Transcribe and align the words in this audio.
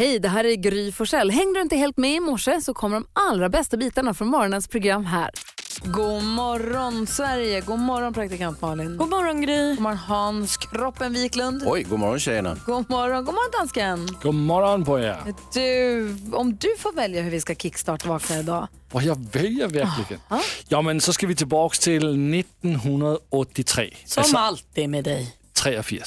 Hej, 0.00 0.18
det 0.18 0.28
här 0.28 0.44
är 0.44 0.54
Gry 0.54 0.92
Forssell. 0.92 1.30
Hängde 1.30 1.58
du 1.58 1.62
inte 1.62 1.76
helt 1.76 1.96
med 1.96 2.14
i 2.14 2.20
morse 2.20 2.60
så 2.60 2.74
kommer 2.74 2.96
de 2.96 3.06
allra 3.12 3.48
bästa 3.48 3.76
bitarna 3.76 4.14
från 4.14 4.28
morgonens 4.28 4.68
program 4.68 5.04
här. 5.04 5.30
God 5.84 6.22
morgon 6.24 7.06
Sverige, 7.06 7.60
god 7.60 7.78
morgon 7.78 8.14
praktikant 8.14 8.60
Malin. 8.60 8.96
God 8.96 9.08
morgon 9.08 9.40
Gry. 9.40 9.74
God 9.74 9.80
morgon 9.80 9.98
Hans 9.98 10.56
Kroppen 10.56 11.12
Wiklund. 11.12 11.62
Oj, 11.66 11.82
god 11.82 11.98
morgon 11.98 12.18
tjejerna. 12.18 12.56
God 12.66 12.90
morgon, 12.90 13.24
god 13.24 13.34
morgon 13.34 13.50
dansken. 13.60 14.08
God 14.22 14.34
morgon 14.34 14.84
på 14.84 15.00
er. 15.00 15.18
Du, 15.52 16.16
om 16.32 16.56
du 16.56 16.76
får 16.78 16.92
välja 16.92 17.22
hur 17.22 17.30
vi 17.30 17.40
ska 17.40 17.54
kickstart 17.54 18.06
vakna 18.06 18.38
idag. 18.38 18.68
Och 18.92 19.02
jag 19.02 19.26
väljer 19.32 19.68
verkligen. 19.68 20.22
Ja, 20.68 20.82
men 20.82 21.00
så 21.00 21.12
ska 21.12 21.26
vi 21.26 21.34
tillbaka 21.34 21.74
till 21.74 22.34
1983. 22.34 23.94
Som 24.04 24.20
Alltså 24.20 24.36
alltid 24.36 24.88
med 24.88 25.04
dig. 25.04 25.36
83. 25.60 26.02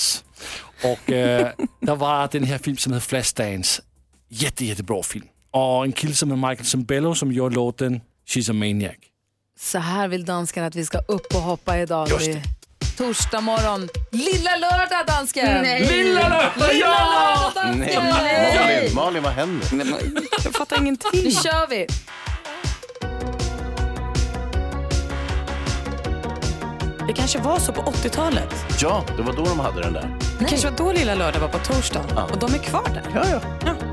Och 0.84 1.12
äh, 1.12 1.52
där 1.80 1.96
var 1.96 2.30
den 2.32 2.44
här 2.44 2.58
film 2.58 2.78
som 2.78 2.94
heter 2.94 3.06
Flashdance. 3.08 3.82
Jätte, 4.30 4.66
jättebra 4.66 5.04
film. 5.04 5.26
Och 5.52 5.84
en 5.84 5.92
kille 5.92 6.14
som 6.14 6.32
heter 6.32 6.50
Michael 6.50 6.66
Sembello 6.66 7.16
som 7.16 7.32
gjorde 7.32 7.56
låten 7.56 8.02
She's 8.28 8.50
a 8.50 8.54
Maniac. 8.54 8.96
Så 9.60 9.80
här 9.80 10.08
vill 10.08 10.26
dansken 10.26 10.64
att 10.64 10.76
vi 10.76 10.86
ska 10.86 10.98
upp 10.98 11.36
och 11.36 11.42
hoppa 11.42 11.78
idag. 11.80 12.10
Just 12.10 12.26
Det 12.26 12.44
Torsdag 12.98 13.42
morgon. 13.42 13.90
Lilla 14.12 14.56
lördag 14.56 15.08
dansken! 15.08 15.62
Nej. 15.62 15.88
Lilla 15.88 16.30
lördag! 16.30 16.74
Ja! 16.74 17.52
Nej, 17.56 18.00
Nej. 18.02 18.92
Malin, 18.94 18.96
Malin, 18.96 19.24
vad 19.24 19.34
händer? 19.34 19.68
Jag 20.44 20.54
fattar 20.54 20.78
ingenting. 20.78 21.24
Nu 21.24 21.32
kör 21.32 21.68
vi! 21.70 21.88
Det 27.08 27.14
kanske 27.14 27.40
var 27.40 27.60
så 27.60 27.74
på 27.74 27.82
80-talet. 27.82 28.66
Ja, 28.82 29.04
det 29.18 29.24
var 29.24 29.34
då 29.34 29.44
de 29.44 29.60
hade 29.60 29.82
den 29.82 29.94
där. 29.94 30.18
Det 30.40 30.46
kanske 30.46 30.70
var 30.70 30.78
då 30.78 30.92
Lilla 30.92 31.16
Lördag 31.16 31.40
var 31.40 31.48
på 31.48 31.58
torsdag. 31.58 32.02
Ja. 32.16 32.24
Och 32.24 32.40
de 32.40 32.54
är 32.54 32.58
kvar 32.58 32.90
där. 32.94 33.04
Ja, 33.16 33.24
ja. 33.32 33.40
Just 33.66 33.93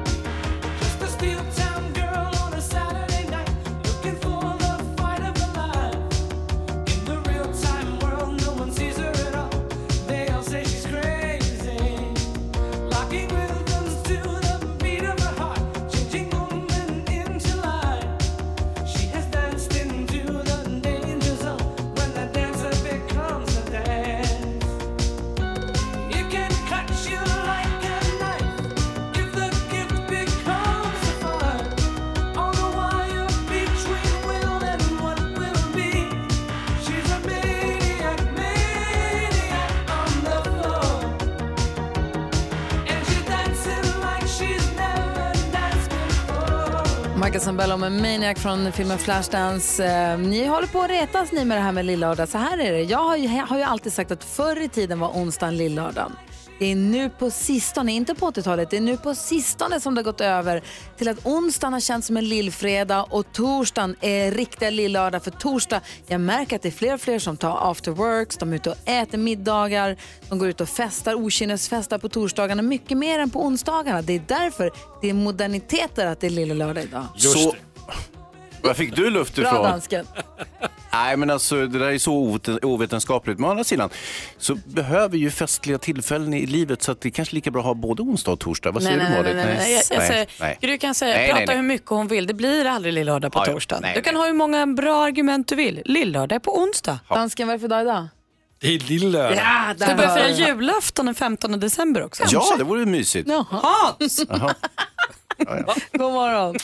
before. 47.32 47.52
Bell 47.52 47.72
om 47.72 47.82
en 47.82 48.02
Maniac 48.02 48.38
från 48.38 48.72
filmen 48.72 48.98
Flashdance. 48.98 49.84
Eh, 49.84 50.18
ni 50.18 50.46
håller 50.46 50.66
på 50.66 50.80
att 50.80 50.90
retas 50.90 51.32
ni 51.32 51.44
med 51.44 51.56
det 51.58 51.62
här 51.62 51.72
med 51.72 51.84
lillördag. 51.84 52.28
Så 52.28 52.38
här 52.38 52.58
är 52.58 52.72
det. 52.72 52.82
Jag 52.82 52.98
har 52.98 53.16
ju, 53.16 53.28
har 53.28 53.56
ju 53.56 53.62
alltid 53.62 53.92
sagt 53.92 54.10
att 54.10 54.24
förr 54.24 54.60
i 54.60 54.68
tiden 54.68 55.00
var 55.00 55.08
onsdagen 55.08 55.56
lillördagen. 55.56 56.12
Det 56.60 56.66
är 56.66 56.76
nu 56.76 57.10
på 57.10 57.30
sistone, 57.30 57.92
inte 57.92 58.14
på 58.14 58.30
80-talet, 58.30 58.70
det 58.70 58.76
är 58.76 58.80
nu 58.80 58.96
på 58.96 59.14
sistone 59.14 59.80
som 59.80 59.94
det 59.94 59.98
har 59.98 60.04
gått 60.04 60.20
över 60.20 60.62
till 60.96 61.08
att 61.08 61.26
onsdagen 61.26 61.72
har 61.72 61.80
känts 61.80 62.06
som 62.06 62.16
en 62.16 62.28
lillfredag 62.28 63.06
och 63.10 63.32
torsdagen 63.32 63.96
är 64.00 64.30
riktiga 64.30 64.70
lillördag. 64.70 65.24
För 65.24 65.30
torsdag, 65.30 65.80
jag 66.06 66.20
märker 66.20 66.56
att 66.56 66.62
det 66.62 66.68
är 66.68 66.72
fler 66.72 66.94
och 66.94 67.00
fler 67.00 67.18
som 67.18 67.36
tar 67.36 67.70
after 67.70 67.90
works, 67.90 68.36
de 68.36 68.52
är 68.52 68.56
ute 68.56 68.70
och 68.70 68.76
äter 68.88 69.18
middagar, 69.18 69.96
de 70.28 70.38
går 70.38 70.48
ut 70.48 70.60
och 70.60 70.68
festar, 70.68 71.14
okynnesfestar 71.14 71.98
på 71.98 72.08
torsdagarna 72.08 72.62
mycket 72.62 72.98
mer 72.98 73.18
än 73.18 73.30
på 73.30 73.44
onsdagarna. 73.44 74.02
Det 74.02 74.12
är 74.12 74.22
därför 74.28 74.70
det 75.02 75.10
är 75.10 75.14
moderniteter 75.14 76.06
att 76.06 76.20
det 76.20 76.26
är 76.26 76.30
lilla 76.30 76.54
lördag 76.54 76.84
idag. 76.84 77.04
Just 77.14 77.38
Så, 77.38 77.54
var 78.62 78.74
fick 78.74 78.96
du 78.96 79.10
luft 79.10 79.34
Bra 79.34 79.48
ifrån? 79.48 79.62
dansken. 79.62 80.06
Nej, 80.92 81.16
men 81.16 81.30
alltså 81.30 81.66
det 81.66 81.78
där 81.78 81.86
är 81.90 81.98
så 81.98 82.12
oveten- 82.12 82.58
ovetenskapligt. 82.64 83.38
Men 83.38 83.48
å 83.48 83.50
andra 83.50 83.64
sidan 83.64 83.90
så 84.38 84.54
behöver 84.54 85.16
ju 85.16 85.30
festliga 85.30 85.78
tillfällen 85.78 86.34
i 86.34 86.46
livet 86.46 86.82
så 86.82 86.92
att 86.92 87.00
det 87.00 87.08
är 87.08 87.10
kanske 87.10 87.34
lika 87.34 87.50
bra 87.50 87.60
att 87.60 87.66
ha 87.66 87.74
både 87.74 88.02
onsdag 88.02 88.32
och 88.32 88.40
torsdag. 88.40 88.70
Vad 88.70 88.82
Nej, 88.82 88.92
säger 88.92 89.04
nej, 89.10 89.18
du 89.18 89.22
nej, 89.22 89.34
Malin? 89.34 89.46
nej, 89.46 89.56
nej. 89.58 89.72
Jag, 89.90 89.98
jag 89.98 90.06
säger, 90.08 90.26
nej. 90.40 90.58
Gry 90.60 90.78
kan 90.78 90.94
säga, 90.94 91.14
Nej, 91.16 91.26
prata 91.26 91.38
nej, 91.38 91.46
nej. 91.46 91.56
hur 91.56 91.62
mycket 91.62 91.88
hon 91.88 92.08
vill. 92.08 92.26
Det 92.26 92.34
blir 92.34 92.64
aldrig 92.64 92.94
lillördag 92.94 93.32
på 93.32 93.38
Ja, 93.38 93.44
ja. 93.46 93.52
torsdag. 93.52 93.78
Nej, 93.82 93.92
du 93.94 94.02
kan 94.02 94.14
nej. 94.14 94.20
ha 94.20 94.26
hur 94.26 94.34
många 94.34 94.66
bra 94.66 95.04
argument 95.04 95.48
du 95.48 95.54
vill. 95.56 95.82
Lillördag 95.84 96.36
är 96.36 96.40
på 96.40 96.58
onsdag. 96.62 96.98
Dansken, 97.08 97.48
vad 97.48 97.54
är 97.54 97.58
det 97.58 97.60
för 97.60 97.68
dag 97.68 97.82
idag? 97.82 98.08
Det 98.60 98.74
är 98.74 98.78
lillördag. 98.78 99.36
Ja, 99.36 99.74
Ska 99.76 99.86
vi 99.88 99.94
börja 99.94 100.14
fira 100.34 100.48
julafton 100.48 101.06
den 101.06 101.14
15 101.14 101.60
december 101.60 102.02
också? 102.04 102.22
Ja, 102.30 102.54
det 102.58 102.64
vore 102.64 102.86
mysigt. 102.86 103.30
Hans! 103.50 104.20
God 105.92 106.12
morgon. 106.12 106.56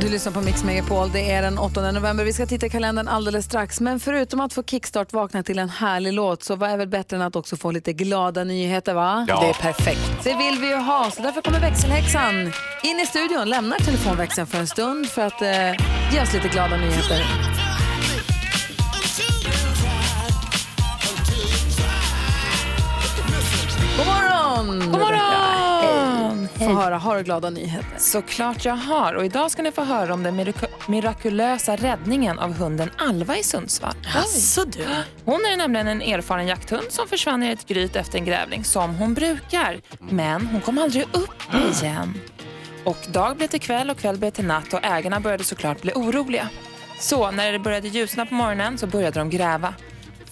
Du 0.00 0.08
lyssnar 0.08 0.32
på 0.32 0.40
Mix 0.40 0.64
Megapol. 0.64 1.12
Det 1.12 1.30
är 1.30 1.42
den 1.42 1.58
8 1.58 1.92
november. 1.92 2.24
Vi 2.24 2.32
ska 2.32 2.46
titta 2.46 2.66
i 2.66 2.70
kalendern 2.70 3.08
alldeles 3.08 3.44
strax. 3.44 3.80
Men 3.80 4.00
förutom 4.00 4.40
att 4.40 4.52
få 4.52 4.62
kickstart 4.62 5.12
vakna 5.12 5.42
till 5.42 5.58
en 5.58 5.68
härlig 5.68 6.12
låt 6.12 6.42
så 6.42 6.56
vad 6.56 6.70
är 6.70 6.76
väl 6.76 6.88
bättre 6.88 7.16
än 7.16 7.22
att 7.22 7.36
också 7.36 7.56
få 7.56 7.70
lite 7.70 7.92
glada 7.92 8.44
nyheter 8.44 8.94
va? 8.94 9.26
Ja. 9.28 9.40
Det 9.40 9.48
är 9.48 9.72
perfekt. 9.72 10.24
Det 10.24 10.34
vill 10.34 10.58
vi 10.60 10.68
ju 10.68 10.76
ha. 10.76 11.10
Så 11.10 11.22
därför 11.22 11.42
kommer 11.42 11.60
växelhäxan 11.60 12.52
in 12.82 13.00
i 13.00 13.06
studion, 13.06 13.48
lämnar 13.48 13.78
telefonväxeln 13.78 14.46
för 14.46 14.58
en 14.58 14.66
stund 14.66 15.06
för 15.06 15.22
att 15.22 15.42
eh, 15.42 15.48
ge 16.12 16.22
oss 16.22 16.32
lite 16.32 16.48
glada 16.48 16.76
nyheter. 16.76 17.24
God 23.96 24.06
morgon! 24.06 24.90
God 24.90 25.00
morgon! 25.00 25.21
Få 26.66 26.72
höra, 26.80 26.98
har 26.98 27.16
du 27.16 27.22
glada 27.22 27.50
nyheter? 27.50 27.88
Såklart 27.98 28.64
jag 28.64 28.74
har. 28.74 29.14
Och 29.14 29.24
idag 29.24 29.50
ska 29.50 29.62
ni 29.62 29.72
få 29.72 29.82
höra 29.84 30.14
om 30.14 30.22
den 30.22 30.40
miraku- 30.40 30.66
mirakulösa 30.86 31.76
räddningen 31.76 32.38
av 32.38 32.52
hunden 32.52 32.90
Alva 32.98 33.36
i 33.38 33.42
Sundsvall. 33.42 33.94
Jaså 34.14 34.64
du. 34.64 34.84
Hon 35.24 35.34
är 35.52 35.56
nämligen 35.56 35.88
en 35.88 36.02
erfaren 36.02 36.46
jakthund 36.46 36.86
som 36.88 37.08
försvann 37.08 37.42
i 37.42 37.48
ett 37.50 37.66
gryt 37.66 37.96
efter 37.96 38.18
en 38.18 38.24
grävling, 38.24 38.64
som 38.64 38.94
hon 38.94 39.14
brukar. 39.14 39.80
Men 39.98 40.46
hon 40.46 40.60
kom 40.60 40.78
aldrig 40.78 41.02
upp 41.12 41.54
igen. 41.82 42.14
Och 42.84 42.98
dag 43.08 43.36
blev 43.36 43.46
till 43.48 43.60
kväll 43.60 43.90
och 43.90 43.96
kväll 43.98 44.18
blev 44.18 44.30
till 44.30 44.44
natt 44.46 44.72
och 44.72 44.80
ägarna 44.82 45.20
började 45.20 45.44
såklart 45.44 45.82
bli 45.82 45.92
oroliga. 45.94 46.48
Så 46.98 47.30
när 47.30 47.52
det 47.52 47.58
började 47.58 47.88
ljusna 47.88 48.26
på 48.26 48.34
morgonen 48.34 48.78
så 48.78 48.86
började 48.86 49.18
de 49.18 49.30
gräva 49.30 49.74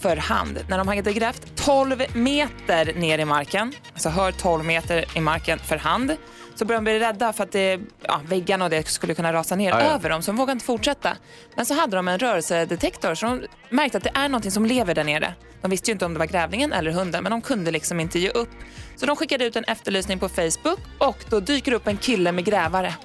för 0.01 0.17
hand. 0.17 0.59
När 0.69 0.77
de 0.77 0.87
hade 0.87 1.13
grävt 1.13 1.55
12 1.55 2.03
meter 2.13 2.93
ner 2.93 3.19
i 3.19 3.25
marken, 3.25 3.73
alltså 3.93 4.09
hör 4.09 4.31
12 4.31 4.65
meter 4.65 5.05
i 5.17 5.19
marken 5.19 5.59
för 5.59 5.77
hand, 5.77 6.15
så 6.55 6.65
började 6.65 6.85
de 6.85 6.91
bli 6.91 6.99
rädda 6.99 7.33
för 7.33 7.43
att 7.43 7.51
det, 7.51 7.79
ja, 8.01 8.21
väggarna 8.25 8.65
och 8.65 8.71
det 8.71 8.87
skulle 8.87 9.13
kunna 9.13 9.33
rasa 9.33 9.55
ner 9.55 9.69
Ja, 9.69 9.79
ja. 9.79 9.85
över 9.85 10.09
dem, 10.09 10.21
så 10.21 10.31
de 10.31 10.37
vågade 10.37 10.51
inte 10.51 10.65
fortsätta. 10.65 11.17
Men 11.55 11.65
så 11.65 11.73
hade 11.73 11.95
de 11.95 12.07
en 12.07 12.19
rörelsedetektor, 12.19 13.15
så 13.15 13.25
de 13.25 13.41
märkte 13.69 13.97
att 13.97 14.03
det 14.03 14.11
är 14.13 14.29
någonting 14.29 14.51
som 14.51 14.65
lever 14.65 14.95
där 14.95 15.03
nere. 15.03 15.33
De 15.61 15.71
visste 15.71 15.91
ju 15.91 15.93
inte 15.93 16.05
om 16.05 16.13
det 16.13 16.19
var 16.19 16.25
grävlingen 16.25 16.73
eller 16.73 16.91
hunden, 16.91 17.23
men 17.23 17.31
de 17.31 17.41
kunde 17.41 17.71
liksom 17.71 17.99
inte 17.99 18.19
ge 18.19 18.29
upp. 18.29 18.49
Så 18.95 19.05
de 19.05 19.15
skickade 19.15 19.45
ut 19.45 19.55
en 19.55 19.63
efterlysning 19.63 20.19
på 20.19 20.29
Facebook 20.29 20.79
och 20.97 21.17
då 21.29 21.39
dyker 21.39 21.71
upp 21.71 21.87
en 21.87 21.97
kille 21.97 22.31
med 22.31 22.45
grävare 22.45 22.95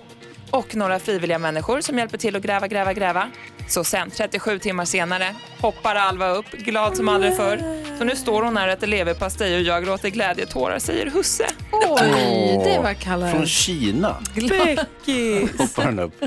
och 0.51 0.77
några 0.77 0.99
frivilliga 0.99 1.39
människor 1.39 1.81
som 1.81 1.99
hjälper 1.99 2.19
till 2.19 2.37
att 2.37 2.43
gräva, 2.43 2.69
gräva, 2.69 2.93
gräva. 2.93 3.31
Så 3.69 3.85
sen, 3.85 4.11
37 4.11 4.59
timmar 4.59 4.85
senare, 4.85 5.35
hoppar 5.61 5.95
Alva 5.95 6.29
upp, 6.29 6.51
glad 6.51 6.97
som 6.97 7.09
aldrig 7.09 7.37
förr. 7.37 7.59
Så 7.99 8.05
nu 8.05 8.17
står 8.17 8.43
hon 8.43 8.57
här 8.57 8.67
och 8.67 8.73
äter 8.73 8.87
leverpastej 8.87 9.57
och 9.57 9.63
jag 9.63 9.85
gråter 9.85 10.09
glädjetårar, 10.09 10.79
säger 10.79 11.11
husse. 11.11 11.47
Oj, 11.73 12.61
det 12.65 12.81
var 12.83 12.95
kallar 12.95 13.31
Från 13.31 13.47
Kina 13.47 14.17
Becky! 14.35 15.41
hoppar 15.59 15.83
han 15.83 15.99
upp. 15.99 16.25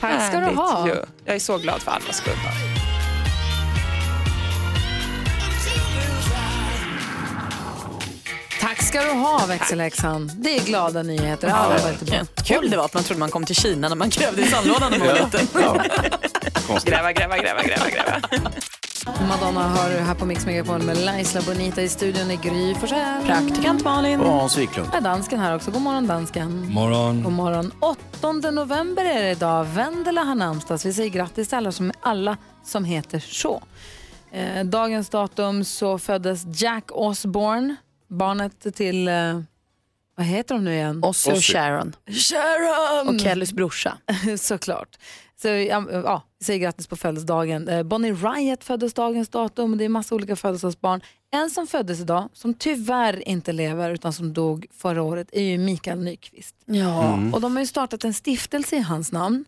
Tack 0.00 0.28
ska 0.28 0.40
du 0.40 0.46
ha. 0.46 0.86
Ju. 0.88 0.94
Jag 1.24 1.34
är 1.34 1.38
så 1.38 1.58
glad 1.58 1.82
för 1.82 1.90
Alvas 1.90 2.16
skull. 2.16 2.79
Tack 8.60 8.82
ska 8.82 9.00
du 9.00 9.10
ha 9.10 9.46
växelhäxan. 9.46 10.30
Det 10.34 10.56
är 10.56 10.60
glada 10.64 11.02
nyheter. 11.02 11.48
Alla 11.48 11.78
var 11.78 11.90
inte. 11.90 12.26
Kul 12.44 12.70
det 12.70 12.76
var 12.76 12.84
att 12.84 12.94
man 12.94 13.02
trodde 13.02 13.20
man 13.20 13.30
kom 13.30 13.44
till 13.44 13.56
Kina 13.56 13.88
när 13.88 13.96
man 13.96 14.08
grävde 14.08 14.42
i 14.42 14.46
sandlådan 14.46 14.90
när 14.92 14.98
man 14.98 15.08
var 15.08 15.14
liten. 15.14 15.48
Ja. 15.54 16.80
Gräva, 16.84 17.12
gräva, 17.12 17.38
gräva, 17.38 17.62
gräva, 17.62 17.90
gräva. 17.90 18.20
Madonna 19.28 19.68
hör 19.68 19.90
du 19.90 19.98
här 19.98 20.14
på 20.14 20.26
Mix 20.26 20.46
Megapol 20.46 20.82
med 20.82 20.98
Laisla 20.98 21.40
Bonita 21.42 21.82
i 21.82 21.88
studion 21.88 22.30
i 22.30 22.36
Gry 22.36 22.74
Forssell. 22.74 23.26
Praktikant 23.26 23.84
Malin. 23.84 24.20
Och 24.20 24.32
Hans 24.32 24.58
Wiklund. 24.58 24.88
är 24.94 25.00
dansken 25.00 25.38
här 25.40 25.56
också. 25.56 25.70
God 25.70 25.82
morgon 25.82 26.06
dansken. 26.06 26.72
Morgon. 26.72 27.22
God 27.22 27.32
morgon. 27.32 27.72
8 27.80 28.50
november 28.50 29.04
är 29.04 29.22
det 29.22 29.30
idag. 29.30 29.64
Vendela 29.64 30.22
har 30.24 30.34
namnsdag. 30.34 30.80
Vi 30.84 30.92
säger 30.92 31.10
grattis 31.10 31.48
till 31.48 31.58
alla 31.58 31.72
som, 31.72 31.92
alla 32.02 32.36
som 32.64 32.84
heter 32.84 33.18
så. 33.18 33.62
Eh, 34.32 34.64
dagens 34.64 35.08
datum 35.08 35.64
så 35.64 35.98
föddes 35.98 36.62
Jack 36.62 36.84
Osborne, 36.90 37.76
barnet 38.10 38.74
till, 38.74 39.08
eh, 39.08 39.40
Vad 40.16 40.26
heter 40.26 40.54
de 40.54 40.64
nu 40.64 40.72
igen? 40.74 41.04
Ossie 41.04 41.32
och 41.32 41.38
Ossie. 41.38 41.54
Sharon. 41.54 41.96
Sharon! 42.06 43.08
Och 43.08 43.20
Kellys 43.20 43.52
brorsa. 43.52 43.98
Såklart. 44.38 44.98
Så, 45.42 45.48
ja, 45.48 45.86
ja, 45.92 46.22
vi 46.38 46.44
säger 46.44 46.60
grattis 46.60 46.86
på 46.86 46.96
födelsedagen. 46.96 47.68
Eh, 47.68 47.82
Bonnie 47.82 48.12
Riot 48.12 48.64
föddes 48.64 48.94
dagens 48.94 49.28
datum. 49.28 49.78
Det 49.78 49.84
är 49.84 49.88
massa 49.88 50.14
olika 50.14 50.36
födelsedagsbarn. 50.36 51.00
En 51.32 51.50
som 51.50 51.66
föddes 51.66 52.00
idag, 52.00 52.28
som 52.32 52.54
tyvärr 52.54 53.28
inte 53.28 53.52
lever 53.52 53.90
utan 53.90 54.12
som 54.12 54.32
dog 54.32 54.66
förra 54.72 55.02
året, 55.02 55.28
är 55.32 55.42
ju 55.42 55.58
Mikael 55.58 55.98
Nyqvist. 55.98 56.54
Ja. 56.64 57.18
Och 57.32 57.40
de 57.40 57.52
har 57.56 57.60
ju 57.60 57.66
startat 57.66 58.04
en 58.04 58.14
stiftelse 58.14 58.76
i 58.76 58.80
hans 58.80 59.12
namn. 59.12 59.44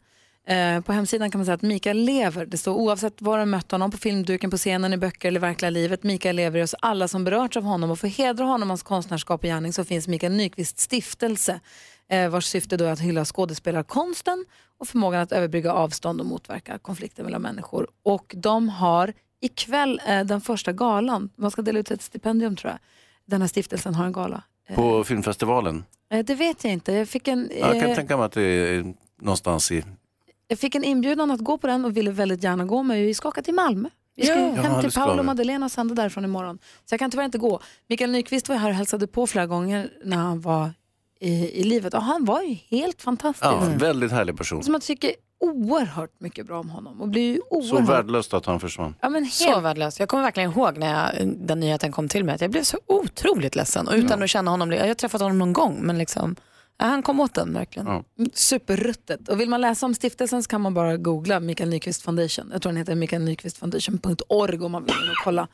Eh, 0.46 0.80
på 0.80 0.92
hemsidan 0.92 1.30
kan 1.30 1.38
man 1.38 1.46
säga 1.46 1.54
att 1.54 1.62
Mikael 1.62 1.96
lever. 1.96 2.46
Det 2.46 2.58
står 2.58 2.74
oavsett 2.74 3.22
var 3.22 3.38
du 3.38 3.44
mött 3.44 3.70
honom, 3.70 3.90
på 3.90 3.96
filmduken, 3.96 4.50
på 4.50 4.56
scenen, 4.56 4.92
i 4.92 4.96
böcker 4.96 5.28
eller 5.28 5.40
verkliga 5.40 5.70
livet. 5.70 6.02
Mikael 6.02 6.36
lever 6.36 6.58
i 6.58 6.62
oss 6.62 6.74
alla 6.80 7.08
som 7.08 7.24
berörts 7.24 7.56
av 7.56 7.62
honom 7.62 7.90
och 7.90 7.98
för 7.98 8.06
att 8.06 8.16
hedra 8.16 8.44
honom, 8.44 8.70
hans 8.70 8.82
konstnärskap 8.82 9.40
och 9.40 9.48
gärning 9.48 9.72
så 9.72 9.84
finns 9.84 10.08
Mikael 10.08 10.32
Nyqvists 10.32 10.82
stiftelse 10.82 11.60
eh, 12.08 12.28
vars 12.28 12.44
syfte 12.44 12.76
då 12.76 12.84
är 12.84 12.92
att 12.92 13.00
hylla 13.00 13.24
skådespelarkonsten 13.24 14.44
och 14.78 14.88
förmågan 14.88 15.20
att 15.20 15.32
överbrygga 15.32 15.72
avstånd 15.72 16.20
och 16.20 16.26
motverka 16.26 16.78
konflikter 16.78 17.24
mellan 17.24 17.42
människor. 17.42 17.88
Och 18.02 18.34
de 18.36 18.68
har 18.68 19.12
ikväll 19.40 20.00
eh, 20.06 20.24
den 20.24 20.40
första 20.40 20.72
galan, 20.72 21.30
man 21.36 21.50
ska 21.50 21.62
dela 21.62 21.78
ut 21.78 21.90
ett 21.90 22.02
stipendium 22.02 22.56
tror 22.56 22.70
jag. 22.70 22.78
Den 23.24 23.40
här 23.40 23.48
stiftelsen 23.48 23.94
har 23.94 24.04
en 24.04 24.12
gala. 24.12 24.42
På 24.74 25.04
filmfestivalen. 25.04 25.84
Eh, 26.10 26.24
det 26.24 26.34
vet 26.34 26.64
jag 26.64 26.72
inte. 26.72 26.92
Jag 26.92 27.08
fick 27.08 27.28
en, 27.28 27.50
Jag 27.60 27.80
kan 27.80 27.90
eh, 27.90 27.96
tänka 27.96 28.16
mig 28.16 28.26
att 28.26 28.32
det 28.32 28.42
är 28.42 28.94
någonstans 29.20 29.72
i... 29.72 29.84
jag 30.48 30.58
fick 30.58 30.74
en 30.74 30.84
inbjudan 30.84 31.30
att 31.30 31.40
gå 31.40 31.58
på 31.58 31.66
den 31.66 31.84
och 31.84 31.96
ville 31.96 32.10
väldigt 32.10 32.42
gärna 32.42 32.64
gå 32.64 32.82
men 32.82 32.96
vi 32.96 33.14
ska 33.14 33.28
åka 33.28 33.42
till 33.42 33.54
Malmö. 33.54 33.88
Vi 34.16 34.26
ska 34.26 34.34
Ja, 34.34 34.52
hem 34.62 34.80
till 34.80 34.92
Paolo 34.92 35.18
och 35.18 35.24
Madeleine 35.24 35.64
och 35.64 35.72
sända 35.72 35.94
därifrån 35.94 36.24
imorgon. 36.24 36.58
Så 36.84 36.92
jag 36.92 36.98
kan 36.98 37.10
tyvärr 37.10 37.24
inte 37.24 37.38
gå. 37.38 37.60
Mikael 37.88 38.10
Nyqvist 38.10 38.48
var 38.48 38.56
här 38.56 38.68
och 38.68 38.74
hälsade 38.74 39.06
på 39.06 39.26
flera 39.26 39.46
gånger 39.46 39.90
när 40.04 40.16
han 40.16 40.40
var 40.40 40.70
i, 41.20 41.60
i 41.60 41.64
livet 41.64 41.94
och 41.94 42.02
han 42.02 42.24
var 42.24 42.42
ju 42.42 42.54
helt 42.54 43.02
fantastisk. 43.02 43.44
Ja, 43.52 43.62
väldigt 43.76 44.10
härlig 44.12 44.36
person. 44.36 44.62
Som 44.62 44.72
man 44.72 44.80
tycker 44.80 45.10
oerhört 45.40 46.10
mycket 46.20 46.46
bra 46.46 46.60
om 46.60 46.70
honom 46.70 47.00
och 47.00 47.08
blir 47.08 47.22
ju 47.34 47.40
Så 47.50 47.74
oerhört... 47.74 47.88
värdelöst 47.88 48.34
att 48.34 48.46
han 48.46 48.60
försvann. 48.60 48.94
ja, 49.00 49.08
men 49.08 49.26
Så 49.26 49.44
helt... 49.48 49.62
värdelöst. 49.64 50.00
Jag 50.00 50.08
kommer 50.08 50.22
verkligen 50.22 50.50
ihåg 50.52 50.78
när 50.78 51.04
jag, 51.18 51.28
den 51.36 51.60
nyheten 51.60 51.92
kom 51.92 52.08
till 52.08 52.24
mig 52.24 52.34
att 52.34 52.40
jag 52.40 52.50
blev 52.50 52.62
så 52.62 52.78
otroligt 52.86 53.56
ledsen. 53.56 53.88
Och 53.88 53.94
utan 53.94 54.22
att 54.22 54.30
känna 54.30 54.50
honom, 54.50 54.72
jag 54.72 54.86
har 54.86 54.94
träffat 54.94 55.20
honom 55.20 55.38
någon 55.38 55.52
gång 55.52 55.78
men 55.82 55.98
liksom, 55.98 56.36
ja, 56.82 56.88
han 56.88 57.02
kom 57.02 57.20
åt 57.20 57.34
den 57.34 57.54
verkligen. 57.54 57.86
Ja. 57.86 58.04
Superruttet. 58.32 59.28
Och 59.28 59.40
vill 59.40 59.48
man 59.48 59.60
läsa 59.60 59.86
om 59.86 59.94
stiftelsen 59.94 60.42
så 60.42 60.48
kan 60.48 60.60
man 60.60 60.74
bara 60.74 60.96
googla 60.96 61.40
Mikael 61.40 61.68
Nyqvist 61.68 62.02
Foundation. 62.02 62.48
Jag 62.52 62.62
tror 62.62 62.72
den 62.72 62.76
heter 62.76 62.94
mikaelnyqvistfoundation.org 62.94 64.60
om 64.60 64.72
man 64.72 64.84
vill 64.84 64.94
kolla. 65.24 65.48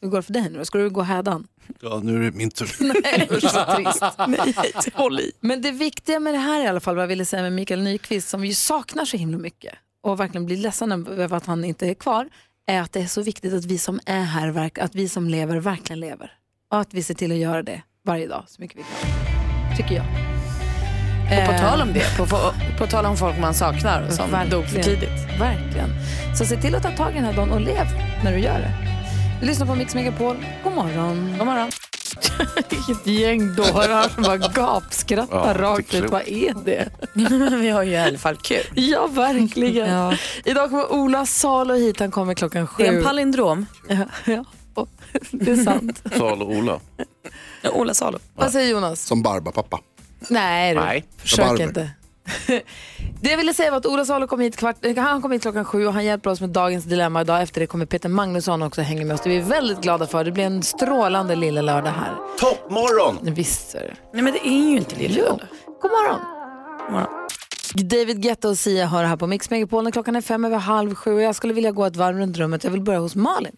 Hur 0.00 0.08
går 0.08 0.18
det 0.18 0.22
för 0.22 0.32
dig 0.32 0.50
nu? 0.50 0.64
Ska 0.64 0.78
du 0.78 0.90
gå 0.90 1.02
hädan? 1.02 1.46
Ja, 1.80 2.00
nu 2.04 2.16
är 2.16 2.20
det 2.20 2.36
min 2.36 2.50
tur. 2.50 2.70
Nej, 3.02 3.28
usch, 3.30 3.50
så 3.50 3.64
trist. 3.76 4.02
Nej, 4.28 4.72
håll 4.94 5.20
i. 5.20 5.32
Men 5.40 5.62
det 5.62 5.70
viktiga 5.70 6.20
med 6.20 6.34
det 6.34 6.38
här 6.38 6.64
i 6.64 6.66
alla 6.66 6.80
fall, 6.80 6.94
vad 6.94 7.02
jag 7.02 7.08
ville 7.08 7.24
säga 7.24 7.42
med 7.42 7.52
Mikael 7.52 7.82
Nyqvist, 7.82 8.28
som 8.28 8.40
vi 8.40 8.48
ju 8.48 8.54
saknar 8.54 9.04
så 9.04 9.16
himla 9.16 9.38
mycket 9.38 9.74
och 10.00 10.20
verkligen 10.20 10.46
blir 10.46 10.56
ledsen 10.56 10.92
över 10.92 11.36
att 11.36 11.46
han 11.46 11.64
inte 11.64 11.86
är 11.86 11.94
kvar, 11.94 12.28
är 12.66 12.80
att 12.80 12.92
det 12.92 13.00
är 13.00 13.06
så 13.06 13.22
viktigt 13.22 13.52
att 13.52 13.64
vi 13.64 13.78
som 13.78 14.00
är 14.06 14.22
här, 14.22 14.70
att 14.80 14.94
vi 14.94 15.08
som 15.08 15.28
lever, 15.28 15.56
verkligen 15.56 16.00
lever. 16.00 16.32
Och 16.70 16.80
att 16.80 16.94
vi 16.94 17.02
ser 17.02 17.14
till 17.14 17.32
att 17.32 17.38
göra 17.38 17.62
det 17.62 17.82
varje 18.04 18.26
dag 18.26 18.44
så 18.48 18.62
mycket 18.62 18.78
vi 18.78 18.82
kan. 18.82 19.25
Tycker 19.76 19.94
jag. 19.94 20.04
Och 21.40 21.46
på 21.46 21.52
Eh, 21.52 21.60
tal 21.70 21.82
om 21.82 21.92
det, 21.92 22.16
på, 22.16 22.26
på, 22.26 22.38
på 22.78 22.86
tal 22.86 23.06
om 23.06 23.16
folk 23.16 23.38
man 23.38 23.54
saknar 23.54 24.10
som 24.10 24.30
Verkligen. 24.30 24.50
dog 24.50 24.68
för 24.70 24.82
tidigt. 24.82 25.40
Verkligen. 25.40 25.90
Så 26.38 26.44
se 26.44 26.56
till 26.56 26.74
att 26.74 26.82
ta 26.82 26.90
tag 26.90 27.12
i 27.12 27.14
den 27.14 27.24
här 27.24 27.32
dagen 27.32 27.50
och 27.52 27.60
lev 27.60 27.86
när 28.24 28.32
du 28.32 28.38
gör 28.38 28.58
det. 28.58 28.72
Du 29.40 29.46
lyssnar 29.46 29.66
på 29.66 29.74
Mix 29.74 29.94
Megapol. 29.94 30.36
God 30.64 30.72
morgon. 30.74 31.34
God 31.38 31.46
morgon. 31.46 31.70
Vilket 32.70 33.06
gäng 33.06 33.54
dårar 33.54 34.08
som 34.08 34.22
bara 34.22 34.36
gapskrattar 34.36 35.54
Ja, 35.60 35.62
rakt 35.62 35.94
ut. 35.94 36.10
Vad 36.10 36.28
är 36.28 36.64
det? 36.64 36.88
Vi 37.60 37.68
har 37.70 37.82
ju 37.82 37.90
i 37.92 37.96
alla 37.96 38.18
fall 38.18 38.36
kul. 38.36 38.64
Ja, 38.74 39.06
verkligen. 39.06 39.90
Ja. 39.90 40.14
Idag 40.44 40.70
kommer 40.70 40.92
Ola 40.92 41.26
Salo 41.26 41.74
hit. 41.74 42.00
Han 42.00 42.10
kommer 42.10 42.34
klockan 42.34 42.66
sju. 42.66 42.82
Det 42.82 42.88
är 42.88 42.98
en 42.98 43.04
palindrom. 43.04 43.66
ja, 43.88 43.96
ja. 44.24 44.44
Det 45.30 45.50
är 45.50 45.56
sant. 45.56 46.02
Sal 46.16 46.42
och 46.42 46.56
Ola. 47.72 47.94
Salo. 47.94 48.18
Vad 48.34 48.52
säger 48.52 48.70
Jonas? 48.72 49.00
Som 49.06 49.22
Barbapappa. 49.22 49.80
Nej, 50.28 50.74
du. 50.74 50.80
Nej. 50.80 51.04
försök 51.16 51.46
Barber. 51.46 51.62
inte. 51.62 51.90
Det 53.20 53.30
jag 53.30 53.36
ville 53.36 53.54
säga 53.54 53.70
var 53.70 53.78
att 53.78 53.86
Ola 53.86 54.04
Salo 54.04 54.26
kom 54.26 54.40
hit, 54.40 54.56
kvart, 54.56 54.76
han 54.96 55.22
kom 55.22 55.32
hit 55.32 55.42
klockan 55.42 55.64
sju 55.64 55.86
och 55.86 55.92
han 55.92 56.04
hjälper 56.04 56.30
oss 56.30 56.40
med 56.40 56.50
dagens 56.50 56.84
dilemma. 56.84 57.20
Idag 57.20 57.42
efter 57.42 57.60
det 57.60 57.66
kommer 57.66 57.86
Peter 57.86 58.08
Magnusson 58.08 58.62
också 58.62 58.82
hänga 58.82 59.04
med 59.04 59.14
oss. 59.14 59.20
Det 59.20 59.30
är 59.30 59.40
vi 59.42 59.48
väldigt 59.48 59.80
glada 59.80 60.06
för. 60.06 60.24
Det 60.24 60.32
blir 60.32 60.44
en 60.44 60.62
strålande 60.62 61.36
lilla 61.36 61.62
lördag 61.62 61.90
här. 61.90 62.14
Toppmorgon! 62.38 63.18
Visst 63.22 63.74
är 63.74 63.80
det. 63.80 63.94
Nej 64.12 64.22
men 64.22 64.32
det 64.32 64.48
är 64.48 64.70
ju 64.70 64.76
inte 64.76 64.96
lilla 64.96 65.14
lördag. 65.14 65.46
God 65.82 65.90
morgon. 65.90 66.20
God 66.86 66.92
morgon. 66.92 67.08
David 67.74 68.22
Guetta 68.22 68.48
och 68.48 68.58
Sia 68.58 68.86
hör 68.86 69.04
här 69.04 69.16
på 69.16 69.26
Mix 69.26 69.50
Megapol 69.50 69.84
när 69.84 69.90
klockan 69.90 70.16
är 70.16 70.20
fem 70.20 70.44
över 70.44 70.58
halv 70.58 70.94
sju 70.94 71.14
och 71.14 71.22
jag 71.22 71.34
skulle 71.34 71.54
vilja 71.54 71.70
gå 71.70 71.84
ett 71.84 71.96
varv 71.96 72.18
runt 72.18 72.36
rummet. 72.36 72.64
Jag 72.64 72.70
vill 72.70 72.80
börja 72.82 72.98
hos 72.98 73.14
Malin. 73.14 73.56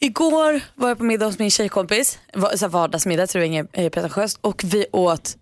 Igår 0.00 0.60
var 0.74 0.88
jag 0.88 0.98
på 0.98 1.04
middag 1.04 1.26
hos 1.26 1.38
min 1.38 1.50
tjejkompis, 1.50 2.18
Va- 2.34 2.56
så 2.56 2.64
här 2.64 2.68
vardagsmiddag 2.70 3.26
så 3.26 3.32
det 3.32 3.38
var 3.38 3.46
inget 3.46 3.72
pretentiöst 3.72 4.38
och 4.40 4.62
vi 4.64 4.86
åt 4.92 5.36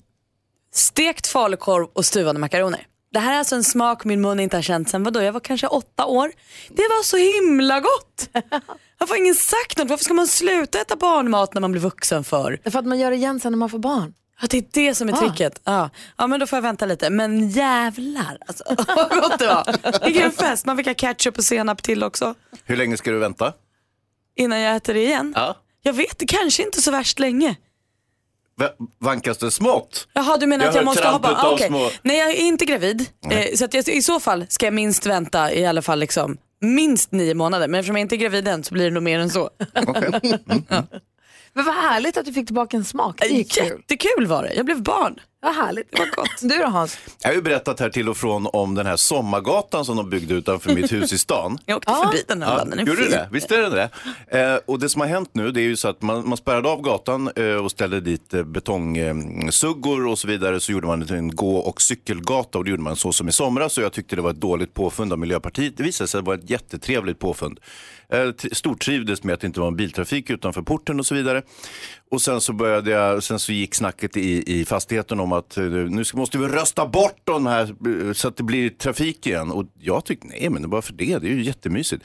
stekt 0.74 1.26
falukorv 1.26 1.86
och 1.92 2.04
stuvade 2.06 2.38
makaroner. 2.38 2.86
Det 3.12 3.18
här 3.20 3.34
är 3.34 3.38
alltså 3.38 3.54
en 3.56 3.64
smak 3.64 4.04
min 4.04 4.20
mun 4.20 4.40
inte 4.40 4.56
har 4.56 4.62
känt 4.62 4.90
sen 4.90 5.02
vadå, 5.04 5.22
jag 5.22 5.32
var 5.32 5.40
kanske 5.40 5.66
åtta 5.66 6.06
år. 6.06 6.32
Det 6.68 6.82
var 6.82 7.02
så 7.02 7.16
himla 7.16 7.80
gott! 7.80 8.28
Varför 8.98 9.14
har 9.14 9.20
ingen 9.20 9.34
sagt 9.34 9.78
något? 9.78 9.88
Varför 9.90 10.04
ska 10.04 10.14
man 10.14 10.26
sluta 10.26 10.80
äta 10.80 10.96
barnmat 10.96 11.54
när 11.54 11.60
man 11.60 11.72
blir 11.72 11.82
vuxen 11.82 12.24
för? 12.24 12.60
Därför 12.64 12.78
att 12.78 12.86
man 12.86 12.98
gör 12.98 13.10
det 13.10 13.16
igen 13.16 13.40
sen 13.40 13.52
när 13.52 13.56
man 13.58 13.70
får 13.70 13.78
barn. 13.78 14.14
Ja, 14.40 14.46
det 14.50 14.56
är 14.58 14.64
det 14.72 14.94
som 14.94 15.08
är 15.08 15.12
Ah. 15.12 15.16
tricket. 15.16 15.60
Ja. 15.64 15.90
ja, 16.16 16.26
men 16.26 16.40
då 16.40 16.46
får 16.46 16.56
jag 16.56 16.62
vänta 16.62 16.86
lite. 16.86 17.10
Men 17.10 17.48
jävlar 17.48 18.38
alltså, 18.46 18.64
vad 18.96 19.10
gott 19.22 19.38
det 19.38 19.46
var. 19.46 20.04
Vilken 20.04 20.32
fest. 20.32 20.66
Man 20.66 20.76
fick 20.76 20.86
ha 20.86 20.94
ketchup 20.94 21.38
och 21.38 21.44
senap 21.44 21.82
till 21.82 22.02
också. 22.04 22.34
Hur 22.64 22.76
länge 22.76 22.96
ska 22.96 23.10
du 23.10 23.18
vänta? 23.18 23.52
Innan 24.36 24.60
jag 24.60 24.76
äter 24.76 24.94
det 24.94 25.00
igen. 25.02 25.32
Ja. 25.36 25.56
Jag 25.82 25.92
vet, 25.92 26.18
det 26.18 26.26
kanske 26.26 26.62
inte 26.62 26.82
så 26.82 26.90
värst 26.90 27.18
länge. 27.18 27.56
Va- 28.56 28.70
Vankas 28.98 29.38
det 29.38 29.50
smått? 29.50 30.08
Jaha, 30.12 30.36
du 30.36 30.46
menar 30.46 30.64
Jag 30.64 30.70
att 30.70 30.76
jag 30.76 30.84
måste 30.84 31.08
ha 31.08 31.18
barn? 31.18 31.34
Ah, 31.36 31.56
små- 31.58 31.90
Nej, 32.02 32.18
jag 32.18 32.30
är 32.30 32.34
inte 32.40 32.64
gravid. 32.64 33.06
Eh, 33.30 33.54
så 33.56 33.64
att 33.64 33.74
jag, 33.74 33.88
i 33.88 34.02
så 34.02 34.20
fall 34.20 34.46
ska 34.48 34.66
jag 34.66 34.74
minst 34.74 35.06
vänta 35.06 35.52
i 35.52 35.66
alla 35.66 35.82
fall 35.82 35.98
liksom, 35.98 36.36
minst 36.60 37.12
nio 37.12 37.34
månader. 37.34 37.68
Men 37.68 37.80
eftersom 37.80 37.96
jag 37.96 38.00
inte 38.00 38.14
är 38.14 38.18
gravid 38.18 38.48
än 38.48 38.64
så 38.64 38.74
blir 38.74 38.84
det 38.84 38.90
nog 38.90 39.02
mer 39.02 39.18
än 39.18 39.30
så. 39.30 39.50
Men 41.54 41.64
vad 41.64 41.74
härligt 41.74 42.16
att 42.16 42.24
du 42.26 42.32
fick 42.32 42.46
tillbaka 42.46 42.76
en 42.76 42.84
smak. 42.84 43.16
Det 43.20 43.26
är 43.26 43.44
kul. 43.44 43.66
Jättekul 43.66 44.26
var 44.26 44.42
det. 44.42 44.54
Jag 44.54 44.66
blev 44.66 44.82
barn. 44.82 45.20
Vad 45.44 45.54
härligt. 45.54 45.90
Det 45.92 45.98
var 45.98 46.06
gott. 46.06 46.40
Du 46.40 46.58
då 46.58 46.66
Hans? 46.66 46.98
Jag 47.22 47.28
har 47.28 47.34
ju 47.34 47.42
berättat 47.42 47.80
här 47.80 47.90
till 47.90 48.08
och 48.08 48.16
från 48.16 48.46
om 48.52 48.74
den 48.74 48.86
här 48.86 48.96
sommargatan 48.96 49.84
som 49.84 49.96
de 49.96 50.10
byggde 50.10 50.34
utanför 50.34 50.74
mitt 50.74 50.92
hus 50.92 51.12
i 51.12 51.18
stan. 51.18 51.58
Jag 51.66 51.76
åkte 51.76 51.92
förbi 51.92 52.22
den 52.28 52.42
här 52.42 52.72
är 52.72 52.76
gjorde 52.78 53.02
du 53.04 53.08
det? 53.08 53.28
Visst 53.32 53.50
är 53.50 53.62
den 53.62 53.72
det? 53.72 53.90
Eh, 54.40 54.58
och 54.66 54.78
det 54.78 54.88
som 54.88 55.00
har 55.00 55.08
hänt 55.08 55.30
nu 55.32 55.50
det 55.50 55.60
är 55.60 55.62
ju 55.62 55.76
så 55.76 55.88
att 55.88 56.02
man, 56.02 56.28
man 56.28 56.36
spärrade 56.36 56.68
av 56.68 56.82
gatan 56.82 57.30
eh, 57.36 57.44
och 57.44 57.70
ställde 57.70 58.00
dit 58.00 58.34
eh, 58.34 58.42
betongsuggor 58.42 60.06
och 60.06 60.18
så 60.18 60.28
vidare. 60.28 60.60
Så 60.60 60.72
gjorde 60.72 60.86
man 60.86 61.02
en 61.02 61.36
gå 61.36 61.56
och 61.56 61.82
cykelgata 61.82 62.58
och 62.58 62.64
det 62.64 62.70
gjorde 62.70 62.82
man 62.82 62.96
så 62.96 63.12
som 63.12 63.28
i 63.28 63.32
somras. 63.32 63.78
Och 63.78 63.84
jag 63.84 63.92
tyckte 63.92 64.16
det 64.16 64.22
var 64.22 64.30
ett 64.30 64.40
dåligt 64.40 64.74
påfund 64.74 65.12
av 65.12 65.18
Miljöpartiet. 65.18 65.76
Det 65.76 65.82
visade 65.82 66.08
sig 66.08 66.22
vara 66.22 66.36
ett 66.36 66.50
jättetrevligt 66.50 67.18
påfund. 67.18 67.60
Eh, 68.08 68.30
stortrivdes 68.52 69.22
med 69.22 69.34
att 69.34 69.40
det 69.40 69.46
inte 69.46 69.60
var 69.60 69.68
en 69.68 69.76
biltrafik 69.76 70.30
utanför 70.30 70.62
porten 70.62 71.00
och 71.00 71.06
så 71.06 71.14
vidare. 71.14 71.42
Och 72.10 72.22
sen 72.22 72.40
så 72.40 72.52
började 72.52 72.90
jag, 72.90 73.22
sen 73.22 73.38
så 73.38 73.52
gick 73.52 73.74
snacket 73.74 74.16
i, 74.16 74.60
i 74.60 74.64
fastigheten 74.64 75.20
om 75.20 75.32
att 75.32 75.56
eh, 75.56 75.64
nu 75.64 76.04
måste 76.14 76.38
vi 76.38 76.46
rösta 76.46 76.86
bort 76.86 77.20
de 77.24 77.46
här 77.46 77.62
eh, 77.62 78.12
så 78.12 78.28
att 78.28 78.36
det 78.36 78.42
blir 78.42 78.70
trafik 78.70 79.26
igen. 79.26 79.50
Och 79.50 79.64
jag 79.78 80.04
tyckte, 80.04 80.26
nej 80.26 80.50
men 80.50 80.70
varför 80.70 80.92
det? 80.92 81.18
Det 81.18 81.28
är 81.28 81.32
ju 81.32 81.42
jättemysigt. 81.42 82.04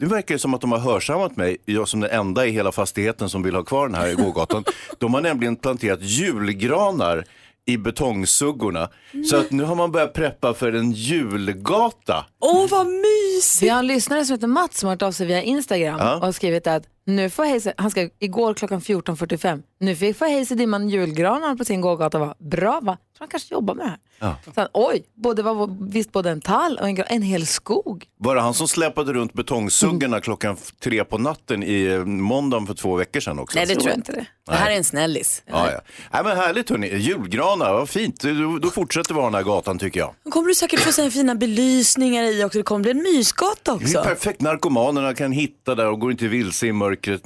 Nu 0.00 0.06
verkar 0.06 0.34
det 0.34 0.38
som 0.38 0.54
att 0.54 0.60
de 0.60 0.72
har 0.72 0.78
hörsammat 0.78 1.36
mig, 1.36 1.56
jag 1.64 1.88
som 1.88 2.00
den 2.00 2.10
enda 2.10 2.46
i 2.46 2.50
hela 2.50 2.72
fastigheten 2.72 3.28
som 3.28 3.42
vill 3.42 3.54
ha 3.54 3.62
kvar 3.62 3.88
den 3.88 3.96
här 3.96 4.14
gågatan. 4.14 4.64
de 4.98 5.14
har 5.14 5.20
nämligen 5.20 5.56
planterat 5.56 6.02
julgranar 6.02 7.24
i 7.68 7.78
betongsuggorna. 7.78 8.88
Så 9.30 9.36
att 9.36 9.50
nu 9.50 9.62
har 9.64 9.74
man 9.74 9.92
börjat 9.92 10.12
preppa 10.12 10.54
för 10.54 10.72
en 10.72 10.92
julgata. 10.92 12.24
Åh, 12.40 12.66
vad 12.70 12.86
mysigt. 12.86 13.62
Vi 13.62 13.68
har 13.68 13.78
en 13.78 13.86
lyssnare 13.86 14.24
som 14.24 14.34
heter 14.34 14.46
Mats 14.46 14.78
som 14.78 14.86
har 14.86 14.92
hört 14.94 15.02
av 15.02 15.12
sig 15.12 15.26
via 15.26 15.42
Instagram 15.42 15.96
Ja. 15.98 16.14
och 16.16 16.20
har 16.22 16.32
skrivit 16.32 16.66
att 16.66 16.82
nu 17.06 17.30
får 17.30 17.44
Hayes, 17.44 17.68
han 17.76 17.90
skrev 17.90 18.10
igår 18.18 18.54
klockan 18.54 18.80
14.45, 18.80 19.62
nu 19.80 19.96
fick 19.96 20.16
få 20.16 20.24
Hayes 20.24 20.48
dimman 20.48 20.88
julgranar 20.88 21.54
på 21.54 21.64
sin 21.64 21.80
gågata. 21.80 22.18
Va? 22.18 22.34
Bra 22.38 22.80
va? 22.82 22.96
Så 23.18 23.22
han 23.24 23.28
kanske 23.28 23.54
jobbar 23.54 23.74
med 23.74 23.86
det 23.86 23.90
här. 23.90 23.98
Ja. 24.18 24.36
Så 24.44 24.60
han, 24.60 24.68
oj, 24.72 25.02
både, 25.14 25.42
var, 25.42 25.76
visst 25.90 26.12
både 26.12 26.30
en 26.30 26.40
tall 26.40 26.78
och 26.82 26.88
en, 26.88 27.04
en 27.08 27.22
hel 27.22 27.46
skog. 27.46 28.04
Var 28.18 28.34
det 28.34 28.40
han 28.40 28.54
som 28.54 28.68
släpade 28.68 29.12
runt 29.12 29.32
betongsuggorna 29.32 30.20
klockan 30.20 30.56
f- 30.60 30.72
tre 30.80 31.04
på 31.04 31.18
natten 31.18 31.62
i 31.62 31.84
eh, 31.84 32.04
måndagen 32.04 32.66
för 32.66 32.74
två 32.74 32.96
veckor 32.96 33.20
sedan 33.20 33.38
också? 33.38 33.58
Nej, 33.58 33.66
det 33.66 33.72
Tror 33.74 33.80
tror 33.80 33.90
jag 33.90 33.98
inte 33.98 34.12
det. 34.12 34.26
Det 34.46 34.54
här 34.54 34.70
är 34.70 34.76
en 34.76 34.84
snällis. 34.84 35.42
Ja, 35.46 35.70
ja. 35.72 35.80
Nej, 36.12 36.24
men 36.24 36.36
härligt 36.36 36.70
hörni, 36.70 36.96
julgranar, 36.96 37.72
vad 37.72 37.88
fint. 37.88 38.20
Då, 38.22 38.58
då 38.58 38.70
fortsätter 38.70 39.14
vi 39.14 39.20
ha 39.20 39.26
den 39.26 39.34
här 39.34 39.42
gatan 39.42 39.78
tycker 39.78 40.00
jag. 40.00 40.14
Då 40.24 40.30
kommer 40.30 40.48
du 40.48 40.54
säkert 40.54 40.80
få 40.80 40.92
se 40.92 41.10
fina 41.10 41.34
belysningar 41.34 42.22
i 42.24 42.44
också. 42.44 42.58
Det 42.58 42.62
kommer 42.62 42.82
bli 42.82 42.90
en 42.90 43.02
mysgata 43.02 43.54
Det 43.64 43.70
är 43.70 43.74
också. 43.74 44.02
perfekt, 44.02 44.40
narkomanerna 44.40 45.14
kan 45.14 45.32
hitta 45.32 45.74
där 45.74 45.86
och 45.86 46.00
går 46.00 46.10
inte 46.10 46.28
vilse 46.28 46.66
i 46.66 46.72
mörkret. 46.72 47.22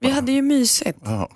Vi 0.00 0.10
hade 0.10 0.32
ju 0.32 0.42
mysigt. 0.42 0.98
Ja. 1.04 1.28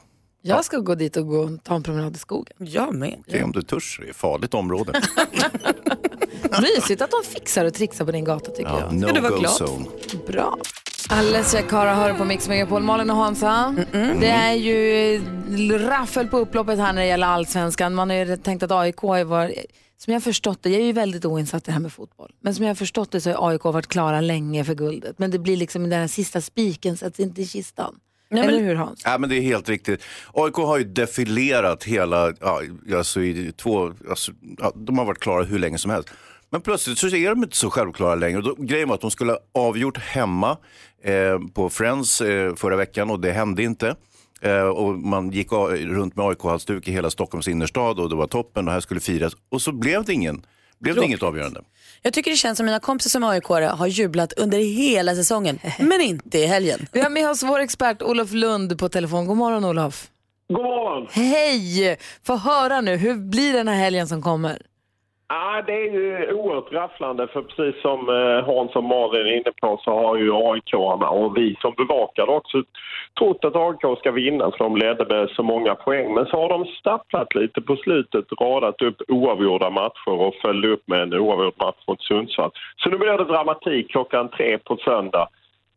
Jag 0.46 0.64
ska 0.64 0.78
gå 0.78 0.94
dit 0.94 1.16
och 1.16 1.26
gå 1.26 1.38
och 1.38 1.64
ta 1.64 1.74
en 1.74 1.82
promenad 1.82 2.16
i 2.16 2.18
skogen. 2.18 2.54
Jag 2.58 2.94
med. 2.94 3.22
Är 3.26 3.44
om 3.44 3.52
du 3.52 3.62
törs, 3.62 3.98
det 4.00 4.06
är 4.06 4.10
ett 4.10 4.16
farligt 4.16 4.54
område. 4.54 4.92
Mysigt 6.60 7.02
att 7.02 7.10
de 7.10 7.22
fixar 7.24 7.64
och 7.64 7.74
trixar 7.74 8.04
på 8.04 8.12
din 8.12 8.24
gata 8.24 8.50
tycker 8.50 8.70
Ja, 8.70 8.80
jag. 8.80 8.92
no 8.94 9.06
du 9.12 9.20
vara 9.20 9.32
go 9.32 9.38
glad? 9.38 9.52
zone. 9.62 9.86
Bra. 10.26 10.58
Alessia 11.08 11.62
Cara 11.62 11.94
hör 11.94 12.14
på 12.14 12.24
Mix 12.24 12.48
Megapol. 12.48 12.82
Malin 12.82 13.10
och 13.10 13.16
Hansa. 13.16 13.74
Det 14.20 14.26
är 14.28 14.52
ju 14.52 15.22
raffel 15.78 16.26
på 16.28 16.38
upploppet 16.38 16.78
här 16.78 16.92
när 16.92 17.02
det 17.02 17.08
gäller 17.08 17.26
allsvenskan. 17.26 17.94
Man 17.94 18.10
har 18.10 18.16
ju 18.16 18.36
tänkt 18.36 18.62
att 18.62 18.70
AIK 18.70 18.96
har 18.96 19.24
varit, 19.24 19.54
som 19.98 20.12
jag 20.12 20.20
har 20.20 20.22
förstått 20.24 20.62
det, 20.62 20.70
jag 20.70 20.80
är 20.80 20.84
ju 20.84 20.92
väldigt 20.92 21.24
oinsatt 21.24 21.62
i 21.62 21.66
det 21.66 21.72
här 21.72 21.80
med 21.80 21.92
fotboll, 21.92 22.32
men 22.40 22.54
som 22.54 22.64
jag 22.64 22.70
har 22.70 22.74
förstått 22.74 23.10
det 23.10 23.20
så 23.20 23.32
har 23.32 23.50
AIK 23.50 23.64
varit 23.64 23.86
klara 23.86 24.20
länge 24.20 24.64
för 24.64 24.74
guldet. 24.74 25.18
Men 25.18 25.30
det 25.30 25.38
blir 25.38 25.56
liksom 25.56 25.82
den 25.90 26.00
här 26.00 26.06
sista 26.08 26.40
spiken 26.40 26.96
sätts 26.96 27.20
inte 27.20 27.42
i 27.42 27.46
kistan. 27.46 27.94
Eller 28.30 28.60
hur 28.60 28.74
Hans? 28.74 29.02
Ja, 29.04 29.18
men 29.18 29.30
det 29.30 29.36
är 29.36 29.40
helt 29.40 29.68
riktigt. 29.68 30.04
AIK 30.32 30.54
har 30.54 30.78
ju 30.78 30.84
defilerat 30.84 31.84
hela, 31.84 32.32
ja, 32.40 32.60
alltså 32.94 33.22
i 33.22 33.52
två, 33.52 33.92
alltså, 34.10 34.32
ja, 34.58 34.72
de 34.74 34.98
har 34.98 35.04
varit 35.04 35.18
klara 35.18 35.44
hur 35.44 35.58
länge 35.58 35.78
som 35.78 35.90
helst. 35.90 36.08
Men 36.50 36.60
plötsligt 36.60 36.98
så 36.98 37.06
är 37.06 37.30
de 37.30 37.42
inte 37.42 37.56
så 37.56 37.70
självklara 37.70 38.14
längre. 38.14 38.40
Då, 38.40 38.54
grejen 38.58 38.88
var 38.88 38.94
att 38.94 39.00
de 39.00 39.10
skulle 39.10 39.32
ha 39.32 39.38
avgjort 39.54 39.98
hemma 39.98 40.56
eh, 41.02 41.38
på 41.54 41.70
Friends 41.70 42.20
eh, 42.20 42.54
förra 42.54 42.76
veckan 42.76 43.10
och 43.10 43.20
det 43.20 43.32
hände 43.32 43.62
inte. 43.62 43.96
Eh, 44.40 44.62
och 44.62 44.98
man 44.98 45.30
gick 45.30 45.52
runt 45.52 46.16
med 46.16 46.26
AIK-halsduk 46.26 46.88
i 46.88 46.92
hela 46.92 47.10
Stockholms 47.10 47.48
innerstad 47.48 48.00
och 48.00 48.08
det 48.08 48.16
var 48.16 48.26
toppen 48.26 48.68
och 48.68 48.74
här 48.74 48.80
skulle 48.80 49.00
firas. 49.00 49.36
Och 49.48 49.62
så 49.62 49.72
blev 49.72 50.04
det, 50.04 50.12
ingen, 50.12 50.46
blev 50.78 50.94
det 50.94 51.04
inget 51.04 51.22
avgörande. 51.22 51.60
Jag 52.06 52.12
tycker 52.12 52.30
det 52.30 52.36
känns 52.36 52.56
som 52.56 52.66
mina 52.66 52.80
kompisar 52.80 53.10
som 53.10 53.24
aik 53.24 53.44
har 53.80 53.86
jublat 53.86 54.32
under 54.32 54.58
hela 54.58 55.14
säsongen, 55.14 55.58
men 55.90 56.00
inte 56.00 56.38
i 56.38 56.46
helgen. 56.46 56.78
Vi 56.92 57.00
har 57.00 57.10
med 57.10 57.30
oss 57.30 57.42
vår 57.42 57.60
expert 57.60 58.02
Olof 58.02 58.32
Lund 58.32 58.78
på 58.78 58.88
telefon. 58.88 59.26
God 59.26 59.36
morgon 59.36 59.64
Olof. 59.64 59.94
God 60.48 60.64
morgon! 60.64 61.06
Hej! 61.10 61.96
Få 62.26 62.36
höra 62.36 62.80
nu, 62.80 62.96
hur 62.96 63.14
blir 63.30 63.52
den 63.52 63.68
här 63.68 63.76
helgen 63.84 64.06
som 64.06 64.22
kommer? 64.22 64.56
Ja, 65.28 65.62
det 65.66 65.72
är 65.72 65.92
ju 65.92 66.32
oerhört 66.32 66.72
rafflande 66.72 67.28
för 67.32 67.42
precis 67.42 67.82
som 67.82 67.98
eh, 68.08 68.54
Hans 68.54 68.76
och 68.76 68.84
Malin 68.84 69.26
är 69.26 69.36
inne 69.36 69.52
på 69.60 69.80
så 69.84 69.90
har 69.90 70.16
ju 70.16 70.32
aik 70.32 70.74
och 71.10 71.36
vi 71.36 71.56
som 71.60 71.74
bevakar 71.76 72.28
också 72.28 72.56
trott 73.18 73.44
att 73.44 73.56
AIK 73.56 73.98
ska 73.98 74.10
vinna 74.10 74.50
för 74.50 74.58
de 74.58 74.76
ledde 74.76 75.04
med 75.04 75.28
så 75.30 75.42
många 75.42 75.74
poäng. 75.74 76.14
Men 76.14 76.26
så 76.26 76.36
har 76.40 76.48
de 76.48 76.64
stapplat 76.64 77.34
lite 77.34 77.60
på 77.60 77.76
slutet, 77.76 78.24
radat 78.40 78.82
upp 78.82 79.02
oavgjorda 79.08 79.70
matcher 79.70 80.10
och 80.10 80.34
följde 80.34 80.68
upp 80.68 80.88
med 80.88 81.00
en 81.02 81.14
oavgjord 81.14 81.54
match 81.58 81.84
mot 81.86 82.02
Sundsvall. 82.02 82.50
Så 82.76 82.90
nu 82.90 82.98
blir 82.98 83.18
det 83.18 83.24
dramatik 83.24 83.90
klockan 83.90 84.28
tre 84.28 84.58
på 84.58 84.76
söndag. 84.76 85.28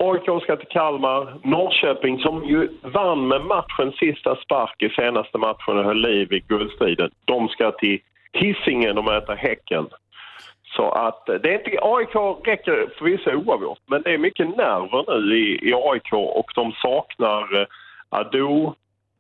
AIK 0.03 0.43
ska 0.43 0.55
till 0.55 0.67
Kalmar. 0.67 1.39
Norrköping 1.43 2.19
som 2.19 2.43
ju 2.45 2.69
vann 2.81 3.27
med 3.27 3.45
matchens 3.45 3.95
sista 3.95 4.35
spark 4.35 4.83
i 4.83 4.89
senaste 4.89 5.37
matchen 5.37 5.77
och 5.77 5.83
höll 5.83 6.01
liv 6.01 6.33
i 6.33 6.39
guldstriden. 6.39 7.11
De 7.25 7.47
ska 7.47 7.71
till 7.71 7.99
Hisingen 8.33 8.97
och 8.97 9.03
möta 9.03 9.33
Häcken. 9.33 9.87
Så 10.75 10.89
att 10.89 11.29
eh, 11.29 11.35
det 11.35 11.49
är 11.49 11.53
inte, 11.53 11.77
AIK 11.81 12.15
räcker 12.47 12.93
förvisso 12.97 13.31
oavgjort, 13.31 13.79
men 13.85 14.01
det 14.01 14.13
är 14.13 14.17
mycket 14.17 14.47
nerver 14.47 15.21
nu 15.21 15.37
i, 15.37 15.69
i 15.69 15.73
AIK 15.73 16.13
och 16.13 16.51
de 16.55 16.71
saknar 16.71 17.61
eh, 17.61 17.67
Ado, 18.09 18.75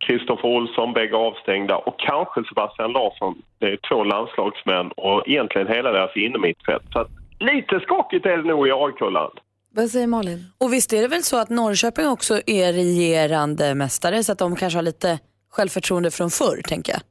Kristoffer 0.05 0.47
Olsson, 0.47 0.93
bägge 0.93 1.15
avstängda 1.15 1.77
och 1.77 1.99
kanske 1.99 2.43
Sebastian 2.43 2.91
Larsson. 2.91 3.41
Det 3.59 3.65
är 3.65 3.77
två 3.89 4.03
landslagsmän 4.03 4.91
och 4.91 5.27
egentligen 5.27 5.67
hela 5.67 5.91
deras 5.91 6.15
innermittfält. 6.15 6.83
Så 6.93 6.99
att 6.99 7.09
lite 7.39 7.79
skakigt 7.79 8.25
är 8.25 8.37
det 8.37 8.43
nog 8.43 8.67
i 8.67 8.71
AIK-land. 8.71 9.39
Vad 9.75 9.89
säger 9.89 10.07
Malin? 10.07 10.45
Och 10.57 10.73
visst 10.73 10.93
är 10.93 11.01
det 11.01 11.07
väl 11.07 11.23
så 11.23 11.37
att 11.37 11.49
Norrköping 11.49 12.07
också 12.07 12.41
är 12.45 12.73
regerande 12.73 13.75
mästare 13.75 14.23
så 14.23 14.31
att 14.31 14.39
de 14.39 14.55
kanske 14.55 14.77
har 14.77 14.83
lite 14.83 15.19
självförtroende 15.51 16.11
från 16.11 16.29
förr 16.29 16.61
tänker 16.67 16.93
jag. 16.93 17.01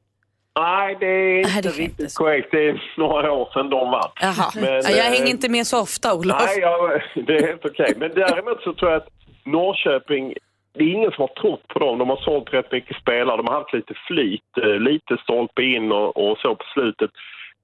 Nej, 0.61 0.97
det 1.00 1.07
är 1.07 1.43
Nej, 1.43 1.57
inte 1.57 1.62
det 1.62 1.69
är 1.69 1.73
riktigt 1.73 2.00
inte 2.00 2.09
så. 2.12 2.25
korrekt. 2.25 2.49
Det 2.50 2.69
är 2.69 2.83
några 2.97 3.33
år 3.33 3.49
sedan 3.52 3.71
de 3.71 3.90
vann. 3.90 4.11
Jaha, 4.21 4.50
Men, 4.55 4.64
ja, 4.64 4.90
jag 4.90 5.07
eh, 5.07 5.12
hänger 5.12 5.26
inte 5.31 5.49
med 5.49 5.67
så 5.67 5.81
ofta 5.83 6.14
Olof. 6.14 6.43
Nej, 6.47 6.59
ja, 6.61 7.00
det 7.14 7.37
är 7.37 7.47
helt 7.47 7.64
okej. 7.64 7.95
Men 7.97 8.11
däremot 8.14 8.62
så 8.62 8.73
tror 8.75 8.90
jag 8.90 9.02
att 9.02 9.09
Norrköping, 9.45 10.35
det 10.75 10.85
är 10.85 10.88
ingen 10.88 11.12
som 11.12 11.21
har 11.23 11.40
trott 11.43 11.69
på 11.69 11.78
dem. 11.78 11.99
De 11.99 12.11
har 12.11 12.17
sålt 12.17 12.55
rätt 12.55 12.73
mycket 12.73 12.97
spelare, 12.97 13.37
de 13.37 13.47
har 13.47 13.55
haft 13.55 13.73
lite 13.75 13.95
flyt, 14.07 14.57
eh, 14.62 14.78
lite 14.90 15.17
stolpe 15.23 15.62
in 15.62 15.93
och, 15.93 16.31
och 16.31 16.38
så 16.38 16.55
på 16.55 16.64
slutet. 16.75 17.11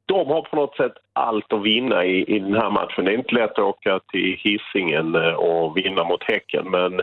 De 0.06 0.26
har 0.28 0.42
på 0.42 0.56
något 0.56 0.76
sätt 0.76 0.92
allt 1.12 1.52
att 1.52 1.62
vinna 1.62 2.04
i, 2.04 2.36
i 2.36 2.38
den 2.38 2.54
här 2.54 2.70
matchen. 2.70 3.04
Det 3.04 3.10
är 3.12 3.18
inte 3.18 3.34
lätt 3.34 3.50
att 3.52 3.58
åka 3.58 4.00
till 4.12 4.36
Hisingen 4.42 5.14
eh, 5.14 5.34
och 5.34 5.76
vinna 5.76 6.04
mot 6.04 6.22
Häcken, 6.22 6.70
men 6.70 7.00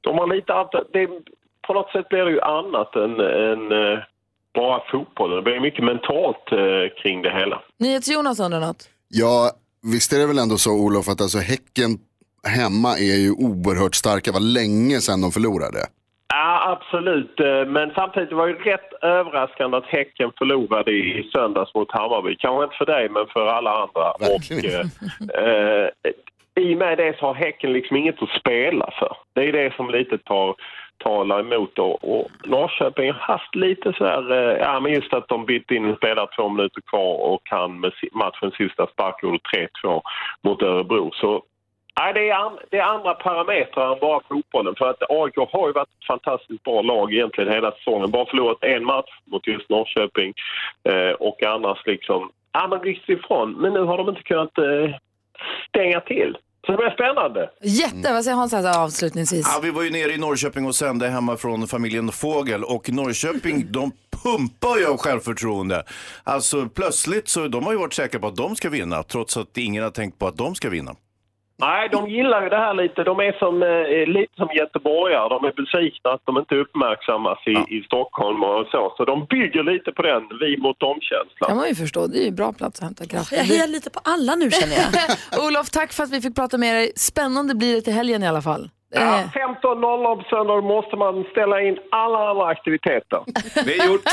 de 0.00 0.18
har 0.18 0.26
lite 0.26 0.54
allt. 0.54 0.70
Det, 0.92 1.08
på 1.66 1.74
något 1.74 1.90
sätt 1.92 2.08
blir 2.08 2.24
det 2.24 2.30
ju 2.30 2.40
annat 2.40 2.96
än, 2.96 3.20
än 3.20 3.72
eh, 3.72 3.98
bara 4.54 4.80
fotbollen. 4.90 5.36
Det 5.36 5.42
blir 5.42 5.60
mycket 5.60 5.84
mentalt 5.84 6.52
eh, 6.52 7.02
kring 7.02 7.22
det 7.22 7.30
hela. 7.30 7.62
NyhetsJonas 7.78 8.40
undrar 8.40 8.60
något. 8.60 8.88
Ja, 9.08 9.50
visst 9.92 10.12
är 10.12 10.18
det 10.18 10.26
väl 10.26 10.38
ändå 10.38 10.56
så 10.58 10.70
Olof 10.70 11.08
att 11.08 11.20
alltså 11.20 11.38
Häcken 11.38 11.90
hemma 12.58 12.90
är 12.98 13.16
ju 13.24 13.30
oerhört 13.30 13.94
starka. 13.94 14.30
Det 14.30 14.38
var 14.40 14.40
länge 14.60 15.00
sedan 15.00 15.20
de 15.20 15.32
förlorade. 15.32 15.78
Ja, 16.28 16.76
absolut. 16.76 17.40
Eh, 17.40 17.64
Men 17.76 17.90
samtidigt 17.94 18.32
var 18.32 18.46
det 18.46 18.52
ju 18.52 18.58
rätt 18.72 18.92
överraskande 19.02 19.76
att 19.76 19.86
Häcken 19.86 20.30
förlorade 20.38 20.90
i 20.90 21.30
söndags 21.32 21.74
mot 21.74 21.92
Hammarby. 21.92 22.36
Kanske 22.38 22.64
inte 22.64 22.76
för 22.76 22.86
dig, 22.86 23.08
men 23.08 23.26
för 23.32 23.46
alla 23.46 23.70
andra. 23.82 24.06
Verkligen. 24.20 24.86
Och, 24.86 25.38
eh, 25.38 25.88
I 26.60 26.74
och 26.74 26.78
med 26.78 26.98
det 26.98 27.16
så 27.18 27.26
har 27.26 27.34
Häcken 27.34 27.72
liksom 27.72 27.96
inget 27.96 28.22
att 28.22 28.40
spela 28.40 28.90
för. 28.98 29.16
Det 29.34 29.40
är 29.48 29.52
det 29.52 29.74
som 29.76 29.90
lite 29.90 30.18
tar, 30.18 30.54
talar 30.98 31.40
emot. 31.40 31.70
Då. 31.74 31.84
och 31.84 32.30
Norrköping 32.44 33.12
har 33.12 33.20
haft 33.20 33.54
lite 33.54 33.92
så 33.92 34.04
här, 34.04 34.32
eh, 34.32 34.58
ja 34.58 34.80
men 34.80 34.92
just 34.92 35.12
att 35.12 35.28
de 35.28 35.46
bytte 35.46 35.74
in 35.74 35.84
en 35.84 35.96
spelare 35.96 36.28
två 36.36 36.48
minuter 36.48 36.80
kvar 36.80 37.16
och 37.16 37.46
kan 37.46 37.80
med 37.80 37.92
matchens 38.12 38.54
sista 38.54 38.86
spark 38.86 39.22
gjorde 39.22 39.38
3-2 39.84 40.02
mot 40.42 40.62
Örebro. 40.62 41.10
Så 41.14 41.42
Nej, 42.00 42.14
det 42.14 42.30
är, 42.30 42.52
det 42.70 42.78
är 42.78 42.82
andra 42.82 43.14
parametrar 43.14 43.92
än 43.92 44.00
bara 44.00 44.20
fotbollen. 44.28 44.74
För 44.74 44.90
att 44.90 45.10
AIK 45.10 45.36
har 45.36 45.66
ju 45.66 45.72
varit 45.72 45.88
ett 45.88 46.06
fantastiskt 46.06 46.62
bra 46.62 46.82
lag 46.82 47.12
egentligen 47.12 47.52
hela 47.52 47.72
säsongen. 47.72 48.10
Bara 48.10 48.26
förlorat 48.26 48.64
en 48.64 48.84
match 48.84 49.10
mot 49.24 49.46
just 49.46 49.68
Norrköping 49.70 50.34
eh, 50.88 51.10
och 51.10 51.42
annars 51.42 51.86
liksom... 51.86 52.30
Ja, 52.52 52.68
men 52.68 52.80
ryckts 52.80 53.08
ifrån. 53.08 53.52
Men 53.52 53.72
nu 53.72 53.80
har 53.80 53.98
de 53.98 54.08
inte 54.08 54.22
kunnat 54.22 54.58
eh, 54.58 54.96
stänga 55.68 56.00
till. 56.00 56.36
Så 56.66 56.72
det 56.72 56.78
blir 56.78 56.90
spännande. 56.90 57.50
Jätte, 57.62 58.12
vad 58.12 58.24
säger 58.24 58.36
Hans 58.36 58.52
här 58.52 58.84
avslutningsvis? 58.84 59.46
Ja, 59.54 59.60
vi 59.62 59.70
var 59.70 59.82
ju 59.82 59.90
nere 59.90 60.12
i 60.12 60.18
Norrköping 60.18 60.66
och 60.66 60.74
sände 60.74 61.08
hemma 61.08 61.36
från 61.36 61.66
familjen 61.68 62.12
Fågel 62.12 62.64
och 62.64 62.90
Norrköping 62.90 63.66
de 63.72 63.92
pumpar 64.22 64.78
ju 64.78 64.86
av 64.86 64.96
självförtroende. 64.96 65.84
Alltså 66.24 66.68
plötsligt 66.68 67.28
så 67.28 67.48
de 67.48 67.64
har 67.64 67.72
ju 67.72 67.78
varit 67.78 67.94
säkra 67.94 68.20
på 68.20 68.26
att 68.26 68.36
de 68.36 68.56
ska 68.56 68.68
vinna 68.70 69.02
trots 69.02 69.36
att 69.36 69.58
ingen 69.58 69.82
har 69.82 69.90
tänkt 69.90 70.18
på 70.18 70.26
att 70.26 70.36
de 70.36 70.54
ska 70.54 70.70
vinna. 70.70 70.94
Nej, 71.56 71.88
de 71.92 72.08
gillar 72.10 72.42
ju 72.42 72.48
det 72.48 72.56
här 72.56 72.74
lite. 72.74 73.04
De 73.04 73.20
är 73.20 73.32
som, 73.38 73.62
eh, 73.62 74.06
lite 74.18 74.34
som 74.36 74.48
göteborgare. 74.60 75.28
De 75.28 75.44
är 75.44 75.52
besvikna 75.62 76.10
att 76.10 76.20
de 76.24 76.38
inte 76.38 76.54
uppmärksammas 76.54 77.38
i, 77.46 77.76
i 77.76 77.82
Stockholm 77.82 78.42
och 78.44 78.66
så. 78.70 78.94
Så 78.96 79.04
de 79.04 79.24
bygger 79.24 79.62
lite 79.62 79.92
på 79.92 80.02
den 80.02 80.22
vi 80.40 80.56
mot 80.56 80.80
dem-känslan. 80.80 81.48
kan 81.48 81.56
man 81.56 81.68
ju 81.68 81.74
förstå, 81.74 82.06
det 82.06 82.18
är 82.18 82.24
ju 82.24 82.30
bra 82.30 82.52
plats 82.52 82.80
att 82.80 82.84
hämta 82.84 83.06
kraft. 83.06 83.32
Jag 83.32 83.44
hejar 83.44 83.66
lite 83.66 83.90
på 83.90 84.00
alla 84.04 84.34
nu 84.34 84.50
känner 84.50 84.76
jag. 84.76 84.88
Olof, 85.46 85.70
tack 85.70 85.92
för 85.92 86.02
att 86.02 86.10
vi 86.10 86.20
fick 86.20 86.34
prata 86.34 86.58
med 86.58 86.74
dig. 86.76 86.92
Spännande 86.96 87.54
blir 87.54 87.74
det 87.74 87.80
till 87.80 87.92
helgen 87.92 88.22
i 88.22 88.28
alla 88.28 88.42
fall. 88.42 88.70
Ja, 88.94 89.00
Eh, 89.00 89.28
15.00 89.30 90.16
på 90.16 90.24
söndag 90.30 90.60
måste 90.60 90.96
man 90.96 91.24
ställa 91.30 91.60
in 91.62 91.76
alla 91.90 92.30
andra 92.30 92.46
aktiviteter. 92.46 93.20
Det 93.64 93.74
är 93.78 93.86
gjort. 93.86 94.02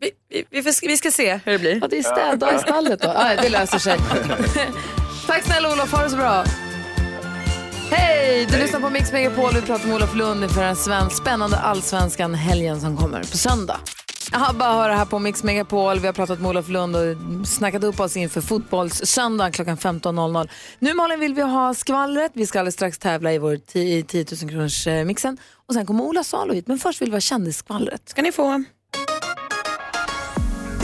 Vi, 0.00 0.10
vi, 0.28 0.44
vi, 0.50 0.62
får, 0.62 0.88
vi 0.88 0.96
ska 0.96 1.10
se 1.10 1.40
hur 1.44 1.52
det 1.52 1.58
blir. 1.58 1.78
Ja, 1.82 1.88
det 1.88 1.98
är 1.98 2.02
städdag 2.02 2.54
i 2.54 2.58
stallet 2.58 3.02
då. 3.02 3.08
Ah, 3.08 3.34
det 3.42 3.48
löser 3.48 3.78
sig. 3.78 3.98
Tack 5.26 5.44
snälla 5.44 5.72
Olof, 5.72 5.92
ha 5.92 6.02
det 6.02 6.10
så 6.10 6.16
bra. 6.16 6.44
Hej! 7.90 8.46
Du 8.50 8.58
lyssnar 8.58 8.80
på 8.80 8.90
Mix 8.90 9.12
Megapol. 9.12 9.50
Vi 9.54 9.60
pratar 9.60 9.86
med 9.86 9.96
Olof 9.96 10.14
Lund 10.14 10.44
inför 10.44 10.62
den 10.62 10.76
svensk, 10.76 11.16
spännande 11.16 11.56
allsvenskan 11.56 12.34
helgen 12.34 12.80
som 12.80 12.96
kommer 12.96 13.20
på 13.20 13.26
söndag. 13.36 13.80
Jaha, 14.32 14.52
bara 14.52 14.72
höra 14.72 14.94
här 14.96 15.04
på 15.04 15.18
Mix 15.18 15.42
Megapol. 15.42 15.98
Vi 15.98 16.06
har 16.06 16.12
pratat 16.14 16.40
med 16.40 16.48
Olof 16.48 16.68
Lund 16.68 16.96
och 16.96 17.02
snackat 17.48 17.84
upp 17.84 18.00
oss 18.00 18.16
inför 18.16 18.40
fotbollssöndag 18.40 19.50
klockan 19.50 19.76
15.00. 19.76 20.48
Nu 20.78 20.94
Malin 20.94 21.20
vill 21.20 21.34
vi 21.34 21.42
ha 21.42 21.74
skvallret. 21.74 22.32
Vi 22.34 22.46
ska 22.46 22.58
alldeles 22.58 22.74
strax 22.74 22.98
tävla 22.98 23.32
i 23.32 23.38
vår 23.38 23.56
10 23.56 24.02
10 24.02 24.26
000 24.42 24.50
kronors 24.50 24.86
eh, 24.86 25.04
mixen. 25.04 25.38
Och 25.68 25.74
sen 25.74 25.86
kommer 25.86 26.04
Ola 26.04 26.24
Salo 26.24 26.54
hit. 26.54 26.66
Men 26.66 26.78
först 26.78 27.02
vill 27.02 27.10
vi 27.10 27.16
ha 27.16 27.20
kändisskvallret. 27.20 28.08
ska 28.08 28.22
ni 28.22 28.32
få. 28.32 28.64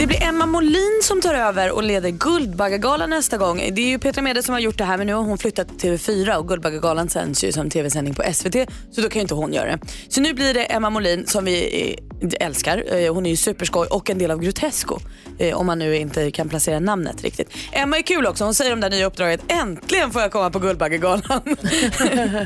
Det 0.01 0.07
blir 0.07 0.23
Emma 0.23 0.45
Molin 0.45 0.99
som 1.03 1.21
tar 1.21 1.33
över 1.33 1.71
och 1.71 1.83
leder 1.83 2.09
Guldbaggegalan 2.09 3.09
nästa 3.09 3.37
gång. 3.37 3.57
Det 3.57 3.81
är 3.81 3.85
ju 3.85 3.99
Petra 3.99 4.21
Mede 4.21 4.43
som 4.43 4.53
har 4.53 4.59
gjort 4.59 4.77
det 4.77 4.83
här 4.83 4.97
men 4.97 5.07
nu 5.07 5.13
har 5.13 5.23
hon 5.23 5.37
flyttat 5.37 5.79
till 5.79 5.97
TV4 5.97 6.35
och 6.35 6.47
Guldbaggegalan 6.47 7.09
sänds 7.09 7.43
ju 7.43 7.51
som 7.51 7.69
tv-sändning 7.69 8.15
på 8.15 8.23
SVT 8.33 8.55
så 8.91 9.01
då 9.01 9.09
kan 9.09 9.19
ju 9.19 9.21
inte 9.21 9.33
hon 9.33 9.53
göra 9.53 9.65
det. 9.65 9.79
Så 10.09 10.21
nu 10.21 10.33
blir 10.33 10.53
det 10.53 10.63
Emma 10.63 10.89
Molin 10.89 11.27
som 11.27 11.45
vi 11.45 11.95
eh, 12.21 12.45
älskar. 12.45 12.83
Eh, 12.95 13.13
hon 13.13 13.25
är 13.25 13.29
ju 13.29 13.35
superskoj 13.35 13.87
och 13.87 14.09
en 14.09 14.17
del 14.17 14.31
av 14.31 14.39
Grotesco. 14.39 14.99
Eh, 15.39 15.57
om 15.57 15.65
man 15.65 15.79
nu 15.79 15.97
inte 15.97 16.31
kan 16.31 16.49
placera 16.49 16.79
namnet 16.79 17.23
riktigt. 17.23 17.49
Emma 17.71 17.97
är 17.97 18.01
kul 18.01 18.27
också. 18.27 18.43
Hon 18.43 18.53
säger 18.53 18.73
om 18.73 18.79
det 18.79 18.85
här 18.85 18.91
nya 18.91 19.05
uppdraget. 19.05 19.41
Äntligen 19.47 20.11
får 20.11 20.21
jag 20.21 20.31
komma 20.31 20.49
på 20.49 20.59
Guldbaggegalan. 20.59 21.21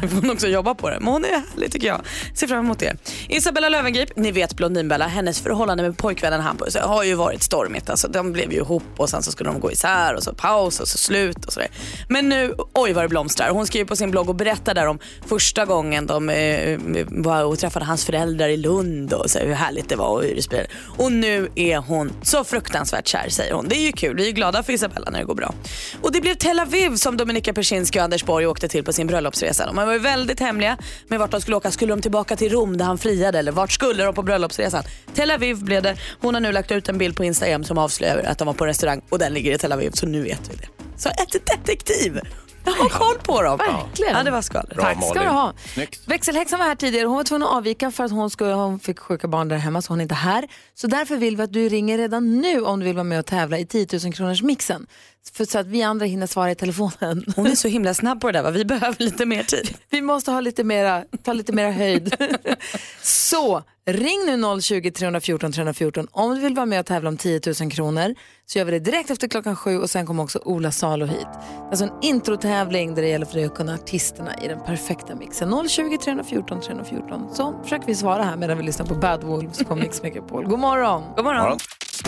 får 0.02 0.22
hon 0.22 0.32
också 0.32 0.48
jobba 0.48 0.76
på 0.76 0.90
det. 0.90 1.00
Men 1.00 1.08
hon 1.08 1.26
är 1.26 1.30
härlig 1.30 1.72
tycker 1.72 1.88
jag. 1.88 2.02
Ser 2.34 2.48
fram 2.48 2.66
emot 2.66 2.80
det. 2.80 2.96
Isabella 3.30 3.70
Löwengrip, 3.70 4.10
ni 4.16 4.32
vet 4.32 4.54
Blondinbella. 4.54 5.08
Hennes 5.08 5.42
förhållande 5.42 5.84
med 5.84 5.98
pojkvännen 5.98 6.42
Hampus 6.42 6.76
har 6.76 7.04
ju 7.04 7.14
varit 7.14 7.45
stormigt. 7.46 7.90
Alltså, 7.90 8.08
de 8.08 8.32
blev 8.32 8.52
ju 8.52 8.58
ihop 8.58 8.84
och 8.98 9.10
sen 9.10 9.24
så 9.24 9.32
skulle 9.32 9.50
de 9.50 9.60
gå 9.60 9.72
isär 9.72 10.14
och 10.14 10.24
så 10.24 10.34
paus 10.34 10.80
och 10.80 10.88
så 10.88 10.98
slut 10.98 11.46
och 11.46 11.54
sådär. 11.54 11.70
Men 12.10 12.30
nu, 12.30 12.54
oj 12.74 12.94
vad 12.94 13.04
det 13.04 13.10
blomstrar. 13.10 13.50
Hon 13.50 13.68
skriver 13.68 13.86
på 13.86 13.96
sin 13.96 14.12
blogg 14.12 14.30
och 14.30 14.36
berättar 14.36 14.74
där 14.74 14.88
om 14.88 15.00
första 15.28 15.66
gången 15.66 16.08
de 16.08 16.30
eh, 16.30 16.80
var 17.08 17.44
och 17.44 17.60
träffade 17.60 17.86
hans 17.86 18.06
föräldrar 18.06 18.50
i 18.50 18.58
Lund 18.58 19.14
och 19.14 19.32
så, 19.32 19.40
hur 19.40 19.54
härligt 19.54 19.90
det 19.90 19.96
var 19.96 20.08
och 20.08 20.24
hur 20.24 20.36
det 20.36 20.42
spelade. 20.42 20.68
Och 20.98 21.12
nu 21.12 21.50
är 21.56 21.78
hon 21.78 22.12
så 22.22 22.44
fruktansvärt 22.44 23.08
kär 23.08 23.30
säger 23.30 23.54
hon. 23.54 23.68
Det 23.68 23.76
är 23.76 23.86
ju 23.86 23.92
kul, 23.92 24.16
vi 24.16 24.24
är 24.24 24.28
ju 24.28 24.34
glada 24.34 24.64
för 24.64 24.74
Isabella 24.74 25.10
när 25.10 25.20
det 25.20 25.26
går 25.26 25.36
bra. 25.36 25.54
Och 26.02 26.12
det 26.12 26.22
blev 26.22 26.36
Tel 26.36 26.60
Aviv 26.60 26.96
som 26.96 27.18
Dominika 27.18 27.54
Persinski 27.54 28.00
och 28.00 28.04
Anders 28.04 28.24
Borg 28.26 28.48
åkte 28.48 28.68
till 28.68 28.84
på 28.84 28.94
sin 28.94 29.08
bröllopsresa. 29.08 29.66
De 29.66 29.76
var 29.76 29.94
ju 29.94 30.00
väldigt 30.00 30.40
hemliga 30.40 30.78
med 31.08 31.20
vart 31.20 31.32
de 31.32 31.42
skulle 31.42 31.58
åka. 31.58 31.72
Skulle 31.72 31.94
de 31.94 32.02
tillbaka 32.02 32.36
till 32.36 32.52
Rom 32.52 32.78
där 32.78 32.86
han 32.86 32.98
friade 32.98 33.40
eller 33.40 33.52
vart 33.52 33.72
skulle 33.72 34.04
de 34.04 34.14
på 34.14 34.22
bröllopsresan? 34.22 34.84
Tel 35.14 35.32
Aviv 35.32 35.64
blev 35.64 35.84
det. 35.84 35.96
Hon 36.22 36.34
har 36.34 36.42
nu 36.42 36.52
lagt 36.52 36.72
ut 36.72 36.90
en 36.90 36.98
bild 36.98 37.18
på 37.18 37.24
Instagram 37.24 37.35
som 37.64 37.78
avslöjar 37.78 38.24
att 38.24 38.38
de 38.38 38.46
var 38.46 38.54
på 38.54 38.66
restaurang 38.66 39.02
och 39.10 39.20
den 39.20 39.34
ligger 39.34 39.52
i 39.56 39.58
Tel 39.58 39.72
Aviv 39.72 39.92
så 39.94 40.06
nu 40.06 40.24
vet 40.24 40.50
vi 40.52 40.56
det. 40.56 40.68
Så 40.98 41.10
ett 41.10 41.46
detektiv. 41.46 42.20
Jag 42.66 42.74
har 42.74 42.90
koll 42.90 43.18
på 43.24 43.42
dem. 43.42 43.58
Verkligen. 43.58 44.18
Ja, 44.18 44.24
det 44.24 44.32
var 44.32 44.42
skvaller. 44.42 44.76
Tack 44.76 45.06
ska 45.10 45.24
du 45.24 45.30
ha. 45.30 45.54
Snyggt. 45.74 46.08
Växelhäxan 46.08 46.60
var 46.60 46.66
här 46.66 46.76
tidigare. 46.76 47.08
Hon 47.08 47.16
var 47.18 47.24
tvungen 47.24 47.48
att 47.48 47.54
avvika 47.54 47.92
för 47.92 48.04
att 48.04 48.12
hon, 48.12 48.30
skulle, 48.30 48.54
hon 48.54 48.80
fick 48.80 49.00
sjuka 49.00 49.28
barn 49.28 49.48
där 49.48 49.58
hemma 49.58 49.82
så 49.82 49.92
hon 49.92 50.00
är 50.00 50.04
inte 50.04 50.16
här. 50.16 50.48
Så 50.74 50.88
därför 50.88 51.18
vill 51.18 51.38
vi 51.38 51.44
att 51.44 51.54
du 51.54 51.70
ringer 51.70 51.98
redan 51.98 52.42
nu 52.42 52.62
om 52.62 52.80
du 52.80 52.86
vill 52.86 52.96
vara 52.96 53.04
med 53.04 53.20
och 53.20 53.26
tävla 53.26 53.58
i 53.60 53.66
10 53.66 53.88
000 54.04 54.14
kronors 54.14 54.42
mixen. 54.42 54.88
För 55.34 55.46
så 55.46 55.60
att 55.60 55.68
vi 55.68 55.84
andra 55.84 56.06
hinner 56.06 56.28
svara 56.28 56.52
i 56.52 56.56
telefonen. 56.56 57.26
Hon 57.36 57.48
är 57.48 57.56
så 57.56 57.68
himla 57.68 57.94
snabb 57.94 58.22
på 58.22 58.28
det 58.28 58.34
där 58.34 58.44
va? 58.44 58.52
Vi 58.52 58.66
behöver 58.66 59.04
lite 59.04 59.26
mer 59.26 59.44
tid. 59.44 59.76
Vi 59.90 60.02
måste 60.02 60.32
ha 60.32 60.40
lite 60.40 60.64
mera, 60.64 61.04
ta 61.24 61.34
lite 61.34 61.54
mera 61.54 61.72
höjd. 61.72 62.16
så 63.02 63.64
ring 63.86 64.26
nu 64.26 64.62
020 64.62 64.92
314 64.92 65.52
314 65.52 66.08
om 66.12 66.36
du 66.36 66.42
vill 66.42 66.56
vara 66.56 66.66
med 66.66 66.80
och 66.80 66.86
tävla 66.86 67.10
om 67.10 67.18
10 67.18 67.42
000 67.62 67.72
kronor. 67.72 68.16
Så 68.46 68.58
gör 68.58 68.66
vi 68.66 68.72
det 68.72 68.80
direkt 68.80 69.10
efter 69.10 69.28
klockan 69.28 69.56
sju 69.56 69.80
och 69.80 69.90
sen 69.90 70.06
kommer 70.06 70.24
också 70.24 70.40
Ola 70.46 70.72
Salo 70.72 71.06
hit. 71.06 71.28
Alltså 71.70 71.86
en 71.86 71.92
introtävling 72.02 72.96
där 72.96 73.02
det 73.02 73.08
gäller 73.08 73.26
för 73.26 73.36
dig 73.36 73.46
att 73.46 73.56
kunna 73.56 73.74
artisterna 73.74 74.36
i 74.44 74.48
den 74.48 74.60
perfekta 74.64 75.16
mixen. 75.16 75.70
020 75.70 75.98
314 75.98 76.62
314. 76.62 77.36
Så 77.36 77.60
försöker 77.64 77.86
vi 77.86 77.96
svara 77.96 78.24
här 78.24 78.38
medan 78.38 78.58
vi 78.58 78.64
lyssnar 78.64 78.86
på 78.86 78.96
Bad 78.96 79.24
Wolves 79.24 79.64
på 79.64 79.76
Mix 79.76 80.02
Megapol. 80.02 80.46
God 80.46 80.60
morgon! 80.60 81.04
God 81.16 81.26
morgon. 81.26 81.58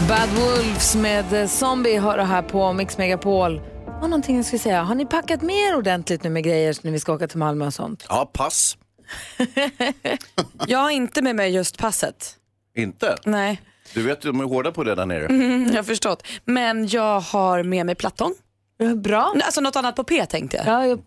Bad 0.01 0.29
Wolves 0.29 0.95
med 0.95 1.33
eh, 1.33 1.47
Zombie 1.47 1.97
hör 1.99 2.17
det 2.17 2.23
här 2.23 2.41
på 2.41 2.73
Mix 2.73 2.97
Megapol. 2.97 3.61
Var 3.85 4.01
någonting 4.07 4.35
jag 4.35 4.45
skulle 4.45 4.59
säga. 4.59 4.81
Har 4.83 4.95
ni 4.95 5.05
packat 5.05 5.41
mer 5.41 5.75
ordentligt 5.77 6.23
nu 6.23 6.29
med 6.29 6.43
grejer 6.43 6.75
när 6.81 6.91
vi 6.91 6.99
ska 6.99 7.13
åka 7.13 7.27
till 7.27 7.37
Malmö 7.37 7.65
och 7.65 7.73
sånt? 7.73 8.05
Ja, 8.09 8.29
pass. 8.33 8.77
Jag 10.67 10.79
har 10.79 10.89
inte 10.89 11.21
med 11.21 11.35
mig 11.35 11.49
just 11.51 11.77
passet. 11.77 12.35
Inte? 12.75 13.17
Nej, 13.25 13.61
Du 13.93 14.03
vet, 14.03 14.21
de 14.21 14.39
är 14.39 14.43
hårda 14.43 14.71
på 14.71 14.83
det 14.83 14.95
där 14.95 15.05
nere. 15.05 15.21
jag 15.71 15.75
har 15.75 15.83
förstått. 15.83 16.27
Men 16.45 16.87
jag 16.87 17.19
har 17.19 17.63
med 17.63 17.85
mig 17.85 17.95
plattång. 17.95 18.33
Ja, 18.77 18.95
Bra. 18.95 19.33
Alltså 19.43 19.61
något 19.61 19.75
annat 19.75 19.95
på 19.95 20.03
P 20.03 20.25
tänkte 20.25 20.57
jag. 20.57 20.65
Ja, 20.67 20.85
jag... 20.87 21.01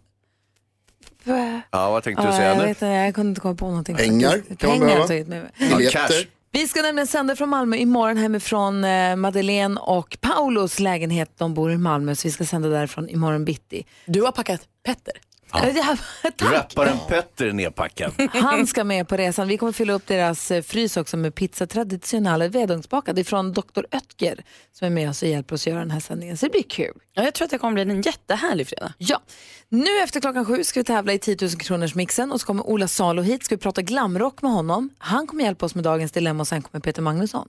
Ja, 1.70 1.90
vad 1.90 2.02
tänkte 2.02 2.22
du 2.22 2.28
Ja, 2.28 2.36
säga 2.36 2.48
jag, 2.48 2.56
nu? 2.56 2.62
vet, 2.62 2.68
inte, 2.68 2.86
jag 2.86 3.14
kunde 3.14 3.28
inte 3.28 3.40
komma 3.40 3.54
på 3.54 3.66
någonting. 3.68 3.96
Pengar 3.96 4.30
kan 4.30 4.70
man 4.70 4.78
Pengar 4.80 4.98
har 4.98 5.08
behöva. 5.08 5.28
med 5.28 5.42
mig. 5.68 5.84
Ja, 5.84 5.90
cash. 5.90 6.24
Vi 6.52 6.68
ska 6.68 6.82
nämligen 6.82 7.06
sända 7.06 7.36
från 7.36 7.48
Malmö 7.48 7.76
imorgon 7.76 8.16
hemifrån 8.16 8.84
eh, 8.84 9.16
Madeleine 9.16 9.80
och 9.80 10.16
Paulos 10.20 10.80
lägenhet. 10.80 11.38
De 11.38 11.54
bor 11.54 11.72
i 11.72 11.78
Malmö 11.78 12.14
så 12.14 12.28
vi 12.28 12.32
ska 12.32 12.44
sända 12.44 12.68
därifrån 12.68 13.08
imorgon 13.08 13.44
bitti. 13.44 13.86
Du 14.06 14.22
har 14.22 14.32
packat 14.32 14.60
Petter. 14.84 15.14
Ja. 15.52 15.96
Tack! 16.36 16.52
Rapparen 16.52 16.98
Petter 17.08 17.46
är 17.46 17.52
nedpackad. 17.52 18.12
Han 18.32 18.66
ska 18.66 18.84
med 18.84 19.08
på 19.08 19.16
resan. 19.16 19.48
Vi 19.48 19.56
kommer 19.56 19.72
fylla 19.72 19.92
upp 19.92 20.06
deras 20.06 20.50
eh, 20.50 20.62
frys 20.62 20.96
också 20.96 21.16
med 21.16 21.34
pizza 21.34 21.66
traditionell 21.66 22.48
vedugnsbakad 22.50 23.18
ifrån 23.18 23.52
Dr. 23.52 23.82
Oetker 23.92 24.44
som 24.72 24.86
är 24.86 24.90
med 24.90 25.10
oss 25.10 25.22
och 25.22 25.28
hjälper 25.28 25.54
oss 25.54 25.62
att 25.62 25.66
göra 25.66 25.80
den 25.80 25.90
här 25.90 26.00
sändningen. 26.00 26.36
Så 26.36 26.46
det 26.46 26.50
blir 26.50 26.62
kul. 26.62 26.94
Ja, 27.12 27.22
jag 27.22 27.34
tror 27.34 27.44
att 27.44 27.50
det 27.50 27.58
kommer 27.58 27.84
bli 27.84 27.94
en 27.94 28.02
jättehärlig 28.02 28.68
fredag. 28.68 28.92
Ja, 28.98 29.20
nu 29.68 29.98
efter 30.02 30.20
klockan 30.20 30.44
sju 30.44 30.64
ska 30.64 30.80
vi 30.80 30.84
tävla 30.84 31.12
i 31.12 31.18
10 31.18 31.36
000 31.40 31.50
kronors 31.50 31.94
mixen 31.94 32.32
och 32.32 32.40
så 32.40 32.46
kommer 32.46 32.66
Ola 32.66 32.88
Salo 32.88 33.22
hit. 33.22 33.44
Ska 33.44 33.54
vi 33.54 33.60
prata 33.60 33.82
glamrock 33.82 34.42
med 34.42 34.52
honom. 34.52 34.90
Han 34.98 35.26
kommer 35.26 35.44
hjälpa 35.44 35.66
oss 35.66 35.74
med 35.74 35.84
dagens 35.84 36.12
dilemma 36.12 36.40
och 36.40 36.48
sen 36.48 36.62
kommer 36.62 36.80
Peter 36.80 37.02
Magnusson. 37.02 37.48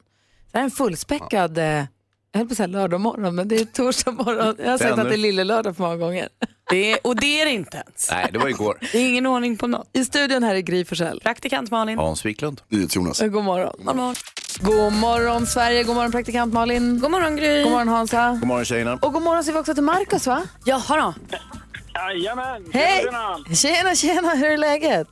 Det 0.51 0.57
här 0.57 0.61
är 0.61 0.65
en 0.65 0.71
fullspäckad, 0.71 1.57
eh, 1.57 1.83
jag 2.31 2.39
höll 2.39 2.47
på 2.47 2.51
att 2.51 2.57
säga 2.57 2.67
lördag 2.67 3.01
morgon 3.01 3.35
men 3.35 3.47
det 3.47 3.55
är 3.55 3.65
torsdag 3.65 4.11
morgon. 4.11 4.55
Jag 4.59 4.71
har 4.71 4.77
sagt 4.77 4.99
att 4.99 5.09
det 5.09 5.13
är 5.13 5.17
lille 5.17 5.43
lördag 5.43 5.75
för 5.75 5.83
många 5.83 5.97
gånger. 5.97 6.29
Det 6.69 6.91
är, 6.91 6.99
och 7.03 7.15
det 7.15 7.41
är 7.41 7.45
det 7.45 7.51
inte 7.51 7.77
ens. 7.77 8.11
Nej, 8.11 8.29
det 8.31 8.39
var 8.39 8.47
igår. 8.47 8.77
Det 8.91 8.97
är 8.97 9.09
ingen 9.09 9.25
ordning 9.25 9.57
på 9.57 9.67
något. 9.67 9.89
I 9.93 10.05
studion 10.05 10.43
här 10.43 10.55
är 10.55 10.59
Gry 10.59 10.85
Forssell. 10.85 11.19
Praktikant 11.23 11.71
Malin. 11.71 11.97
Hans 11.97 12.25
Wiklund. 12.25 12.61
Jonas. 12.69 13.19
God 13.21 13.43
morgon. 13.43 13.73
God 13.77 13.95
morgon. 13.95 14.15
God 14.61 14.93
morgon 14.93 15.45
Sverige, 15.47 15.83
god 15.83 15.95
morgon 15.95 16.11
praktikant 16.11 16.53
Malin. 16.53 16.99
God 16.99 17.11
morgon 17.11 17.35
Gry. 17.35 17.63
God 17.63 17.71
morgon 17.71 17.87
Hansa. 17.87 18.37
God 18.39 18.47
morgon 18.47 18.65
tjejerna. 18.65 18.99
Och 19.01 19.13
god 19.13 19.21
morgon 19.21 19.43
säger 19.43 19.53
vi 19.53 19.61
också 19.61 19.73
till 19.73 19.83
Markus 19.83 20.27
va? 20.27 20.43
Jaha 20.65 20.97
då. 20.97 21.37
Jajamän! 21.93 22.65
Hej! 22.73 23.05
Tjena! 23.55 23.95
Tjena, 23.95 24.29
hur 24.29 24.51
är 24.51 24.57
läget? 24.57 25.07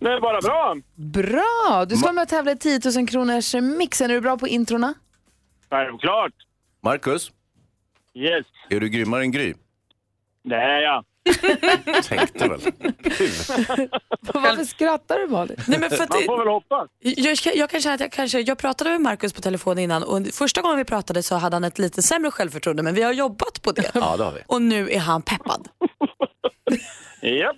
Det 0.00 0.06
är 0.06 0.20
bara 0.20 0.40
bra. 0.40 0.76
Bra! 0.94 1.84
Du 1.88 1.96
ska 1.96 2.04
vara 2.04 2.12
med 2.12 2.22
och 2.22 2.28
tävla 2.28 2.52
i 2.52 2.56
10 2.56 2.80
000 2.96 3.08
kronors 3.08 3.54
mixen. 3.54 4.10
Är 4.10 4.14
du 4.14 4.20
bra 4.20 4.36
på 4.36 4.48
introna? 4.48 4.94
Självklart. 5.70 6.32
Marcus, 6.82 7.32
Yes, 8.14 8.46
är 8.70 8.80
du 8.80 8.88
grymmare 8.88 9.22
än 9.22 9.30
Gry? 9.30 9.54
det 10.44 10.54
är 10.56 10.80
jag. 10.80 11.04
Tänkte 12.04 12.48
väl. 12.48 12.60
Varför 14.20 14.64
skrattar 14.64 15.18
du 15.18 15.26
Malin? 15.26 15.56
Nej, 15.68 15.78
men 15.78 15.90
för 15.90 16.02
att, 16.04 16.10
Man 16.10 16.22
får 16.26 16.38
väl 16.38 16.48
hoppas. 16.48 16.88
jag, 17.00 17.36
jag 17.56 17.70
kan 17.70 17.80
känna 17.80 17.94
att 17.94 18.00
jag 18.00 18.12
kanske, 18.12 18.40
jag 18.40 18.58
pratade 18.58 18.90
med 18.90 19.00
Markus 19.00 19.32
på 19.32 19.40
telefon 19.40 19.78
innan 19.78 20.02
och 20.02 20.26
första 20.32 20.62
gången 20.62 20.78
vi 20.78 20.84
pratade 20.84 21.22
så 21.22 21.34
hade 21.34 21.56
han 21.56 21.64
ett 21.64 21.78
lite 21.78 22.02
sämre 22.02 22.30
självförtroende 22.30 22.82
men 22.82 22.94
vi 22.94 23.02
har 23.02 23.12
jobbat 23.12 23.62
på 23.62 23.72
det. 23.72 23.90
Ja, 23.94 24.16
det 24.16 24.24
har 24.24 24.32
vi. 24.32 24.40
Och 24.46 24.62
nu 24.62 24.90
är 24.90 24.98
han 24.98 25.22
peppad. 25.22 25.68
Japp. 27.22 27.56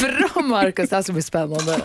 Bra 0.00 0.42
Markus, 0.42 0.88
det 0.90 0.96
här 0.96 1.02
ska 1.02 1.12
bli 1.12 1.22
spännande. 1.22 1.80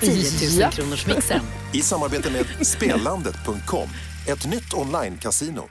10 0.00 0.60
000 0.62 0.70
kronors 0.72 1.06
mixen. 1.06 1.40
I 1.74 1.82
samarbete 1.82 2.30
med 2.30 2.66
Spelandet.com, 2.66 3.88
ett 4.28 4.46
nytt 4.46 4.74
online-casino. 4.74 5.62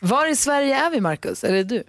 Var 0.00 0.26
i 0.26 0.36
Sverige 0.36 0.76
är 0.76 0.90
vi 0.90 1.00
Markus? 1.00 1.44
Är 1.44 1.52
det 1.52 1.64
du? 1.64 1.82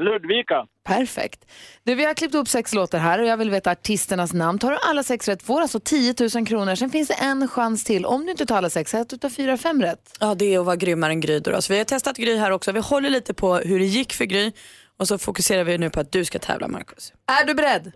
Ludvika. 0.00 0.66
Perfekt. 0.84 1.44
Du, 1.84 1.94
vi 1.94 2.04
har 2.04 2.14
klippt 2.14 2.34
upp 2.34 2.48
sex 2.48 2.74
låtar 2.74 2.98
här 2.98 3.18
och 3.18 3.26
jag 3.26 3.36
vill 3.36 3.50
veta 3.50 3.70
artisternas 3.70 4.32
namn. 4.32 4.58
Tar 4.58 4.70
du 4.70 4.78
alla 4.82 5.02
sex 5.02 5.28
rätt 5.28 5.42
får 5.42 5.60
alltså 5.60 5.80
10 5.80 6.14
000 6.34 6.46
kronor. 6.46 6.74
Sen 6.74 6.90
finns 6.90 7.08
det 7.08 7.14
en 7.14 7.48
chans 7.48 7.84
till. 7.84 8.06
Om 8.06 8.24
du 8.24 8.30
inte 8.30 8.46
tar 8.46 8.56
alla 8.56 8.70
sex, 8.70 8.94
att 8.94 9.08
du 9.08 9.16
tar 9.16 9.28
fyra, 9.28 9.56
fem 9.56 9.82
rätt. 9.82 10.16
Ja, 10.20 10.34
det 10.34 10.54
är 10.54 10.58
att 10.58 10.66
vara 10.66 10.76
grymmare 10.76 11.12
än 11.12 11.20
Gry 11.20 11.38
då. 11.40 11.50
då. 11.50 11.62
Så 11.62 11.72
vi 11.72 11.78
har 11.78 11.84
testat 11.84 12.16
Gry 12.16 12.36
här 12.36 12.50
också. 12.50 12.72
Vi 12.72 12.80
håller 12.80 13.10
lite 13.10 13.34
på 13.34 13.56
hur 13.56 13.78
det 13.78 13.84
gick 13.84 14.12
för 14.12 14.24
Gry 14.24 14.52
och 14.96 15.08
så 15.08 15.18
fokuserar 15.18 15.64
vi 15.64 15.78
nu 15.78 15.90
på 15.90 16.00
att 16.00 16.12
du 16.12 16.24
ska 16.24 16.38
tävla 16.38 16.68
Markus. 16.68 17.12
Är 17.40 17.46
du 17.46 17.54
beredd? 17.54 17.92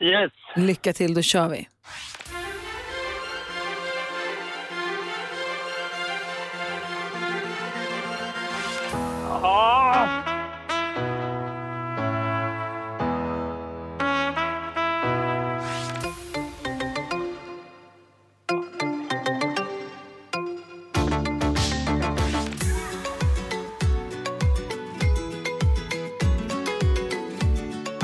Yes. 0.00 0.32
Lycka 0.56 0.92
till, 0.92 1.14
då 1.14 1.22
kör 1.22 1.48
vi. 1.48 1.68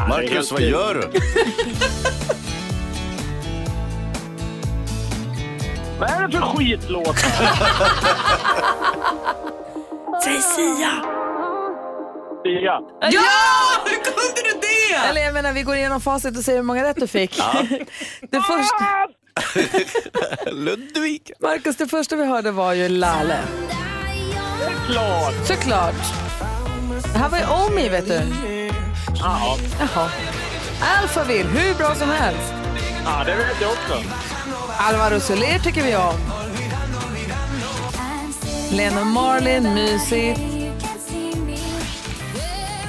Marcus, 0.08 0.52
vad 0.52 0.60
gör 0.60 0.94
du? 0.94 1.00
vad 6.00 6.10
är 6.10 6.28
det 6.28 6.32
för 6.32 6.40
skitlåt? 6.40 7.18
Säg 10.24 10.42
Sia! 10.42 11.17
4. 12.48 12.80
Ja! 13.00 13.22
Hur 13.84 14.04
kunde 14.04 14.42
du 14.52 14.60
det? 14.60 15.08
Eller 15.08 15.20
jag 15.20 15.34
menar, 15.34 15.52
vi 15.52 15.62
går 15.62 15.76
igenom 15.76 16.00
facit 16.00 16.36
och 16.38 16.44
ser 16.44 16.56
hur 16.56 16.62
många 16.62 16.84
rätt 16.84 16.96
du 17.00 17.06
fick. 17.06 17.38
Ja. 17.38 17.52
Det 18.30 18.40
första... 18.40 18.84
Ludvig. 20.50 21.32
Markus, 21.40 21.76
det 21.76 21.88
första 21.88 22.16
vi 22.16 22.24
hörde 22.26 22.50
var 22.50 22.72
ju 22.72 22.88
Lale. 22.88 23.38
Såklart. 24.64 25.34
Såklart. 25.46 25.94
Det 27.12 27.18
här 27.18 27.28
var 27.28 27.38
ju 27.38 27.44
Omi, 27.44 27.88
vet 27.88 28.08
du. 28.08 28.20
Ja. 29.18 29.56
Jaha. 29.80 30.08
Alphaville, 31.00 31.48
hur 31.50 31.74
bra 31.74 31.94
som 31.94 32.08
helst. 32.08 32.52
Ja, 33.04 33.24
det 33.24 33.34
vet 33.34 33.60
jag 33.60 33.70
också. 33.70 34.02
Alvaro 34.78 35.20
Soler 35.20 35.58
tycker 35.58 35.82
vi 35.82 35.96
om. 35.96 36.14
Lena 38.72 39.04
Marlin, 39.04 39.74
mysigt. 39.74 40.47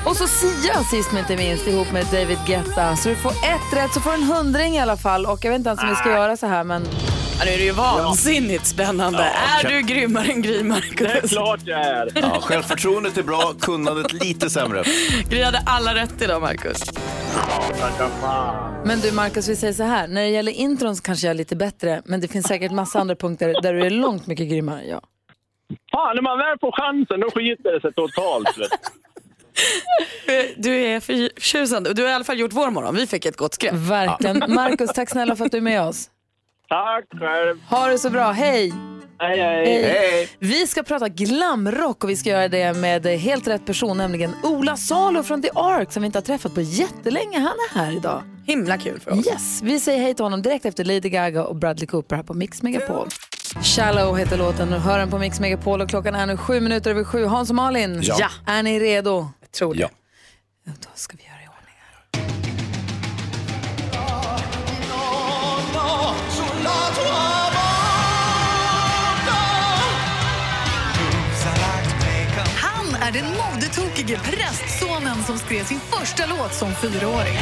Och 0.05 0.15
så 0.17 0.27
Sia 0.27 0.83
sist 0.83 1.11
men 1.11 1.19
inte 1.21 1.37
minst 1.37 1.67
ihop 1.67 1.91
med 1.91 2.05
David 2.11 2.37
Guetta. 2.47 2.95
Så 2.95 3.09
du 3.09 3.15
får 3.15 3.31
ett 3.31 3.73
rätt 3.73 3.93
så 3.93 3.99
får 4.01 4.09
du 4.11 4.15
en 4.17 4.23
hundring 4.23 4.75
i 4.75 4.79
alla 4.79 4.97
fall. 4.97 5.25
Och 5.25 5.39
jag 5.45 5.51
vet 5.51 5.57
inte 5.59 5.69
ens 5.69 5.81
om 5.83 5.89
vi 5.89 5.95
ska 5.95 6.09
göra 6.09 6.37
så 6.37 6.47
här 6.47 6.63
men... 6.63 6.83
Ja, 7.39 7.45
nu 7.45 7.51
är 7.51 7.57
det 7.57 7.63
ju 7.63 7.71
vansinnigt 7.71 8.65
spännande. 8.65 9.23
är 9.57 9.61
kan- 9.61 9.71
du 9.71 9.81
grymmare 9.81 10.25
än 10.25 10.41
Gry, 10.41 10.53
Det 10.53 10.59
är 10.59 10.63
Marcus? 10.63 11.31
klart 11.31 11.59
jag 11.65 11.79
är. 11.79 12.07
Ja, 12.21 12.39
självförtroendet 12.41 13.17
är 13.17 13.23
bra, 13.23 13.53
kunnandet 13.61 14.13
lite 14.13 14.49
sämre. 14.49 14.83
Gry 15.29 15.43
hade 15.43 15.63
alla 15.65 15.95
rätt 15.95 16.21
idag, 16.21 16.41
Marcus. 16.41 16.83
Men 18.85 18.99
du 18.99 19.11
Marcus, 19.11 19.49
vi 19.49 19.55
säger 19.55 19.73
så 19.73 19.83
här. 19.83 20.07
När 20.07 20.21
det 20.21 20.27
gäller 20.29 20.51
intron 20.51 20.95
så 20.95 21.03
kanske 21.03 21.27
jag 21.27 21.31
är 21.31 21.37
lite 21.37 21.55
bättre. 21.55 22.01
Men 22.05 22.21
det 22.21 22.27
finns 22.27 22.47
säkert 22.47 22.71
massa 22.71 22.99
andra 22.99 23.15
punkter 23.15 23.61
där 23.61 23.73
du 23.73 23.85
är 23.85 23.89
långt 23.89 24.27
mycket 24.27 24.49
grymmare 24.49 24.81
än 24.81 24.89
jag. 24.89 25.01
Fan, 25.91 26.15
när 26.15 26.21
man 26.21 26.37
väl 26.37 26.57
får 26.61 26.71
chansen 26.71 27.19
då 27.19 27.29
skiter 27.31 27.71
det 27.73 27.81
sig 27.81 27.93
totalt. 27.93 28.47
Du. 30.57 30.75
Är 30.85 30.99
förtjusande. 30.99 31.93
Du 31.93 32.01
har 32.01 32.09
i 32.09 32.13
alla 32.13 32.23
fall 32.23 32.39
gjort 32.39 32.53
vår 32.53 32.69
morgon. 32.69 32.95
Vi 32.95 33.07
fick 33.07 33.25
ett 33.25 33.37
gott 33.37 33.53
skräp. 33.53 33.73
Verkligen. 33.73 34.43
Marcus, 34.53 34.89
tack 34.93 35.09
snälla 35.09 35.35
för 35.35 35.45
att 35.45 35.51
du 35.51 35.57
är 35.57 35.61
med 35.61 35.81
oss. 35.81 36.09
Tack 36.69 37.05
själv. 37.19 37.57
Ha 37.69 37.87
det 37.87 37.97
så 37.99 38.09
bra. 38.09 38.31
Hej! 38.31 38.73
Hej, 39.21 39.39
hej. 39.39 40.29
Vi 40.39 40.67
ska 40.67 40.83
prata 40.83 41.09
glamrock 41.09 42.03
och 42.03 42.09
vi 42.09 42.15
ska 42.15 42.29
göra 42.29 42.47
det 42.47 42.73
med 42.73 43.05
helt 43.05 43.47
rätt 43.47 43.65
person, 43.65 43.97
nämligen 43.97 44.35
Ola 44.43 44.77
Salo 44.77 45.23
från 45.23 45.41
The 45.41 45.49
Ark 45.55 45.91
som 45.91 46.01
vi 46.01 46.05
inte 46.05 46.17
har 46.17 46.23
träffat 46.23 46.55
på 46.55 46.61
jättelänge. 46.61 47.39
Han 47.39 47.45
är 47.71 47.75
här 47.79 47.91
idag. 47.97 48.23
Himla 48.45 48.77
kul 48.77 48.99
för 48.99 49.11
oss. 49.11 49.27
Yes, 49.27 49.61
vi 49.63 49.79
säger 49.79 49.99
hej 50.01 50.13
till 50.13 50.23
honom 50.25 50.41
direkt 50.41 50.65
efter 50.65 50.85
Lady 50.85 51.09
Gaga 51.09 51.43
och 51.43 51.55
Bradley 51.55 51.87
Cooper 51.87 52.15
här 52.15 52.23
på 52.23 52.33
Mix 52.33 52.61
Megapol. 52.61 53.07
Shallow 53.63 54.17
heter 54.17 54.37
låten 54.37 54.73
och 54.73 54.79
hör 54.81 54.99
den 54.99 55.09
på 55.09 55.17
Mix 55.17 55.39
Megapol 55.39 55.81
och 55.81 55.89
klockan 55.89 56.15
är 56.15 56.25
nu 56.25 56.37
sju 56.37 56.59
minuter 56.59 56.91
över 56.91 57.03
sju. 57.03 57.25
Hans 57.25 57.49
och 57.49 57.55
Malin, 57.55 57.99
Ja. 58.03 58.29
är 58.47 58.63
ni 58.63 58.79
redo? 58.79 59.27
Tror 59.51 59.73
det. 59.73 59.79
Ja. 59.79 59.89
Då 60.63 60.89
ska 60.95 61.17
vi 61.17 61.23
göra 61.23 61.41
i 61.43 61.47
ordning 61.47 61.75
här. 61.77 61.95
Han 72.55 72.95
är 73.01 73.11
den 73.11 73.25
modetokige 73.25 74.19
prästsonen 74.19 75.23
som 75.23 75.37
skrev 75.37 75.63
sin 75.63 75.79
första 75.79 76.25
låt 76.25 76.53
som 76.53 76.75
fyraåring. 76.75 77.37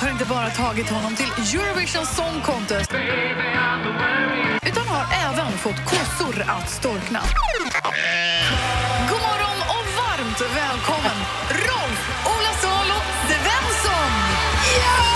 Hans 0.00 0.08
har 0.08 0.18
inte 0.18 0.34
bara 0.34 0.50
tagit 0.50 0.90
honom 0.90 1.16
till 1.16 1.60
Eurovision 1.60 2.06
Song 2.06 2.40
Contest 2.44 2.90
utan 4.66 4.88
har 4.88 5.04
även 5.28 5.52
fått 5.52 5.84
kossor 5.84 6.44
att 6.46 6.70
storkna. 6.70 7.20
God 9.08 9.20
morgon 9.20 9.58
och 9.74 9.86
varmt 10.00 10.40
välkommen 10.40 11.16
Rolf 11.50 12.26
Ola 12.26 12.52
Salo 12.62 13.00
Svensson! 13.28 14.12
Yeah! 14.76 15.09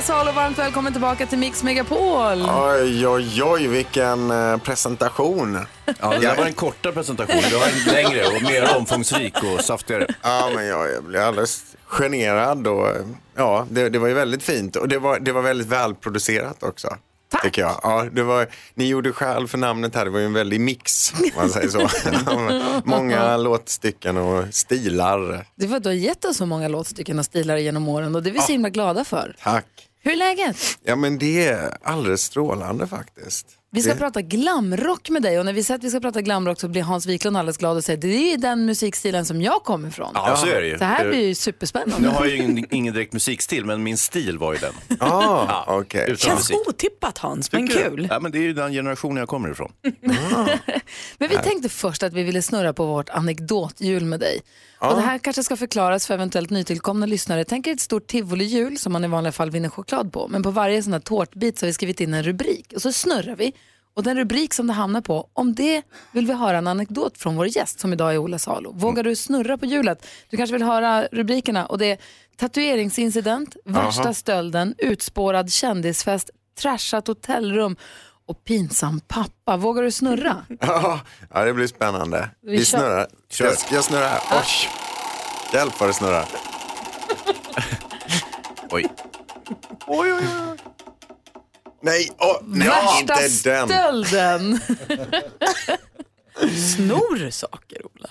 Ola 0.00 0.06
Salo, 0.06 0.32
varmt 0.32 0.58
välkommen 0.58 0.92
tillbaka 0.92 1.26
till 1.26 1.38
Mix 1.38 1.62
Megapol. 1.62 2.42
Oj, 2.50 3.06
oj, 3.06 3.42
oj, 3.42 3.66
vilken 3.66 4.30
eh, 4.30 4.56
presentation. 4.56 5.58
Ja, 6.00 6.10
det 6.10 6.18
där 6.18 6.36
var 6.36 6.46
en 6.46 6.52
kortare 6.52 6.92
presentation. 6.92 7.42
Det 7.50 7.56
var 7.56 7.66
en 7.66 7.94
längre 7.94 8.26
och 8.26 8.42
mer 8.42 8.76
omfångsrik 8.76 9.34
och 9.42 9.64
saftigare. 9.64 10.06
Ja, 10.22 10.50
men 10.54 10.66
jag, 10.66 10.92
jag 10.92 11.04
blev 11.04 11.22
alldeles 11.22 11.64
generad 11.86 12.66
och 12.66 12.86
ja, 13.36 13.66
det, 13.70 13.88
det 13.88 13.98
var 13.98 14.08
ju 14.08 14.14
väldigt 14.14 14.42
fint 14.42 14.76
och 14.76 14.88
det 14.88 14.98
var, 14.98 15.18
det 15.18 15.32
var 15.32 15.42
väldigt 15.42 15.66
välproducerat 15.66 16.62
också. 16.62 16.96
Tack. 17.30 17.42
Tycker 17.42 17.62
jag. 17.62 17.80
Ja, 17.82 18.06
det 18.12 18.22
var, 18.22 18.46
ni 18.74 18.86
gjorde 18.86 19.12
själv 19.12 19.48
för 19.48 19.58
namnet 19.58 19.94
här, 19.94 20.04
det 20.04 20.10
var 20.10 20.18
ju 20.18 20.26
en 20.26 20.32
väldig 20.32 20.60
mix, 20.60 21.12
om 21.20 21.30
man 21.36 21.50
säger 21.50 21.68
så. 21.68 21.88
Många 22.84 23.36
låtstycken 23.36 24.16
och 24.16 24.54
stilar. 24.54 25.46
Det 25.54 25.66
var 25.66 25.80
du 25.80 25.88
har 25.88 25.94
gett 25.94 26.24
oss 26.24 26.36
så 26.36 26.46
många 26.46 26.68
låtstycken 26.68 27.18
och 27.18 27.24
stilar 27.24 27.56
genom 27.56 27.88
åren 27.88 28.14
och 28.14 28.22
det 28.22 28.30
är 28.30 28.32
vi 28.32 28.40
så 28.40 28.52
himla 28.52 28.68
glada 28.68 29.04
för. 29.04 29.36
Tack. 29.42 29.89
Hur 30.02 30.12
är 30.12 30.16
läget? 30.16 30.56
Ja, 30.82 30.96
men 30.96 31.18
det 31.18 31.48
är 31.48 31.76
alldeles 31.82 32.22
strålande 32.22 32.86
faktiskt. 32.86 33.46
Vi 33.72 33.82
ska 33.82 33.92
det, 33.94 33.98
prata 34.00 34.22
glamrock 34.22 35.10
med 35.10 35.22
dig 35.22 35.38
och 35.38 35.44
när 35.44 35.52
vi 35.52 35.62
säger 35.62 35.78
att 35.78 35.84
vi 35.84 35.90
ska 35.90 36.00
prata 36.00 36.22
glamrock 36.22 36.60
så 36.60 36.68
blir 36.68 36.82
Hans 36.82 37.06
Wiklund 37.06 37.36
alldeles 37.36 37.56
glad 37.56 37.76
och 37.76 37.84
säger 37.84 38.00
det 38.00 38.32
är 38.32 38.38
den 38.38 38.64
musikstilen 38.64 39.26
som 39.26 39.42
jag 39.42 39.62
kommer 39.64 39.88
ifrån. 39.88 40.10
Ja, 40.14 40.36
så 40.36 40.46
är 40.46 40.60
det 40.60 40.66
ju. 40.68 40.76
Det 40.76 40.84
här 40.84 41.08
blir 41.08 41.20
ju 41.20 41.26
Nu 41.28 41.34
superspännande. 41.34 42.08
har 42.08 42.26
jag 42.26 42.36
ju 42.36 42.42
ingen, 42.42 42.74
ingen 42.74 42.94
direkt 42.94 43.12
musikstil, 43.12 43.64
men 43.64 43.82
min 43.82 43.98
stil 43.98 44.38
var 44.38 44.52
ju 44.52 44.58
den. 44.58 44.72
ah, 45.00 45.64
okej. 45.78 46.04
Utan 46.04 46.16
Känns 46.16 46.50
musik. 46.50 46.68
otippat 46.68 47.18
Hans, 47.18 47.52
men 47.52 47.68
Tycker 47.68 47.90
kul. 47.90 48.06
Ja, 48.10 48.20
men 48.20 48.32
det 48.32 48.38
är 48.38 48.42
ju 48.42 48.52
den 48.52 48.72
generationen 48.72 49.16
jag 49.16 49.28
kommer 49.28 49.50
ifrån. 49.50 49.72
Men 51.18 51.28
vi 51.28 51.36
tänkte 51.36 51.68
först 51.68 52.02
att 52.02 52.12
vi 52.12 52.22
ville 52.22 52.42
snurra 52.42 52.72
på 52.72 52.86
vårt 52.86 53.08
anekdothjul 53.10 54.04
med 54.04 54.20
dig. 54.20 54.40
Och 54.78 54.94
det 54.96 55.00
här 55.02 55.18
kanske 55.18 55.42
ska 55.44 55.56
förklaras 55.56 56.06
för 56.06 56.14
eventuellt 56.14 56.50
nytillkomna 56.50 57.06
lyssnare. 57.06 57.44
Tänk 57.44 57.66
er 57.66 57.72
ett 57.72 57.80
stort 57.80 58.06
tivolihjul 58.06 58.78
som 58.78 58.92
man 58.92 59.04
i 59.04 59.08
vanliga 59.08 59.32
fall 59.32 59.50
vinner 59.50 59.68
choklad 59.68 60.12
på. 60.12 60.28
Men 60.28 60.42
på 60.42 60.50
varje 60.50 60.82
sån 60.82 60.92
här 60.92 61.00
tårtbit 61.00 61.58
så 61.58 61.64
har 61.64 61.68
vi 61.68 61.72
skrivit 61.72 62.00
in 62.00 62.14
en 62.14 62.22
rubrik. 62.22 62.72
Och 62.76 62.82
så 62.82 62.92
snurrar 62.92 63.36
vi. 63.36 63.52
Och 63.94 64.02
den 64.02 64.16
rubrik 64.16 64.54
som 64.54 64.66
det 64.66 64.72
hamnar 64.72 65.00
på, 65.00 65.28
om 65.32 65.54
det 65.54 65.82
vill 66.12 66.26
vi 66.26 66.32
höra 66.32 66.58
en 66.58 66.66
anekdot 66.66 67.18
från 67.18 67.36
vår 67.36 67.46
gäst 67.46 67.80
som 67.80 67.92
idag 67.92 68.12
är 68.14 68.18
Ola 68.18 68.38
Salo. 68.38 68.72
Vågar 68.72 69.02
du 69.02 69.16
snurra 69.16 69.58
på 69.58 69.66
hjulet? 69.66 70.06
Du 70.30 70.36
kanske 70.36 70.52
vill 70.52 70.62
höra 70.62 71.08
rubrikerna 71.12 71.66
och 71.66 71.78
det 71.78 71.86
är 71.86 71.98
tatueringsincident, 72.36 73.56
värsta 73.64 74.02
Aha. 74.02 74.14
stölden, 74.14 74.74
utspårad 74.78 75.52
kändisfest, 75.52 76.30
trashat 76.60 77.06
hotellrum 77.06 77.76
och 78.26 78.44
pinsam 78.44 79.00
pappa. 79.08 79.56
Vågar 79.56 79.82
du 79.82 79.90
snurra? 79.90 80.36
Ja, 81.34 81.44
det 81.44 81.52
blir 81.52 81.66
spännande. 81.66 82.30
Vi 82.42 82.50
Vi, 82.56 82.64
kör. 82.64 82.78
snurrar. 82.78 83.06
Jag, 83.38 83.54
jag 83.76 83.84
snurrar 83.84 84.08
här. 84.08 84.20
Oj. 84.32 84.68
Hjälp 85.52 85.80
vad 85.80 85.88
det 85.88 85.92
snurrar. 85.92 86.24
Oj. 88.70 88.86
Oj, 89.86 90.12
oj, 90.12 90.24
oj. 90.50 90.58
Nej, 91.82 92.08
åh, 92.18 92.36
nej 92.46 92.68
Värsta 92.68 93.00
inte 93.00 93.50
den. 93.50 93.68
stölden. 93.68 94.60
Snor 96.76 97.30
saker, 97.30 97.78
Ola. 97.86 98.08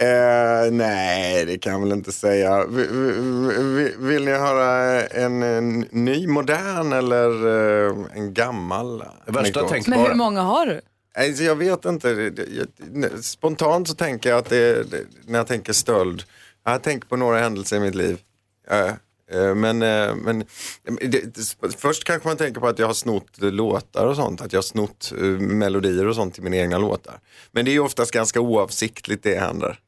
Eh, 0.65 0.71
nej, 0.71 1.45
det 1.45 1.57
kan 1.57 1.73
jag 1.73 1.79
väl 1.79 1.91
inte 1.91 2.11
säga. 2.11 2.65
Vi- 2.65 2.87
vi- 2.87 3.63
vi- 3.63 3.95
Vill 3.97 4.25
ni 4.25 4.31
höra 4.31 5.01
en, 5.07 5.43
en 5.43 5.79
ny, 5.79 6.27
modern 6.27 6.93
eller 6.93 7.47
eh, 7.87 7.95
en 8.13 8.33
gammal? 8.33 8.97
Värsta 9.25 9.39
anekdot? 9.39 9.69
tänk- 9.69 9.87
Men 9.87 9.99
hur 9.99 10.13
många 10.13 10.41
har 10.41 10.65
du? 10.65 10.81
Alltså, 11.17 11.43
jag 11.43 11.55
vet 11.55 11.85
inte. 11.85 12.31
Spontant 13.21 13.87
så 13.87 13.93
tänker 13.95 14.29
jag 14.29 14.39
att 14.39 14.49
det, 14.49 14.85
när 15.25 15.39
jag 15.39 15.47
tänker 15.47 15.73
stöld, 15.73 16.23
jag 16.65 16.83
tänker 16.83 17.07
på 17.07 17.15
några 17.15 17.39
händelser 17.39 17.77
i 17.77 17.79
mitt 17.79 17.95
liv. 17.95 18.17
Eh, 18.71 18.91
Men, 19.31 19.81
eh, 19.81 20.15
men 20.15 20.43
det, 20.83 21.55
först 21.77 22.03
kanske 22.03 22.27
man 22.27 22.37
tänker 22.37 22.61
på 22.61 22.67
att 22.67 22.79
jag 22.79 22.87
har 22.87 22.93
snott 22.93 23.37
låtar 23.37 24.05
och 24.05 24.15
sånt, 24.15 24.41
att 24.41 24.53
jag 24.53 24.57
har 24.57 24.63
snott 24.63 25.13
eh, 25.17 25.23
melodier 25.23 26.07
och 26.07 26.15
sånt 26.15 26.33
till 26.33 26.43
mina 26.43 26.55
egna 26.55 26.77
låtar. 26.77 27.19
Men 27.51 27.65
det 27.65 27.71
är 27.71 27.73
ju 27.73 27.79
oftast 27.79 28.11
ganska 28.11 28.41
oavsiktligt 28.41 29.23
det 29.23 29.39
händer. 29.39 29.79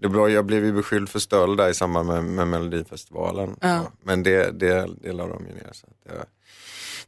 Det 0.00 0.08
var, 0.08 0.28
jag 0.28 0.44
blev 0.44 0.64
ju 0.64 0.72
beskylld 0.72 1.08
för 1.08 1.18
stöld 1.18 1.58
där 1.58 1.68
i 1.68 1.74
samband 1.74 2.08
med, 2.08 2.24
med 2.24 2.48
Melodifestivalen. 2.48 3.56
Ja. 3.60 3.92
Men 4.02 4.22
det, 4.22 4.50
det, 4.58 4.88
det 5.00 5.12
la 5.12 5.26
de 5.26 5.46
ju 5.46 5.54
ner. 5.54 5.70
Så 5.72 5.86
att 5.86 6.04
det, 6.04 6.24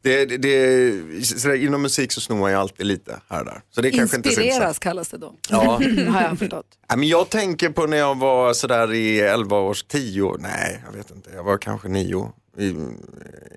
det, 0.01 0.25
det, 0.25 1.25
sådär, 1.25 1.55
inom 1.55 1.81
musik 1.81 2.11
så 2.11 2.21
snor 2.21 2.37
man 2.37 2.51
ju 2.51 2.57
alltid 2.57 2.85
lite 2.85 3.19
här 3.29 3.39
och 3.39 3.45
där. 3.45 3.61
Så 3.69 3.81
det 3.81 3.87
är 3.87 3.91
kanske 3.91 4.17
inte 4.17 4.31
så 4.31 4.41
Inspireras 4.41 4.79
kallas 4.79 5.09
det 5.09 5.17
då. 5.17 5.33
Ja. 5.49 5.59
Har 6.09 6.21
jag 6.21 6.39
förstått. 6.39 6.65
Ja, 6.87 6.95
men 6.95 7.07
jag 7.07 7.29
tänker 7.29 7.69
på 7.69 7.85
när 7.85 7.97
jag 7.97 8.17
var 8.17 8.53
sådär 8.53 8.93
i 8.93 9.19
11 9.19 9.57
års 9.57 9.83
10, 9.83 10.35
nej 10.39 10.83
jag 10.85 10.97
vet 10.97 11.11
inte, 11.11 11.29
jag 11.35 11.43
var 11.43 11.57
kanske 11.57 11.87
9. 11.87 12.31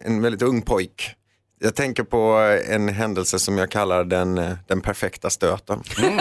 En 0.01 0.23
väldigt 0.23 0.43
ung 0.43 0.63
pojk. 0.63 1.15
Jag 1.59 1.75
tänker 1.75 2.03
på 2.03 2.57
en 2.69 2.89
händelse 2.89 3.39
som 3.39 3.59
jag 3.59 3.71
kallar 3.71 4.05
den, 4.05 4.57
den 4.67 4.81
perfekta 4.81 5.31
stöten. 5.31 5.83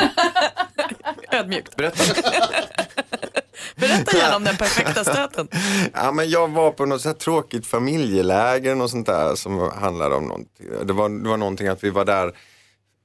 Ödmjukt. 1.31 1.75
Berätta. 1.75 2.03
Berätta 3.75 4.17
gärna 4.17 4.35
om 4.35 4.43
den 4.43 4.57
perfekta 4.57 5.03
stöten. 5.13 5.47
Ja, 5.93 6.11
men 6.11 6.29
jag 6.29 6.47
var 6.51 6.71
på 6.71 6.85
något 6.85 7.01
så 7.01 7.09
här 7.09 7.15
tråkigt 7.15 7.67
familjeläger 7.67 8.81
och 8.81 8.89
sånt 8.89 9.05
där 9.05 9.35
som 9.35 9.71
handlade 9.75 10.15
om 10.15 10.23
någonting. 10.27 10.67
Det 10.83 10.93
var, 10.93 11.09
det 11.09 11.29
var 11.29 11.37
någonting 11.37 11.67
att 11.67 11.83
vi 11.83 11.89
var 11.89 12.05
där 12.05 12.31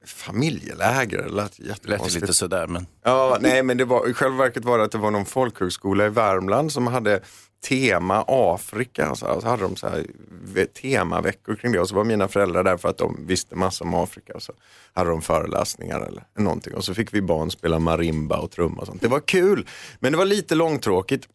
familjeläger. 0.05 1.17
Det 1.17 1.29
lät 1.29 1.59
Lät 1.59 1.67
jättekonstigt. 1.69 2.21
lite 2.21 2.33
sådär 2.33 2.67
men. 2.67 2.85
Ja, 3.05 3.37
nej 3.41 3.63
men 3.63 3.77
det 3.77 3.85
var, 3.85 4.09
i 4.09 4.13
själva 4.13 4.37
verket 4.37 4.65
var 4.65 4.77
det 4.77 4.83
att 4.83 4.91
det 4.91 4.97
var 4.97 5.11
någon 5.11 5.25
folkhögskola 5.25 6.05
i 6.05 6.09
Värmland 6.09 6.71
som 6.71 6.87
hade 6.87 7.21
tema 7.67 8.25
Afrika. 8.27 9.15
Så, 9.15 9.25
här, 9.25 9.39
så 9.39 9.47
hade 9.47 9.63
de 9.63 9.75
så 9.75 9.87
här, 9.87 10.05
ve- 10.43 10.65
temaveckor 10.65 11.55
kring 11.55 11.71
det 11.71 11.79
och 11.79 11.89
så 11.89 11.95
var 11.95 12.03
mina 12.03 12.27
föräldrar 12.27 12.63
där 12.63 12.77
för 12.77 12.89
att 12.89 12.97
de 12.97 13.25
visste 13.25 13.55
massa 13.55 13.83
om 13.83 13.93
Afrika. 13.93 14.33
Och 14.33 14.41
så 14.43 14.53
hade 14.93 15.09
de 15.09 15.21
föreläsningar 15.21 15.99
eller 15.99 16.23
någonting 16.37 16.73
och 16.73 16.83
så 16.83 16.93
fick 16.93 17.13
vi 17.13 17.21
barn 17.21 17.51
spela 17.51 17.79
marimba 17.79 18.37
och 18.37 18.51
trumma 18.51 18.81
och 18.81 18.87
sånt. 18.87 19.01
Det 19.01 19.07
var 19.07 19.19
kul, 19.19 19.67
men 19.99 20.11
det 20.11 20.17
var 20.17 20.25
lite 20.25 20.55
långtråkigt. 20.55 21.27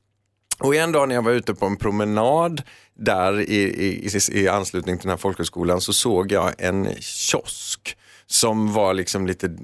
Och 0.58 0.74
en 0.74 0.92
dag 0.92 1.08
när 1.08 1.14
jag 1.14 1.22
var 1.22 1.32
ute 1.32 1.54
på 1.54 1.66
en 1.66 1.76
promenad 1.76 2.62
där 2.94 3.40
i, 3.40 3.56
i, 3.56 4.10
i, 4.32 4.48
anslutning 4.48 4.98
till 4.98 5.02
den 5.06 5.10
här 5.10 5.16
folkhögskolan 5.16 5.80
så 5.80 5.92
såg 5.92 6.32
jag 6.32 6.52
en 6.58 6.88
kiosk 7.00 7.96
som 8.26 8.72
var 8.72 8.94
liksom 8.94 9.26
lite, 9.26 9.56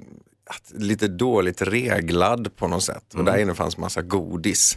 lite 0.75 1.09
dåligt 1.09 1.63
reglad 1.63 2.57
på 2.57 2.69
något 2.69 2.83
sätt. 2.83 3.15
Och 3.15 3.25
där 3.25 3.39
inne 3.39 3.55
fanns 3.55 3.77
massa 3.79 4.03
godis. 4.03 4.75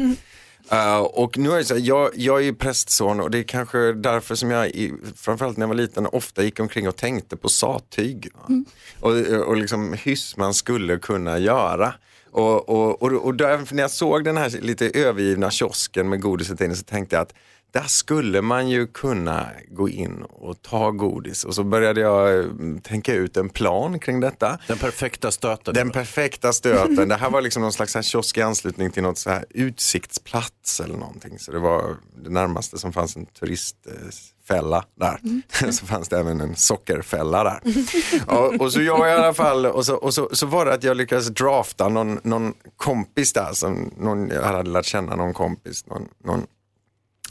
Uh, 0.72 0.98
och 0.98 1.38
nu 1.38 1.52
är 1.52 1.58
det 1.58 1.66
så 1.66 1.74
här, 1.74 1.82
jag, 1.82 2.10
jag 2.16 2.40
är 2.40 2.44
ju 2.44 2.54
prästson 2.54 3.20
och 3.20 3.32
det 3.32 3.38
är 3.38 3.44
kanske 3.44 3.94
därför 3.94 4.36
som 4.36 4.52
jag, 4.52 4.68
i, 4.68 4.94
framförallt 5.16 5.58
när 5.58 5.64
jag 5.64 5.68
var 5.68 5.76
liten, 5.76 6.06
ofta 6.06 6.44
gick 6.44 6.60
omkring 6.60 6.88
och 6.88 6.96
tänkte 6.96 7.38
på 7.38 7.50
sattyg. 7.50 8.30
va? 8.34 8.64
Och, 9.00 9.12
och 9.48 9.58
liksom 9.58 9.94
hyss 9.94 10.38
man 10.38 10.54
skulle 10.54 10.98
kunna 10.98 11.40
göra. 11.40 11.94
Och, 12.32 12.70
och, 12.70 13.02
och, 13.02 13.12
och 13.12 13.36
där, 13.36 13.74
när 13.74 13.84
jag 13.84 13.92
såg 13.92 14.24
den 14.24 14.38
här 14.38 14.50
lite 14.62 14.90
övergivna 14.90 15.52
kiosken 15.52 16.10
med 16.10 16.22
godiset 16.22 16.62
inne 16.62 16.76
så 16.76 16.84
tänkte 16.84 17.16
jag 17.16 17.22
att 17.22 17.34
där 17.74 17.88
skulle 17.88 18.42
man 18.42 18.70
ju 18.70 18.88
kunna 18.88 19.48
gå 19.68 19.90
in 19.90 20.24
och 20.30 20.62
ta 20.62 20.92
godis. 20.92 21.44
Och 21.44 21.56
så 21.56 21.64
började 21.64 22.02
jag 22.02 22.40
eh, 22.40 22.46
tänka 22.84 23.14
ut 23.14 23.38
en 23.38 23.50
plan 23.50 24.00
kring 24.00 24.20
detta. 24.20 24.60
Den 24.68 24.78
perfekta 24.78 25.32
stöten. 25.32 25.74
Den 25.74 25.92
perfekta 25.92 26.54
stöten. 26.54 27.10
Det 27.10 27.16
här 27.16 27.30
var 27.30 27.42
liksom 27.42 27.62
någon 27.62 27.74
slags 27.74 27.92
så 27.92 27.98
här 27.98 28.04
kiosk 28.04 28.38
i 28.38 28.42
anslutning 28.42 28.92
till 28.92 29.04
något 29.04 29.18
så 29.18 29.30
här 29.30 29.46
utsiktsplats 29.50 30.80
eller 30.80 30.98
någonting. 30.98 31.40
Så 31.40 31.52
det 31.52 31.60
var 31.60 31.98
det 32.24 32.30
närmaste 32.30 32.78
som 32.78 32.94
fanns 32.94 33.16
en 33.16 33.26
turistfälla 33.26 34.86
där. 34.96 35.20
så 35.72 35.86
fanns 35.86 36.10
det 36.10 36.20
även 36.20 36.42
en 36.42 36.56
sockerfälla 36.56 37.44
där. 37.44 37.60
och, 38.38 38.62
och 38.62 38.74
så 38.74 38.82
jag 38.82 39.10
i 39.10 39.12
alla 39.12 39.34
fall, 39.34 39.66
och 39.66 39.86
så, 39.86 39.96
och 39.96 40.14
så, 40.14 40.30
så 40.34 40.46
var 40.46 40.66
det 40.66 40.74
att 40.74 40.84
jag 40.84 40.98
lyckades 40.98 41.28
drafta 41.28 41.90
någon, 41.90 42.20
någon 42.24 42.54
kompis 42.78 43.34
där. 43.34 43.54
Som 43.54 43.94
någon, 43.98 44.30
jag 44.30 44.44
hade 44.44 44.70
lärt 44.70 44.86
känna 44.86 45.16
någon 45.16 45.34
kompis. 45.34 45.86
Någon, 45.86 46.08
någon 46.24 46.48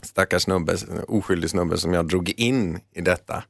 stackars 0.03 0.43
snubbe, 0.43 0.77
oskyldig 1.07 1.49
snubbe 1.49 1.77
som 1.77 1.93
jag 1.93 2.07
drog 2.07 2.29
in 2.29 2.79
i 2.95 3.01
detta 3.01 3.43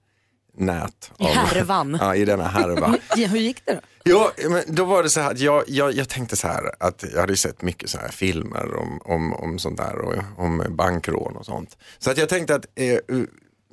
nät. 0.58 1.12
I 1.20 1.24
härvan. 1.24 1.98
Ja, 2.02 2.16
i 2.16 2.26
denna 2.26 2.48
härva. 2.48 2.98
Hur 3.28 3.40
gick 3.40 3.66
det 3.66 3.74
då? 3.74 3.80
Ja, 4.04 4.32
men 4.50 4.64
då 4.68 4.86
var 4.86 5.04
det 5.04 5.10
så 5.10 5.20
här 5.20 5.32
att 5.32 5.40
jag, 5.40 5.64
jag, 5.68 5.94
jag 5.94 6.10
tänkte 6.10 6.36
så 6.36 6.48
här 6.48 6.72
att 6.80 7.04
jag 7.14 7.20
hade 7.20 7.38
sett 7.38 7.62
mycket 7.62 7.90
så 7.90 7.98
här 7.98 8.10
filmer 8.10 8.76
om, 8.76 9.02
om, 9.06 9.34
om 9.34 9.60
sånt 9.60 9.78
där 9.78 9.98
och 9.98 10.14
om 10.38 10.66
bankrån 10.70 11.36
och 11.36 11.46
sånt. 11.46 11.78
Så 12.00 12.12
att 12.12 12.18
jag 12.18 12.30
tänkte 12.30 12.56
att 12.56 12.66
eh, 12.76 12.98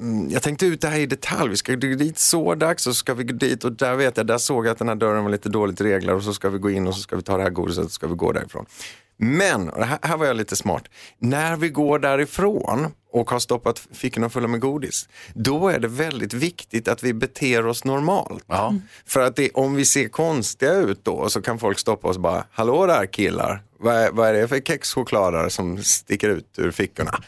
mm, 0.00 0.30
jag 0.30 0.42
tänkte 0.42 0.66
ut 0.66 0.80
det 0.80 0.88
här 0.88 0.98
i 0.98 1.06
detalj. 1.06 1.50
Vi 1.50 1.56
ska 1.56 1.74
gå 1.74 1.94
dit 1.94 2.18
så 2.18 2.54
dags 2.54 2.86
och 2.86 2.94
så 2.94 2.98
ska 2.98 3.14
vi 3.14 3.24
gå 3.24 3.34
dit 3.34 3.64
och 3.64 3.72
där 3.72 3.96
vet 3.96 4.16
jag, 4.16 4.26
där 4.26 4.38
såg 4.38 4.66
jag 4.66 4.72
att 4.72 4.78
den 4.78 4.88
här 4.88 4.94
dörren 4.94 5.24
var 5.24 5.30
lite 5.30 5.48
dåligt 5.48 5.80
reglad 5.80 6.16
och 6.16 6.22
så 6.22 6.34
ska 6.34 6.48
vi 6.48 6.58
gå 6.58 6.70
in 6.70 6.86
och 6.86 6.94
så 6.94 7.00
ska 7.00 7.16
vi 7.16 7.22
ta 7.22 7.36
det 7.36 7.42
här 7.42 7.50
godiset 7.50 7.84
och 7.84 7.90
så 7.90 7.94
ska 7.94 8.06
vi 8.06 8.14
gå 8.14 8.32
därifrån. 8.32 8.66
Men, 9.22 9.68
och 9.68 9.85
här, 9.85 9.98
här 10.02 10.16
var 10.16 10.26
jag 10.26 10.37
lite 10.37 10.56
smart, 10.56 10.85
när 11.18 11.56
vi 11.56 11.68
går 11.68 11.98
därifrån 11.98 12.92
och 13.12 13.30
har 13.30 13.38
stoppat 13.38 13.78
fickorna 13.92 14.28
fulla 14.28 14.48
med 14.48 14.61
godis, 14.61 15.09
då 15.35 15.68
är 15.68 15.78
det 15.78 15.88
väldigt 15.88 16.35
viktigt 16.35 16.88
att 16.88 17.02
vi 17.02 17.14
beter 17.14 17.66
oss 17.66 17.85
normalt. 17.85 18.44
För 19.06 19.20
att 19.20 19.37
det, 19.37 19.50
om 19.50 19.74
vi 19.74 19.85
ser 19.85 20.09
konstiga 20.09 20.74
ut 20.74 21.04
då 21.04 21.28
så 21.28 21.42
kan 21.42 21.59
folk 21.59 21.78
stoppa 21.78 22.09
oss 22.09 22.16
och 22.16 22.22
bara, 22.22 22.44
hallå 22.50 22.87
där 22.87 23.06
killar, 23.06 23.62
vad 23.78 23.94
är, 23.94 24.11
vad 24.12 24.28
är 24.28 24.33
det 24.33 24.48
för 24.48 24.61
kexchokladar 24.61 25.48
som 25.48 25.83
sticker 25.83 26.28
ut 26.28 26.54
ur 26.56 26.70
fickorna? 26.70 27.22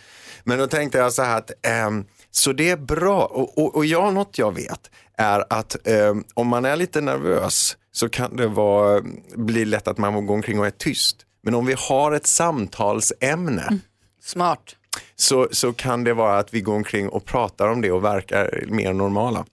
Men 0.44 0.58
då 0.58 0.66
tänkte 0.66 0.98
jag 0.98 1.12
så 1.12 1.22
här 1.22 1.38
att, 1.38 1.50
ehm, 1.62 2.04
så 2.30 2.52
det 2.52 2.70
är 2.70 2.76
bra, 2.76 3.24
och, 3.24 3.58
och, 3.58 3.76
och 3.76 3.86
jag, 3.86 4.14
något 4.14 4.38
jag 4.38 4.54
vet 4.54 4.90
är 5.16 5.44
att 5.50 5.88
ehm, 5.88 6.24
om 6.34 6.48
man 6.48 6.64
är 6.64 6.76
lite 6.76 7.00
nervös 7.00 7.76
så 7.92 8.08
kan 8.08 8.36
det 8.36 8.46
vara, 8.46 9.02
bli 9.34 9.64
lätt 9.64 9.88
att 9.88 9.98
man 9.98 10.26
går 10.26 10.34
omkring 10.34 10.58
och 10.58 10.66
är 10.66 10.70
tyst. 10.70 11.26
Men 11.42 11.54
om 11.54 11.66
vi 11.66 11.74
har 11.78 12.12
ett 12.12 12.26
samtalsämne 12.26 13.78
Smart. 14.22 14.76
så, 15.16 15.48
så 15.50 15.72
kan 15.72 16.04
det 16.04 16.14
vara 16.14 16.38
att 16.38 16.54
vi 16.54 16.60
går 16.60 16.74
omkring 16.74 17.08
och 17.08 17.24
pratar 17.24 17.68
om 17.68 17.80
det 17.80 17.92
och 17.92 18.04
verkar 18.04 18.64
mer 18.68 18.92
normala. 18.92 19.44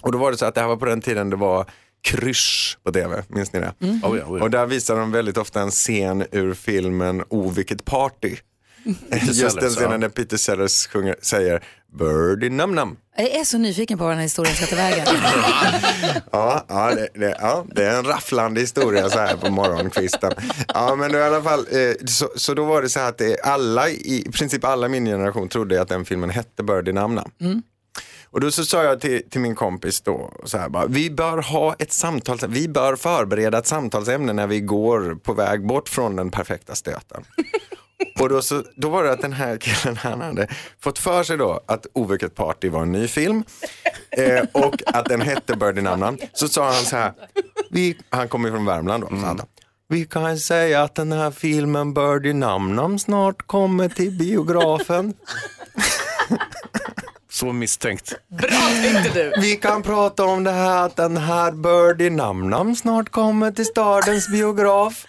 Och 0.00 0.12
då 0.12 0.18
var 0.18 0.30
det 0.30 0.36
så 0.36 0.46
att 0.46 0.54
det 0.54 0.60
här 0.60 0.68
var 0.68 0.76
på 0.76 0.84
den 0.84 1.00
tiden 1.00 1.30
det 1.30 1.36
var 1.36 1.66
Krysch 2.02 2.78
på 2.82 2.92
tv, 2.92 3.22
minns 3.28 3.52
ni 3.52 3.60
det? 3.60 3.74
Oh 3.80 3.98
ja, 4.02 4.08
oh 4.08 4.38
ja. 4.38 4.44
Och 4.44 4.50
där 4.50 4.66
visar 4.66 4.96
de 4.96 5.12
väldigt 5.12 5.36
ofta 5.36 5.60
en 5.60 5.70
scen 5.70 6.24
ur 6.32 6.54
filmen 6.54 7.24
O 7.28 7.50
vilket 7.50 7.84
party. 7.84 8.36
Just 9.32 9.60
den 9.60 9.70
scenen 9.70 10.00
där 10.00 10.08
Peter 10.08 10.36
Sellers 10.36 10.86
sjunger, 10.86 11.16
säger 11.22 11.64
Birdie 11.98 12.50
Num 12.50 12.74
Num. 12.74 12.96
Jag 13.16 13.28
är 13.30 13.44
så 13.44 13.58
nyfiken 13.58 13.98
på 13.98 14.04
vad 14.04 14.10
den 14.10 14.18
här 14.18 14.22
historien 14.22 14.54
ska 14.54 14.66
ta 14.66 14.76
vägen. 14.76 15.06
Ja, 16.32 16.64
ja, 16.68 16.94
det, 16.94 17.08
det, 17.14 17.36
ja, 17.40 17.66
det 17.74 17.84
är 17.84 17.98
en 17.98 18.04
rafflande 18.04 18.60
historia 18.60 19.10
så 19.10 19.18
här 19.18 19.36
på 19.36 19.50
morgonkvisten. 19.50 20.32
Ja, 20.68 20.96
men 20.96 21.14
i 21.14 21.18
alla 21.18 21.42
fall, 21.42 21.60
eh, 21.70 22.06
så, 22.06 22.28
så 22.36 22.54
då 22.54 22.64
var 22.64 22.82
det 22.82 22.88
så 22.88 23.00
här 23.00 23.08
att 23.08 23.18
det, 23.18 23.40
alla, 23.40 23.88
i 23.88 24.28
princip 24.32 24.64
alla 24.64 24.86
i 24.86 24.88
min 24.88 25.04
generation 25.06 25.48
trodde 25.48 25.82
att 25.82 25.88
den 25.88 26.04
filmen 26.04 26.30
hette 26.30 26.62
Birdie 26.62 26.92
Nam 26.92 27.14
Nam. 27.14 27.30
Och 28.24 28.40
då 28.40 28.50
så 28.50 28.64
sa 28.64 28.84
jag 28.84 29.00
till, 29.00 29.22
till 29.30 29.40
min 29.40 29.54
kompis 29.54 30.00
då, 30.00 30.32
så 30.44 30.58
här 30.58 30.68
bara, 30.68 30.86
vi 30.86 31.10
bör 31.10 31.38
ha 31.38 31.74
ett 31.78 31.92
samtal, 31.92 32.38
vi 32.48 32.68
bör 32.68 32.96
förbereda 32.96 33.58
ett 33.58 33.66
samtalsämne 33.66 34.32
när 34.32 34.46
vi 34.46 34.60
går 34.60 35.14
på 35.14 35.32
väg 35.32 35.66
bort 35.66 35.88
från 35.88 36.16
den 36.16 36.30
perfekta 36.30 36.74
stöten. 36.74 37.24
Och 38.20 38.28
då, 38.28 38.42
så, 38.42 38.62
då 38.76 38.88
var 38.88 39.04
det 39.04 39.12
att 39.12 39.20
den 39.20 39.32
här 39.32 39.56
killen 39.56 39.96
han 39.96 40.20
hade 40.20 40.48
fått 40.80 40.98
för 40.98 41.22
sig 41.22 41.36
då 41.36 41.60
att 41.66 41.86
Ovilket 41.92 42.34
Party 42.34 42.68
var 42.68 42.82
en 42.82 42.92
ny 42.92 43.08
film 43.08 43.44
eh, 44.10 44.44
och 44.52 44.74
att 44.86 45.04
den 45.04 45.20
hette 45.20 45.56
Birdie 45.56 45.82
Nam 45.82 46.00
Nam. 46.00 46.18
Så 46.32 46.48
sa 46.48 46.64
han 46.72 46.84
så 46.84 46.96
här, 46.96 47.12
vi, 47.70 47.98
han 48.10 48.28
kommer 48.28 48.48
ju 48.48 48.54
från 48.54 48.64
Värmland 48.64 49.02
då, 49.02 49.08
så 49.08 49.26
han, 49.26 49.40
vi 49.88 50.04
kan 50.04 50.38
säga 50.38 50.82
att 50.82 50.94
den 50.94 51.12
här 51.12 51.30
filmen 51.30 51.94
Birdie 51.94 52.32
Nam 52.32 52.74
Nam 52.76 52.98
snart 52.98 53.46
kommer 53.46 53.88
till 53.88 54.10
biografen. 54.10 55.14
Så 57.30 57.52
misstänkt. 57.52 58.14
Vi 59.40 59.56
kan 59.56 59.82
prata 59.82 60.24
om 60.24 60.44
det 60.44 60.50
här 60.50 60.86
att 60.86 60.96
den 60.96 61.16
här 61.16 61.52
Birdie 61.52 62.10
Nam 62.10 62.50
Nam 62.50 62.76
snart 62.76 63.08
kommer 63.08 63.50
till 63.50 63.66
stadens 63.66 64.28
biograf. 64.28 65.06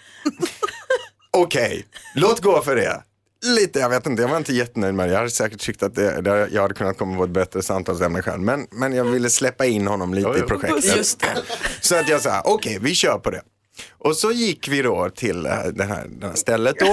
Okej, 1.34 1.86
låt 2.14 2.40
gå 2.40 2.62
för 2.62 2.76
det. 2.76 3.02
Lite, 3.44 3.78
jag 3.78 3.88
vet 3.88 4.06
inte, 4.06 4.22
jag 4.22 4.28
var 4.28 4.36
inte 4.36 4.52
jättenöjd 4.52 4.94
med 4.94 5.08
det. 5.08 5.12
Jag 5.12 5.18
hade 5.18 5.30
säkert 5.30 5.60
tyckt 5.60 5.82
att 5.82 5.94
det, 5.94 6.20
det, 6.20 6.48
jag 6.52 6.62
hade 6.62 6.74
kunnat 6.74 6.98
komma 6.98 7.16
på 7.16 7.24
ett 7.24 7.30
bättre 7.30 7.62
samtalsämne 7.62 8.22
själv. 8.22 8.42
Men, 8.42 8.66
men 8.70 8.92
jag 8.92 9.04
ville 9.04 9.30
släppa 9.30 9.66
in 9.66 9.86
honom 9.86 10.14
lite 10.14 10.38
i 10.38 10.42
projektet. 10.42 10.96
Just 10.96 11.20
det. 11.20 11.42
Så 11.80 11.96
att 11.96 12.08
jag 12.08 12.20
sa, 12.20 12.42
okej 12.44 12.78
vi 12.80 12.94
kör 12.94 13.18
på 13.18 13.30
det. 13.30 13.42
Och 14.04 14.16
så 14.16 14.32
gick 14.32 14.68
vi 14.68 14.82
då 14.82 15.10
till 15.16 15.46
eh, 15.46 15.52
det 15.74 15.84
här, 15.84 16.06
det 16.20 16.26
här 16.26 16.34
stället 16.34 16.76
då 16.78 16.86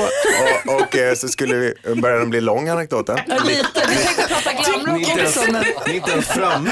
och, 0.67 0.82
och 0.82 0.95
eh, 0.97 1.15
så 1.15 1.28
skulle 1.28 1.56
vi, 1.56 1.74
började 2.02 2.19
den 2.21 2.30
bli 2.30 2.41
lång 2.41 2.69
anekdoten. 2.69 3.17
Lite. 3.45 3.63
Du 3.74 3.95
tänkte 3.95 4.28
prata 4.28 4.52
glamrock 4.54 5.08
också. 5.24 5.52
Men... 5.52 5.63
Ni 5.88 5.91
är 5.91 5.95
inte 5.95 6.12
ens 6.12 6.28
framme. 6.28 6.69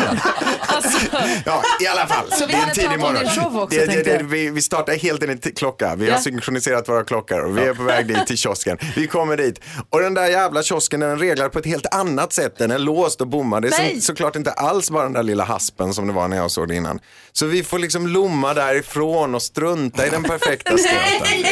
Ja, 1.45 1.63
i 1.81 1.87
alla 1.87 2.07
fall. 2.07 2.31
Så 2.31 2.45
vi 2.45 2.51
det 2.53 2.57
är 2.59 2.63
en 2.63 2.73
tidig 2.75 2.99
morgon. 2.99 3.59
också, 3.61 3.79
det, 3.79 3.85
det, 3.85 4.03
det, 4.03 4.23
vi, 4.23 4.49
vi 4.49 4.61
startar 4.61 4.93
helt 4.93 5.23
enligt 5.23 5.57
klocka. 5.57 5.95
Vi 5.95 6.05
har 6.05 6.11
Ja. 6.11 6.21
synkroniserat 6.21 6.89
våra 6.89 7.03
klockor 7.03 7.39
och 7.39 7.57
vi 7.57 7.61
är 7.61 7.73
på 7.73 7.83
väg 7.83 8.07
dit 8.07 8.27
till 8.27 8.37
kiosken. 8.37 8.77
Vi 8.95 9.07
kommer 9.07 9.37
dit 9.37 9.61
och 9.89 9.99
den 10.01 10.13
där 10.13 10.27
jävla 10.27 10.63
kiosken 10.63 10.99
den 10.99 11.19
reglar 11.19 11.49
på 11.49 11.59
ett 11.59 11.65
helt 11.65 11.93
annat 11.93 12.33
sätt. 12.33 12.57
Den 12.57 12.71
är 12.71 12.79
låst 12.79 13.21
och 13.21 13.27
bommad. 13.27 13.61
Det 13.63 13.67
är 13.67 13.71
Nej. 13.71 13.95
så, 13.95 14.01
såklart 14.01 14.35
inte 14.35 14.51
alls 14.51 14.91
bara 14.91 15.03
den 15.03 15.13
där 15.13 15.23
lilla 15.23 15.43
haspen 15.43 15.93
som 15.93 16.07
det 16.07 16.13
var 16.13 16.27
när 16.27 16.37
jag 16.37 16.51
såg 16.51 16.67
det 16.67 16.75
innan. 16.75 16.99
Så 17.31 17.45
vi 17.45 17.63
får 17.63 17.79
liksom 17.79 18.07
lomma 18.07 18.53
därifrån 18.53 19.35
och 19.35 19.41
strunta 19.41 20.07
i 20.07 20.09
den 20.09 20.23
perfekta 20.29 20.77
stöten. 20.77 21.45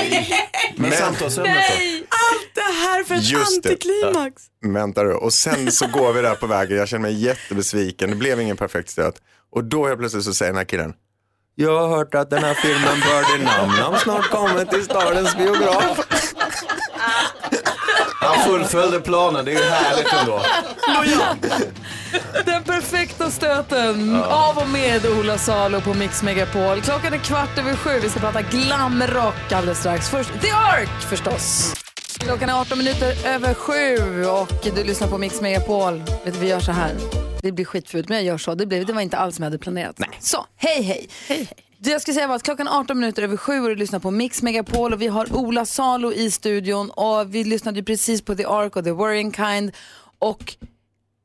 Men 0.75 0.91
samtalsämnet 0.91 1.55
då? 1.55 1.73
Allt 2.09 2.55
det 2.55 2.61
här 2.61 3.03
för 3.03 3.15
ett 3.15 3.29
Just 3.29 3.63
det. 3.63 3.69
antiklimax. 3.69 4.43
Väntar 4.65 5.05
du. 5.05 5.13
Och 5.13 5.33
sen 5.33 5.71
så 5.71 5.87
går 5.87 6.13
vi 6.13 6.21
där 6.21 6.35
på 6.35 6.47
vägen. 6.47 6.77
Jag 6.77 6.87
känner 6.87 7.01
mig 7.01 7.13
jättebesviken. 7.23 8.09
Det 8.09 8.15
blev 8.15 8.41
ingen 8.41 8.57
perfekt 8.57 8.89
stöt. 8.89 9.15
Och 9.51 9.63
då 9.63 9.87
helt 9.87 9.99
plötsligt 9.99 10.23
så 10.23 10.33
säger 10.33 10.51
den 10.51 10.57
här 10.57 10.65
killen. 10.65 10.93
Jag 11.55 11.79
har 11.79 11.97
hört 11.97 12.15
att 12.15 12.29
den 12.29 12.43
här 12.43 12.53
filmen 12.53 12.99
Birdie 12.99 13.43
Nam 13.45 13.69
Nam 13.79 13.95
snart 13.99 14.29
kommer 14.29 14.65
till 14.65 14.83
stadens 14.83 15.37
biograf. 15.37 15.99
Han 18.19 18.39
fullföljde 18.39 18.99
planen, 18.99 19.45
det 19.45 19.51
är 19.51 19.55
ju 19.55 19.69
härligt 19.69 20.13
ändå. 20.13 20.41
Den 22.45 22.63
perfekta 22.63 23.31
stöten 23.31 24.23
av 24.23 24.57
och 24.57 24.69
med 24.69 25.05
Ola 25.05 25.37
Salo 25.37 25.81
på 25.81 25.93
Mix 25.93 26.23
Megapol. 26.23 26.81
Klockan 26.81 27.13
är 27.13 27.17
kvart 27.17 27.57
över 27.57 27.75
sju. 27.75 27.99
Vi 28.01 28.09
ska 28.09 28.19
prata 28.19 28.41
glamrock 28.41 29.51
alldeles 29.51 29.79
strax. 29.79 30.09
Först 30.09 30.29
The 30.41 30.51
Ark 30.51 31.01
förstås. 31.09 31.73
Klockan 32.19 32.49
är 32.49 32.61
18 32.61 32.77
minuter 32.77 33.27
över 33.27 33.53
sju 33.53 34.25
och 34.25 34.75
du 34.75 34.83
lyssnar 34.83 35.07
på 35.07 35.17
Mix 35.17 35.41
Megapol. 35.41 36.03
Vet 36.25 36.33
du, 36.33 36.39
vi 36.39 36.47
gör 36.47 36.59
så 36.59 36.71
här. 36.71 36.91
Det 37.41 37.51
blir 37.51 37.65
skitfult 37.65 38.09
men 38.09 38.17
jag 38.17 38.25
gör 38.25 38.37
så. 38.37 38.55
Det, 38.55 38.65
blev, 38.65 38.85
det 38.85 38.93
var 38.93 39.01
inte 39.01 39.17
alls 39.17 39.35
som 39.35 39.43
jag 39.43 39.49
hade 39.49 39.59
planerat. 39.59 39.99
Nej. 39.99 40.09
Så, 40.19 40.45
hej 40.57 40.81
hej. 41.27 41.47
Det 41.79 41.89
jag 41.89 42.01
ska 42.01 42.13
säga 42.13 42.27
var 42.27 42.35
att 42.35 42.43
klockan 42.43 42.67
18 42.67 42.99
minuter 42.99 43.23
över 43.23 43.37
sju 43.37 43.59
och 43.61 43.69
du 43.69 43.75
lyssnar 43.75 43.99
på 43.99 44.11
Mix 44.11 44.41
Megapol 44.41 44.93
och 44.93 45.01
vi 45.01 45.07
har 45.07 45.35
Ola 45.35 45.65
Salo 45.65 46.13
i 46.13 46.31
studion 46.31 46.89
och 46.89 47.35
vi 47.35 47.43
lyssnade 47.43 47.79
ju 47.79 47.85
precis 47.85 48.21
på 48.21 48.35
The 48.35 48.45
Ark 48.45 48.75
och 48.75 48.83
The 48.83 48.91
Worrying 48.91 49.33
Kind 49.33 49.71
och 50.19 50.55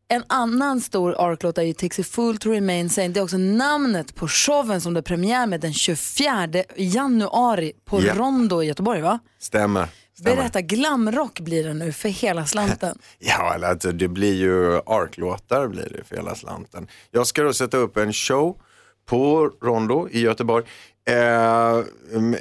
en 0.08 0.24
annan 0.26 0.80
stor 0.80 1.14
Ark-låt 1.18 1.58
är 1.58 1.62
ju 1.62 1.72
Takes 1.72 1.98
a 1.98 2.02
Fool 2.10 2.38
to 2.38 2.50
Remain 2.50 2.90
Sane. 2.90 3.08
Det 3.08 3.20
är 3.20 3.24
också 3.24 3.36
namnet 3.36 4.14
på 4.14 4.28
showen 4.28 4.80
som 4.80 4.94
det 4.94 5.00
är 5.00 5.02
premiär 5.02 5.46
med 5.46 5.60
den 5.60 5.72
24 5.72 6.48
januari 6.76 7.72
på 7.84 8.02
Ja. 8.02 8.14
Rondo 8.14 8.62
i 8.62 8.66
Göteborg 8.66 9.00
va? 9.00 9.18
Stämmer. 9.38 9.88
stämmer. 10.18 10.36
Berätta, 10.36 10.60
glamrock 10.60 11.40
blir 11.40 11.64
det 11.64 11.74
nu 11.74 11.92
för 11.92 12.08
hela 12.08 12.46
slanten. 12.46 12.98
Ja, 13.18 13.54
eller 13.54 13.68
alltså, 13.68 13.92
det 13.92 14.08
blir 14.08 14.34
ju 14.34 14.76
ARK-låtar 14.86 15.68
blir 15.68 15.88
det 15.98 16.04
för 16.04 16.16
hela 16.16 16.34
slanten. 16.34 16.86
Jag 17.10 17.26
ska 17.26 17.42
då 17.42 17.52
sätta 17.52 17.76
upp 17.76 17.96
en 17.96 18.12
show 18.12 18.56
på 19.12 19.50
Rondo 19.62 20.08
i 20.10 20.20
Göteborg 20.20 20.64
eh, 21.08 21.80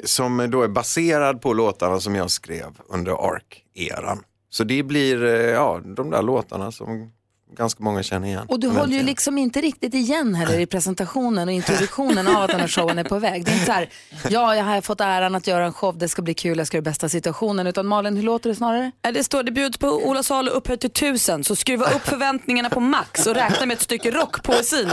som 0.03 0.51
då 0.51 0.61
är 0.61 0.67
baserad 0.67 1.41
på 1.41 1.53
låtarna 1.53 1.99
som 1.99 2.15
jag 2.15 2.31
skrev 2.31 2.67
under 2.87 3.11
ARK-eran. 3.11 4.23
Så 4.49 4.63
det 4.63 4.83
blir 4.83 5.23
eh, 5.23 5.31
ja, 5.31 5.81
de 5.85 6.09
där 6.09 6.21
låtarna 6.21 6.71
som 6.71 7.11
ganska 7.57 7.83
många 7.83 8.03
känner 8.03 8.27
igen. 8.27 8.45
Och 8.49 8.59
du 8.59 8.67
håller 8.69 8.97
ju 8.97 9.03
liksom 9.03 9.37
inte 9.37 9.61
riktigt 9.61 9.93
igen 9.93 10.35
heller 10.35 10.59
i 10.59 10.65
presentationen 10.65 11.47
och 11.47 11.53
introduktionen 11.53 12.27
av 12.27 12.43
att 12.43 12.51
den 12.51 12.59
här 12.59 12.67
showen 12.67 12.99
är 12.99 13.03
på 13.03 13.19
väg. 13.19 13.45
Det 13.45 13.51
är 13.51 13.53
inte 13.53 13.65
så 13.65 13.71
här, 13.71 13.89
ja, 14.29 14.55
jag 14.55 14.63
har 14.63 14.81
fått 14.81 15.01
äran 15.01 15.35
att 15.35 15.47
göra 15.47 15.65
en 15.65 15.73
show, 15.73 15.97
det 15.97 16.09
ska 16.09 16.21
bli 16.21 16.33
kul, 16.33 16.57
jag 16.57 16.67
ska 16.67 16.77
göra 16.77 16.83
bästa 16.83 17.09
situationen. 17.09 17.67
Utan 17.67 17.87
Malin, 17.87 18.15
hur 18.15 18.23
låter 18.23 18.49
det 18.49 18.55
snarare? 18.55 18.91
Det 19.13 19.23
står 19.23 19.43
det 19.43 19.51
bjuds 19.51 19.77
på 19.77 19.87
Ola 19.87 20.23
Salo 20.23 20.51
upphöjt 20.51 20.81
till 20.81 20.89
tusen 20.91 21.43
så 21.43 21.55
skruva 21.55 21.85
upp 21.85 22.07
förväntningarna 22.07 22.69
på 22.69 22.79
max 22.79 23.27
och 23.27 23.35
räkna 23.35 23.65
med 23.65 23.75
ett 23.75 23.81
stycke 23.83 24.11
rockpoesi 24.11 24.87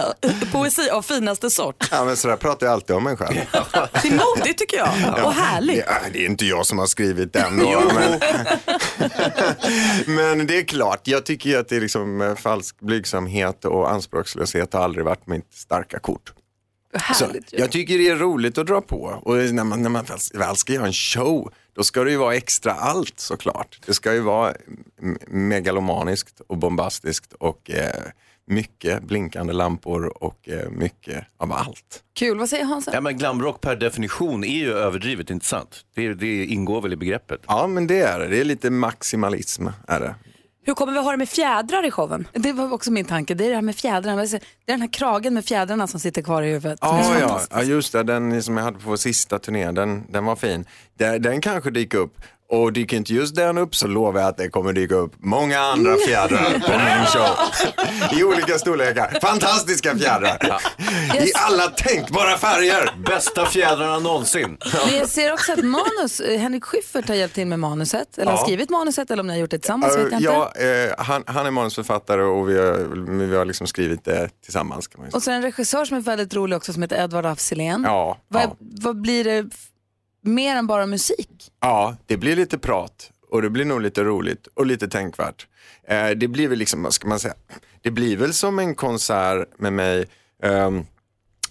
poesi 0.53 0.91
av 0.91 1.03
finaste 1.03 1.51
sort. 1.51 1.89
Ja, 1.91 2.05
men 2.05 2.17
sådär 2.17 2.37
pratar 2.37 2.67
jag 2.67 2.73
alltid 2.75 2.97
om 2.97 3.05
mig 3.05 3.17
själv. 3.17 3.37
Det 4.03 4.09
är 4.09 4.37
modigt 4.37 4.59
tycker 4.59 4.77
jag 4.77 4.89
och 5.25 5.33
härligt. 5.33 5.77
Det, 5.77 5.83
är- 5.93 6.11
det 6.13 6.25
är 6.25 6.27
inte 6.27 6.45
jag 6.47 6.67
som 6.67 6.79
har 6.79 6.87
skrivit 6.87 7.33
den. 7.33 7.59
Då, 7.59 7.83
men, 7.95 8.21
men 10.07 10.47
det 10.47 10.59
är 10.59 10.63
klart, 10.65 11.01
jag 11.05 11.25
tycker 11.27 11.51
ju 11.51 11.57
att 11.57 11.69
det 11.69 11.77
är 11.77 11.81
liksom 11.81 12.21
eh, 12.21 12.35
falsk 12.49 12.81
blygsamhet 12.81 13.65
och 13.65 13.91
anspråkslöshet 13.91 14.73
har 14.73 14.81
aldrig 14.81 15.05
varit 15.05 15.27
mitt 15.27 15.55
starka 15.55 15.99
kort. 15.99 16.33
Så, 17.15 17.25
Härligt 17.25 17.53
ju. 17.53 17.59
jag 17.59 17.73
tycker 17.73 17.99
det 17.99 18.09
är 18.09 18.17
roligt 18.17 18.59
att 18.59 18.67
dra 18.67 18.81
på 18.81 19.21
och 19.23 19.37
när 19.37 19.65
man, 19.65 19.83
när 19.83 19.91
man 19.91 20.05
väl, 20.35 20.57
ska 20.57 20.73
göra 20.73 20.87
en 20.87 20.93
show 20.93 21.53
då 21.73 21.83
ska 21.85 22.05
det 22.05 22.11
ju 22.11 22.17
vara 22.17 22.35
extra 22.35 22.73
allt 22.73 23.19
såklart. 23.19 23.81
Det 23.87 23.95
ska 23.95 24.15
ju 24.15 24.21
vara 24.21 24.55
megalomaniskt 25.27 26.41
och 26.47 26.57
bombastiskt 26.57 27.33
och 27.33 27.71
eh, 27.71 28.03
mycket 28.47 29.03
blinkande 29.03 29.53
lampor 29.53 30.25
och 30.25 30.49
eh, 30.49 30.71
mycket 30.71 31.25
av 31.37 31.53
allt. 31.53 32.03
Kul, 32.15 32.39
vad 32.39 32.49
säger 32.49 32.65
Hansa? 32.65 32.91
Ja, 32.95 33.01
men 33.01 33.19
glamrock 33.19 33.61
per 33.61 33.77
definition 33.77 34.45
är 34.45 34.59
ju 34.59 34.73
överdrivet, 34.73 35.31
inte 35.31 35.47
sant? 35.47 35.85
Det, 35.95 36.15
det 36.15 36.45
ingår 36.45 36.83
väl 36.83 36.93
i 36.93 36.97
begreppet? 36.97 37.41
Ja 37.47 37.67
men 37.67 37.87
det 37.87 38.01
är 38.01 38.19
det, 38.19 38.27
det 38.27 38.41
är 38.41 38.45
lite 38.45 38.71
maximalism 38.71 39.67
är 39.89 40.01
det. 40.01 40.15
Hur 40.65 40.75
kommer 40.75 40.93
vi 40.93 40.99
ha 40.99 41.11
det 41.11 41.17
med 41.17 41.29
fjädrar 41.29 41.87
i 41.87 41.91
showen? 41.91 42.29
Det 42.33 42.53
var 42.53 42.73
också 42.73 42.91
min 42.91 43.05
tanke, 43.05 43.35
det 43.35 43.45
är 43.45 43.49
det 43.49 43.55
här 43.55 43.63
med 43.63 43.77
fjädrarna. 43.77 44.23
Det 44.23 44.35
är 44.35 44.41
den 44.67 44.81
här 44.81 44.93
kragen 44.93 45.35
med 45.35 45.45
fjädrarna 45.45 45.87
som 45.87 46.01
sitter 46.01 46.23
kvar 46.23 46.43
i 46.43 46.51
huvudet. 46.51 46.79
Ja, 46.83 47.41
ja. 47.51 47.63
just 47.63 47.93
det. 47.93 48.03
Den 48.03 48.43
som 48.43 48.57
jag 48.57 48.65
hade 48.65 48.79
på 48.79 48.97
sista 48.97 49.39
turné, 49.39 49.71
den, 49.73 50.13
den 50.13 50.25
var 50.25 50.37
fin. 50.37 50.65
Den, 50.99 51.23
den 51.23 51.41
kanske 51.41 51.71
dyker 51.71 51.99
upp. 51.99 52.21
Och 52.51 52.73
dyker 52.73 52.97
inte 52.97 53.15
just 53.15 53.35
den 53.35 53.59
upp 53.59 53.75
så 53.75 53.87
lovar 53.87 54.21
jag 54.21 54.29
att 54.29 54.37
det 54.37 54.49
kommer 54.49 54.73
dyka 54.73 54.95
upp 54.95 55.13
många 55.19 55.59
andra 55.59 55.97
fjädrar 56.07 56.53
på 56.53 56.79
min 56.79 57.07
show. 57.07 57.37
I 58.19 58.25
olika 58.25 58.59
storlekar. 58.59 59.19
Fantastiska 59.23 59.99
fjädrar. 59.99 60.63
I 61.15 61.33
alla 61.35 61.67
tänkbara 61.67 62.39
färger. 62.39 62.91
Bästa 63.07 63.47
fjädrarna 63.47 63.99
någonsin. 63.99 64.59
Men 64.87 64.99
jag 64.99 65.09
ser 65.09 65.33
också 65.33 65.53
att 65.53 65.65
manus, 65.65 66.21
eh, 66.21 66.41
Henrik 66.41 66.65
Schyffert 66.65 67.09
har 67.09 67.15
hjälpt 67.15 67.35
till 67.35 67.47
med 67.47 67.59
manuset. 67.59 68.19
Eller 68.19 68.33
har 68.33 68.45
skrivit 68.45 68.71
manuset 68.71 69.11
eller 69.11 69.21
om 69.21 69.27
ni 69.27 69.33
har 69.33 69.41
gjort 69.41 69.51
det 69.51 69.59
tillsammans 69.59 69.97
vet 69.97 70.13
jag 70.13 70.13
inte. 70.13 70.25
Ja, 70.25 70.53
eh, 70.57 70.95
han, 70.99 71.25
han 71.27 71.47
är 71.47 71.51
manusförfattare 71.51 72.23
och 72.23 72.49
vi 72.49 72.59
har, 72.59 73.27
vi 73.27 73.37
har 73.37 73.45
liksom 73.45 73.67
skrivit 73.67 74.05
det 74.05 74.29
tillsammans. 74.45 74.89
Kan 74.89 75.01
man 75.01 75.07
ju 75.07 75.11
säga. 75.11 75.17
Och 75.17 75.23
så 75.23 75.31
en 75.31 75.43
regissör 75.43 75.85
som 75.85 75.97
är 75.97 76.01
väldigt 76.01 76.35
rolig 76.35 76.57
också 76.57 76.73
som 76.73 76.83
heter 76.83 77.05
Edvard 77.05 77.27
af. 77.27 77.53
Ja, 77.85 78.19
vad, 78.29 78.43
ja. 78.43 78.57
vad 78.59 79.01
blir 79.01 79.25
det 79.25 79.47
mer 80.21 80.57
än 80.57 80.67
bara 80.67 80.87
musik? 80.87 81.53
Ja, 81.61 81.97
det 82.07 82.17
blir 82.17 82.37
lite 82.37 82.59
prat 82.59 83.11
och 83.31 83.43
det 83.43 83.51
blir 83.51 83.65
nog 83.65 83.81
lite 83.81 84.05
roligt 84.05 84.47
och 84.55 84.67
lite 84.67 84.89
tänkvärt. 84.89 85.47
Eh, 85.89 86.11
det 86.11 86.29
blir 86.29 86.49
väl 86.49 86.59
liksom, 86.59 86.83
vad 86.83 86.95
ska 86.95 87.09
man 87.09 87.19
säga, 87.19 87.35
det 87.83 87.91
blir 87.91 88.17
väl 88.17 88.35
som 88.35 88.59
en 88.59 88.75
konsert 88.75 89.49
med 89.59 89.73
mig. 89.73 90.07
ehm, 90.43 90.85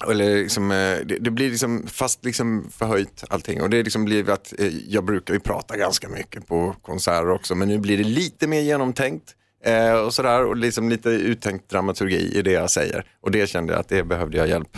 eller 0.09 0.37
liksom, 0.37 0.71
eh, 0.71 0.97
det, 1.05 1.17
det 1.19 1.31
blir 1.31 1.49
liksom 1.49 1.87
fast 1.87 2.25
liksom 2.25 2.69
förhöjt 2.71 3.23
allting 3.29 3.61
och 3.61 3.69
det 3.69 3.83
liksom 3.83 4.05
blir 4.05 4.29
att 4.29 4.53
eh, 4.59 4.67
jag 4.67 5.03
brukar 5.03 5.33
ju 5.33 5.39
prata 5.39 5.77
ganska 5.77 6.09
mycket 6.09 6.47
på 6.47 6.75
konserter 6.81 7.29
också 7.29 7.55
men 7.55 7.67
nu 7.67 7.77
blir 7.77 7.97
det 7.97 8.03
lite 8.03 8.47
mer 8.47 8.61
genomtänkt 8.61 9.35
eh, 9.63 9.93
och 9.93 10.13
sådär 10.13 10.45
och 10.45 10.57
liksom 10.57 10.89
lite 10.89 11.09
uttänkt 11.09 11.69
dramaturgi 11.69 12.31
i 12.37 12.41
det 12.41 12.51
jag 12.51 12.71
säger 12.71 13.05
och 13.21 13.31
det 13.31 13.47
kände 13.47 13.73
jag 13.73 13.79
att 13.79 13.89
det 13.89 14.03
behövde 14.03 14.37
jag 14.37 14.47
hjälp, 14.47 14.77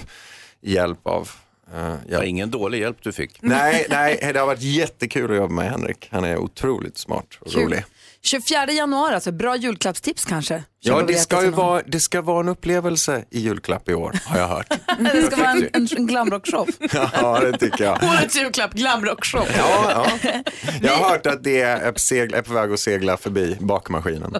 hjälp 0.61 1.07
av. 1.07 1.29
Eh, 1.75 1.93
Ja, 2.09 2.23
ingen 2.23 2.51
dålig 2.51 2.79
hjälp 2.79 2.97
du 3.01 3.11
fick. 3.11 3.41
Nej, 3.41 3.85
nej, 3.89 4.29
det 4.33 4.39
har 4.39 4.47
varit 4.47 4.61
jättekul 4.61 5.31
att 5.31 5.37
jobba 5.37 5.53
med 5.53 5.71
Henrik. 5.71 6.07
Han 6.11 6.23
är 6.23 6.37
otroligt 6.37 6.97
smart 6.97 7.37
och 7.39 7.51
Kul. 7.51 7.63
rolig. 7.63 7.83
24 8.21 8.71
januari, 8.71 9.13
alltså 9.13 9.31
bra 9.31 9.55
julklappstips 9.55 10.25
kanske? 10.25 10.63
Ja, 10.81 11.01
det 11.01 11.13
ska 11.13 11.43
ju 11.43 11.49
vara, 11.49 11.81
det 11.85 11.99
ska 11.99 12.21
vara 12.21 12.39
en 12.39 12.49
upplevelse 12.49 13.25
i 13.31 13.39
julklapp 13.39 13.89
i 13.89 13.93
år, 13.93 14.15
har 14.25 14.39
jag 14.39 14.47
hört. 14.47 14.67
Det 15.13 15.21
ska 15.23 15.35
vara 15.35 15.49
en, 15.49 15.69
en, 15.73 15.87
en 15.97 16.07
glamrockshow. 16.07 16.69
ja, 16.93 17.39
det 17.39 17.57
tycker 17.57 17.83
jag. 17.83 18.03
Årets 18.03 18.37
julklapp, 18.37 18.73
glamrockshow. 18.73 19.45
Ja, 19.57 19.91
ja. 20.23 20.31
Jag 20.81 20.91
har 20.91 21.09
hört 21.09 21.25
att 21.25 21.43
det 21.43 21.61
är, 21.61 21.93
segla, 21.95 22.37
är 22.37 22.41
på 22.41 22.53
väg 22.53 22.71
att 22.71 22.79
segla 22.79 23.17
förbi 23.17 23.57
bakmaskinen. 23.59 24.35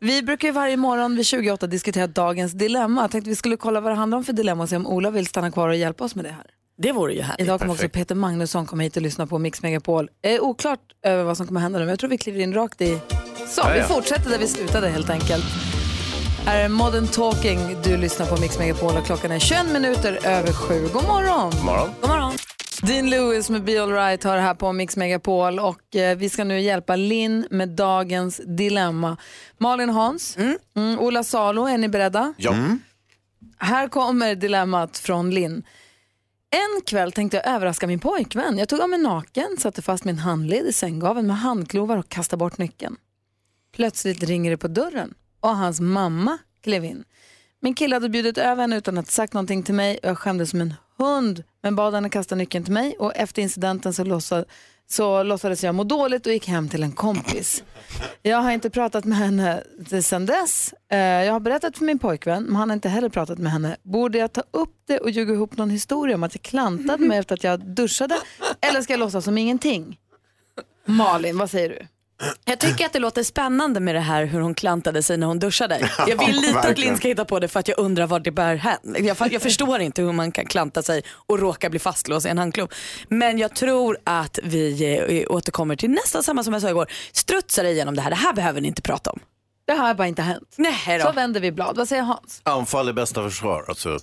Vi 0.00 0.22
brukar 0.22 0.48
ju 0.48 0.52
varje 0.52 0.76
morgon 0.76 1.16
vid 1.16 1.26
28 1.26 1.66
diskutera 1.66 2.06
dagens 2.06 2.52
dilemma. 2.52 3.00
Jag 3.00 3.10
tänkte 3.10 3.30
vi 3.30 3.36
skulle 3.36 3.56
kolla 3.56 3.80
vad 3.80 3.92
det 3.92 3.96
handlar 3.96 4.18
om 4.18 4.24
för 4.24 4.32
dilemma 4.32 4.62
och 4.62 4.68
se 4.68 4.76
om 4.76 4.86
Ola 4.86 5.10
vill 5.10 5.26
stanna 5.26 5.50
kvar 5.50 5.68
och 5.68 5.76
hjälpa 5.76 6.04
oss 6.04 6.14
med 6.14 6.24
det 6.24 6.32
här. 6.32 6.46
Det 6.76 6.92
vore 6.92 7.14
ju 7.14 7.22
härligt. 7.22 7.40
Idag 7.40 7.60
kommer 7.60 7.72
också 7.72 7.88
Peter 7.88 8.14
Magnusson 8.14 8.66
komma 8.66 8.82
hit 8.82 8.96
och 8.96 9.02
lyssna 9.02 9.26
på 9.26 9.38
Mix 9.38 9.62
Megapol. 9.62 10.08
Det 10.20 10.34
är 10.34 10.40
oklart 10.40 10.80
över 11.02 11.24
vad 11.24 11.36
som 11.36 11.46
kommer 11.46 11.60
hända 11.60 11.78
nu, 11.78 11.84
men 11.84 11.90
jag 11.90 11.98
tror 11.98 12.10
vi 12.10 12.18
kliver 12.18 12.40
in 12.40 12.54
rakt 12.54 12.80
i... 12.80 12.98
Så, 13.48 13.60
Ja, 13.60 13.70
vi 13.72 13.78
ja. 13.78 13.84
fortsätter 13.84 14.30
där 14.30 14.38
vi 14.38 14.46
slutade 14.48 14.88
helt 14.88 15.10
enkelt. 15.10 15.44
Här 16.46 16.64
är 16.64 16.68
Modern 16.68 17.06
Talking. 17.06 17.58
Du 17.84 17.96
lyssnar 17.96 18.26
på 18.26 18.36
Mix 18.40 18.58
Megapol 18.58 18.96
och 18.96 19.06
klockan 19.06 19.30
är 19.32 19.38
21 19.38 19.72
minuter 19.72 20.26
över 20.26 20.52
sju. 20.52 20.88
God 20.92 21.02
morgon! 21.04 21.52
Morgon. 21.64 21.90
God 22.00 22.10
morgon. 22.10 22.32
Dean 22.82 23.10
Lewis 23.10 23.50
med 23.50 23.64
Be 23.64 23.82
Alright 23.82 24.24
har 24.24 24.36
det 24.36 24.42
här 24.42 24.54
på 24.54 24.72
Mix 24.72 24.96
Megapol 24.96 25.58
och 25.58 25.96
eh, 25.96 26.16
vi 26.16 26.28
ska 26.30 26.44
nu 26.44 26.60
hjälpa 26.60 26.96
Linn 26.96 27.46
med 27.50 27.68
dagens 27.68 28.40
dilemma. 28.44 29.16
Malin 29.58 29.90
Hans, 29.90 30.36
mm, 30.76 30.98
Ola 30.98 31.24
Salo, 31.24 31.66
är 31.66 31.78
ni 31.78 31.88
beredda? 31.88 32.34
Ja. 32.36 32.54
Här 33.58 33.88
kommer 33.88 34.34
dilemmat 34.34 34.98
från 34.98 35.30
Linn. 35.30 35.62
En 36.54 36.80
kväll 36.86 37.12
tänkte 37.12 37.36
jag 37.36 37.54
överraska 37.54 37.86
min 37.86 38.00
pojkvän. 38.00 38.58
Jag 38.58 38.68
tog 38.68 38.80
av 38.80 38.88
mig 38.88 38.98
naken, 38.98 39.56
satte 39.58 39.82
fast 39.82 40.04
min 40.04 40.18
handled 40.18 40.66
i 40.66 40.72
sänggaveln 40.72 41.26
med 41.26 41.36
handklovar 41.36 41.96
och 41.96 42.08
kastade 42.08 42.38
bort 42.38 42.58
nyckeln. 42.58 42.96
Plötsligt 43.72 44.22
ringer 44.22 44.50
det 44.50 44.56
på 44.56 44.68
dörren 44.68 45.14
och 45.40 45.56
hans 45.56 45.80
mamma 45.80 46.38
klev 46.60 46.84
in. 46.84 47.04
Min 47.60 47.74
kille 47.74 47.96
hade 47.96 48.08
bjudit 48.08 48.38
över 48.38 48.62
henne 48.62 48.76
utan 48.76 48.98
att 48.98 49.10
sagt 49.10 49.32
någonting 49.32 49.62
till 49.62 49.74
mig 49.74 49.98
och 50.02 50.08
jag 50.08 50.18
skämdes 50.18 50.50
som 50.50 50.60
en 50.60 50.74
hund 50.98 51.44
men 51.62 51.76
bad 51.76 51.94
henne 51.94 52.10
kasta 52.10 52.34
nyckeln 52.34 52.64
till 52.64 52.74
mig 52.74 52.96
och 52.98 53.16
efter 53.16 53.42
incidenten 53.42 53.94
så, 53.94 54.04
låtsad, 54.04 54.44
så 54.90 55.22
låtsades 55.22 55.64
jag 55.64 55.74
må 55.74 55.84
dåligt 55.84 56.26
och 56.26 56.32
gick 56.32 56.48
hem 56.48 56.68
till 56.68 56.82
en 56.82 56.92
kompis. 56.92 57.64
Jag 58.22 58.38
har 58.38 58.52
inte 58.52 58.70
pratat 58.70 59.04
med 59.04 59.18
henne 59.18 59.62
sedan 60.02 60.26
dess. 60.26 60.74
Eh, 60.90 60.98
jag 60.98 61.32
har 61.32 61.40
berättat 61.40 61.78
för 61.78 61.84
min 61.84 61.98
pojkvän 61.98 62.44
men 62.44 62.56
han 62.56 62.70
har 62.70 62.74
inte 62.74 62.88
heller 62.88 63.08
pratat 63.08 63.38
med 63.38 63.52
henne. 63.52 63.76
Borde 63.82 64.18
jag 64.18 64.32
ta 64.32 64.42
upp 64.50 64.74
det 64.86 64.98
och 64.98 65.10
ljuga 65.10 65.34
ihop 65.34 65.56
någon 65.56 65.70
historia 65.70 66.14
om 66.16 66.22
att 66.22 66.34
jag 66.34 66.42
klantade 66.42 67.04
mig 67.04 67.18
efter 67.18 67.34
att 67.34 67.44
jag 67.44 67.60
duschade 67.66 68.16
eller 68.60 68.82
ska 68.82 68.92
jag 68.92 69.00
låtsas 69.00 69.24
som 69.24 69.38
ingenting? 69.38 69.98
Malin, 70.86 71.38
vad 71.38 71.50
säger 71.50 71.68
du? 71.68 71.86
Jag 72.44 72.58
tycker 72.58 72.86
att 72.86 72.92
det 72.92 72.98
låter 72.98 73.22
spännande 73.22 73.80
med 73.80 73.94
det 73.94 74.00
här 74.00 74.24
hur 74.24 74.40
hon 74.40 74.54
klantade 74.54 75.02
sig 75.02 75.16
när 75.16 75.26
hon 75.26 75.38
duschade. 75.38 75.90
Jag 76.08 76.26
vill 76.26 76.36
lite 76.36 76.58
att. 76.58 76.78
Linn 76.78 76.96
ska 76.96 77.08
hitta 77.08 77.24
på 77.24 77.40
det 77.40 77.48
för 77.48 77.60
att 77.60 77.68
jag 77.68 77.78
undrar 77.78 78.06
var 78.06 78.20
det 78.20 78.30
bär 78.30 78.54
hän. 78.56 78.78
Jag, 78.98 79.32
jag 79.32 79.42
förstår 79.42 79.80
inte 79.80 80.02
hur 80.02 80.12
man 80.12 80.32
kan 80.32 80.46
klanta 80.46 80.82
sig 80.82 81.02
och 81.26 81.38
råka 81.38 81.70
bli 81.70 81.78
fastlåst 81.78 82.26
i 82.26 82.28
en 82.28 82.38
handklov. 82.38 82.72
Men 83.08 83.38
jag 83.38 83.54
tror 83.54 83.98
att 84.04 84.38
vi 84.42 85.24
eh, 85.28 85.34
återkommer 85.34 85.76
till 85.76 85.90
nästan 85.90 86.22
samma 86.22 86.44
som 86.44 86.52
jag 86.52 86.62
sa 86.62 86.68
igår. 86.68 86.86
Strutsar 87.12 87.64
igenom 87.64 87.94
det 87.94 88.02
här, 88.02 88.10
det 88.10 88.16
här 88.16 88.32
behöver 88.32 88.60
ni 88.60 88.68
inte 88.68 88.82
prata 88.82 89.10
om. 89.10 89.20
Det 89.66 89.72
här 89.72 89.86
har 89.86 89.94
bara 89.94 90.08
inte 90.08 90.22
hänt. 90.22 90.54
Nej 90.56 91.00
Så 91.00 91.06
då. 91.06 91.12
vänder 91.12 91.40
vi 91.40 91.52
blad. 91.52 91.76
Vad 91.76 91.88
säger 91.88 92.02
Hans? 92.02 92.40
Anfall 92.42 92.88
är 92.88 92.92
bästa 92.92 93.22
försvar. 93.22 93.64
Alltså, 93.68 93.98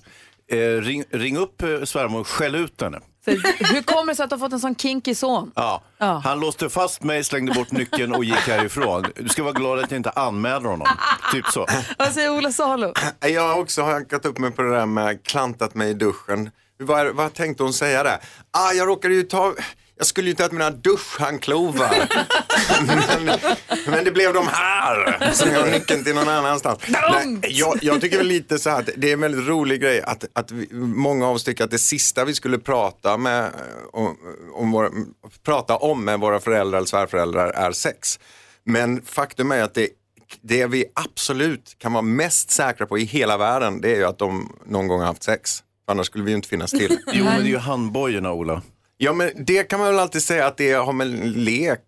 Eh, 0.52 0.80
ring, 0.80 1.04
ring 1.10 1.36
upp 1.36 1.62
eh, 1.62 1.82
svärmor 1.84 2.24
skäll 2.24 2.54
ut 2.54 2.80
henne. 2.80 3.00
Så, 3.24 3.30
hur 3.30 3.82
kommer 3.82 4.12
det 4.12 4.16
sig 4.16 4.24
att 4.24 4.30
du 4.30 4.36
har 4.36 4.40
fått 4.40 4.52
en 4.52 4.60
sån 4.60 4.76
kinky 4.76 5.14
son? 5.14 5.52
Ja. 5.54 5.82
Ja. 5.98 6.22
Han 6.24 6.40
låste 6.40 6.68
fast 6.70 7.02
mig, 7.02 7.24
slängde 7.24 7.52
bort 7.52 7.70
nyckeln 7.70 8.12
och 8.14 8.24
gick 8.24 8.48
härifrån. 8.48 9.04
Du 9.16 9.28
ska 9.28 9.42
vara 9.42 9.52
glad 9.52 9.78
att 9.78 9.90
jag 9.90 9.98
inte 9.98 10.10
anmäler 10.10 10.68
honom. 10.68 10.86
Typ 11.32 11.46
så. 11.46 11.66
Vad 11.98 12.12
säger 12.12 12.30
Ola 12.30 12.52
Salo? 12.52 12.92
Jag 13.20 13.48
har 13.48 13.60
också 13.60 13.82
hankat 13.82 14.26
upp 14.26 14.38
mig 14.38 14.50
på 14.50 14.62
det 14.62 14.70
där 14.70 14.86
med 14.86 15.26
klantat 15.26 15.74
mig 15.74 15.90
i 15.90 15.94
duschen. 15.94 16.50
Vad, 16.78 17.16
vad 17.16 17.34
tänkte 17.34 17.62
hon 17.62 17.72
säga 17.72 18.02
där? 18.02 18.18
Ah, 18.50 18.72
jag 18.72 18.88
råkade 18.88 19.14
ju 19.14 19.22
ta, 19.22 19.54
jag 19.98 20.06
skulle 20.06 20.28
ju 20.28 20.34
ta 20.34 20.48
mina 20.52 20.70
duschhandklovar. 20.70 22.08
men, 22.86 23.38
men 23.86 24.04
det 24.04 24.10
blev 24.10 24.34
de 24.34 24.46
här. 24.48 25.30
Så 25.32 25.48
jag 25.48 25.60
har 25.60 25.70
nyckeln 25.70 26.04
till 26.04 26.14
någon 26.14 26.28
annanstans. 26.28 26.78
Nej, 26.88 27.38
jag, 27.42 27.78
jag 27.82 28.00
tycker 28.00 28.18
väl 28.18 28.26
lite 28.26 28.58
så 28.58 28.70
här 28.70 28.78
att 28.78 28.90
det 28.96 29.08
är 29.08 29.12
en 29.12 29.20
väldigt 29.20 29.48
rolig 29.48 29.80
grej 29.80 30.02
att, 30.02 30.24
att 30.32 30.50
vi, 30.50 30.68
många 30.74 31.28
av 31.28 31.34
oss 31.34 31.44
tycker 31.44 31.64
att 31.64 31.70
det 31.70 31.78
sista 31.78 32.24
vi 32.24 32.34
skulle 32.34 32.58
prata, 32.58 33.16
med, 33.16 33.50
om, 33.92 34.16
om 34.52 34.70
våra, 34.70 34.90
prata 35.44 35.76
om 35.76 36.04
med 36.04 36.20
våra 36.20 36.40
föräldrar 36.40 36.78
eller 36.78 36.86
svärföräldrar 36.86 37.48
är 37.50 37.72
sex. 37.72 38.20
Men 38.64 39.02
faktum 39.02 39.52
är 39.52 39.62
att 39.62 39.74
det 39.74 39.88
det 40.40 40.66
vi 40.66 40.84
absolut 40.94 41.76
kan 41.78 41.92
vara 41.92 42.02
mest 42.02 42.50
säkra 42.50 42.86
på 42.86 42.98
i 42.98 43.04
hela 43.04 43.38
världen 43.38 43.80
det 43.80 43.92
är 43.92 43.96
ju 43.96 44.04
att 44.04 44.18
de 44.18 44.56
någon 44.66 44.88
gång 44.88 45.00
har 45.00 45.06
haft 45.06 45.22
sex. 45.22 45.62
Annars 45.86 46.06
skulle 46.06 46.24
vi 46.24 46.30
ju 46.30 46.36
inte 46.36 46.48
finnas 46.48 46.70
till. 46.70 46.98
Jo, 47.12 47.24
men 47.24 47.36
det 47.36 47.48
är 47.48 47.48
ju 47.48 47.58
handbojorna, 47.58 48.32
Ola. 48.32 48.62
Ja 49.04 49.12
men 49.12 49.30
det 49.46 49.62
kan 49.62 49.80
man 49.80 49.88
väl 49.88 49.98
alltid 49.98 50.22
säga 50.22 50.46
att 50.46 50.56
det 50.56 50.72
har 50.72 50.92
med 50.92 51.36
lek 51.38 51.80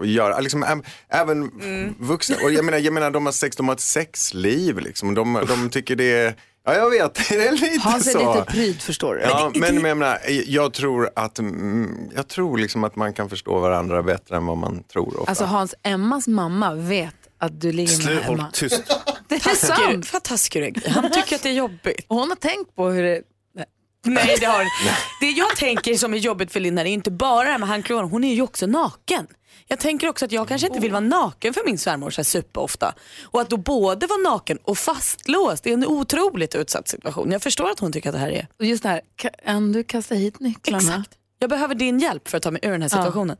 att 0.00 0.08
göra. 0.08 0.40
Liksom, 0.40 0.82
även 1.08 1.50
vuxna, 1.98 2.36
och 2.44 2.52
jag 2.52 2.64
menar, 2.64 2.78
jag 2.78 2.92
menar 2.92 3.10
de 3.10 3.26
har 3.26 3.32
sex, 3.32 3.56
de 3.56 3.68
har 3.68 3.74
ett 3.74 3.80
sexliv 3.80 4.78
liksom. 4.78 5.14
De, 5.14 5.44
de 5.48 5.70
tycker 5.70 5.96
det 5.96 6.12
är, 6.12 6.34
ja 6.64 6.74
jag 6.74 6.90
vet, 6.90 7.14
det 7.28 7.46
är 7.46 7.52
lite 7.52 7.80
Hans 7.80 8.06
är 8.06 8.10
så. 8.10 8.34
lite 8.34 8.52
pryd 8.52 8.82
förstår 8.82 9.14
du. 9.14 9.20
Ja, 9.20 9.50
men, 9.54 9.60
men 9.60 9.84
jag, 9.84 9.96
menar, 9.96 10.18
jag 10.46 10.72
tror 10.72 11.10
att, 11.16 11.38
mm, 11.38 12.10
jag 12.14 12.28
tror 12.28 12.58
liksom 12.58 12.84
att 12.84 12.96
man 12.96 13.12
kan 13.12 13.28
förstå 13.30 13.58
varandra 13.58 14.02
bättre 14.02 14.36
än 14.36 14.46
vad 14.46 14.56
man 14.56 14.82
tror 14.82 15.20
ofta. 15.20 15.30
Alltså 15.30 15.44
Hans, 15.44 15.74
Emmas 15.82 16.28
mamma 16.28 16.74
vet 16.74 17.14
att 17.38 17.60
du 17.60 17.72
ligger 17.72 17.92
med 17.96 18.04
Slut, 18.04 18.22
håll 18.24 18.38
Emma. 18.38 18.50
tyst. 18.52 18.82
Det 19.28 19.34
är 19.34 19.54
sant. 19.54 20.12
Vad 20.12 20.22
taskig 20.22 20.74
du. 20.74 20.90
Han 20.90 21.10
tycker 21.10 21.36
att 21.36 21.42
det 21.42 21.48
är 21.48 21.52
jobbigt. 21.52 22.06
Och 22.08 22.16
hon 22.16 22.28
har 22.28 22.36
tänkt 22.36 22.76
på 22.76 22.88
hur 22.88 23.02
det... 23.02 23.22
Nej. 24.04 24.36
Det 24.40 24.46
har. 24.46 24.64
Det 25.20 25.30
jag 25.30 25.56
tänker 25.56 25.94
som 25.94 26.14
är 26.14 26.18
jobbigt 26.18 26.52
för 26.52 26.60
Linn 26.60 26.78
är 26.78 26.84
inte 26.84 27.10
bara 27.10 27.44
det 27.44 27.50
här 27.50 27.58
med 27.58 27.68
handklovarna, 27.68 28.08
hon 28.08 28.24
är 28.24 28.34
ju 28.34 28.42
också 28.42 28.66
naken. 28.66 29.26
Jag 29.68 29.78
tänker 29.80 30.08
också 30.08 30.24
att 30.24 30.32
jag 30.32 30.48
kanske 30.48 30.66
inte 30.66 30.80
vill 30.80 30.90
vara 30.92 31.00
naken 31.00 31.54
för 31.54 31.62
min 31.66 31.78
svärmor 31.78 32.10
så 32.10 32.18
här 32.18 32.24
superofta. 32.24 32.94
Och 33.24 33.40
att 33.40 33.50
då 33.50 33.56
både 33.56 34.06
vara 34.06 34.18
naken 34.18 34.58
och 34.62 34.78
fastlåst, 34.78 35.64
det 35.64 35.70
är 35.70 35.74
en 35.74 35.86
otroligt 35.86 36.54
utsatt 36.54 36.88
situation. 36.88 37.30
Jag 37.32 37.42
förstår 37.42 37.70
att 37.70 37.78
hon 37.80 37.92
tycker 37.92 38.08
att 38.08 38.12
det 38.14 38.18
här 38.18 38.30
är... 38.30 38.48
Och 38.58 38.64
just 38.64 38.82
det 38.82 38.88
här, 38.88 39.00
kan 39.44 39.72
du 39.72 39.82
kasta 39.84 40.14
hit 40.14 40.40
nycklarna? 40.40 40.78
Exakt. 40.78 41.10
Jag 41.38 41.50
behöver 41.50 41.74
din 41.74 41.98
hjälp 41.98 42.28
för 42.28 42.36
att 42.36 42.42
ta 42.42 42.50
mig 42.50 42.60
ur 42.64 42.70
den 42.70 42.82
här 42.82 42.88
Ja. 42.92 42.96
situationen. 42.96 43.36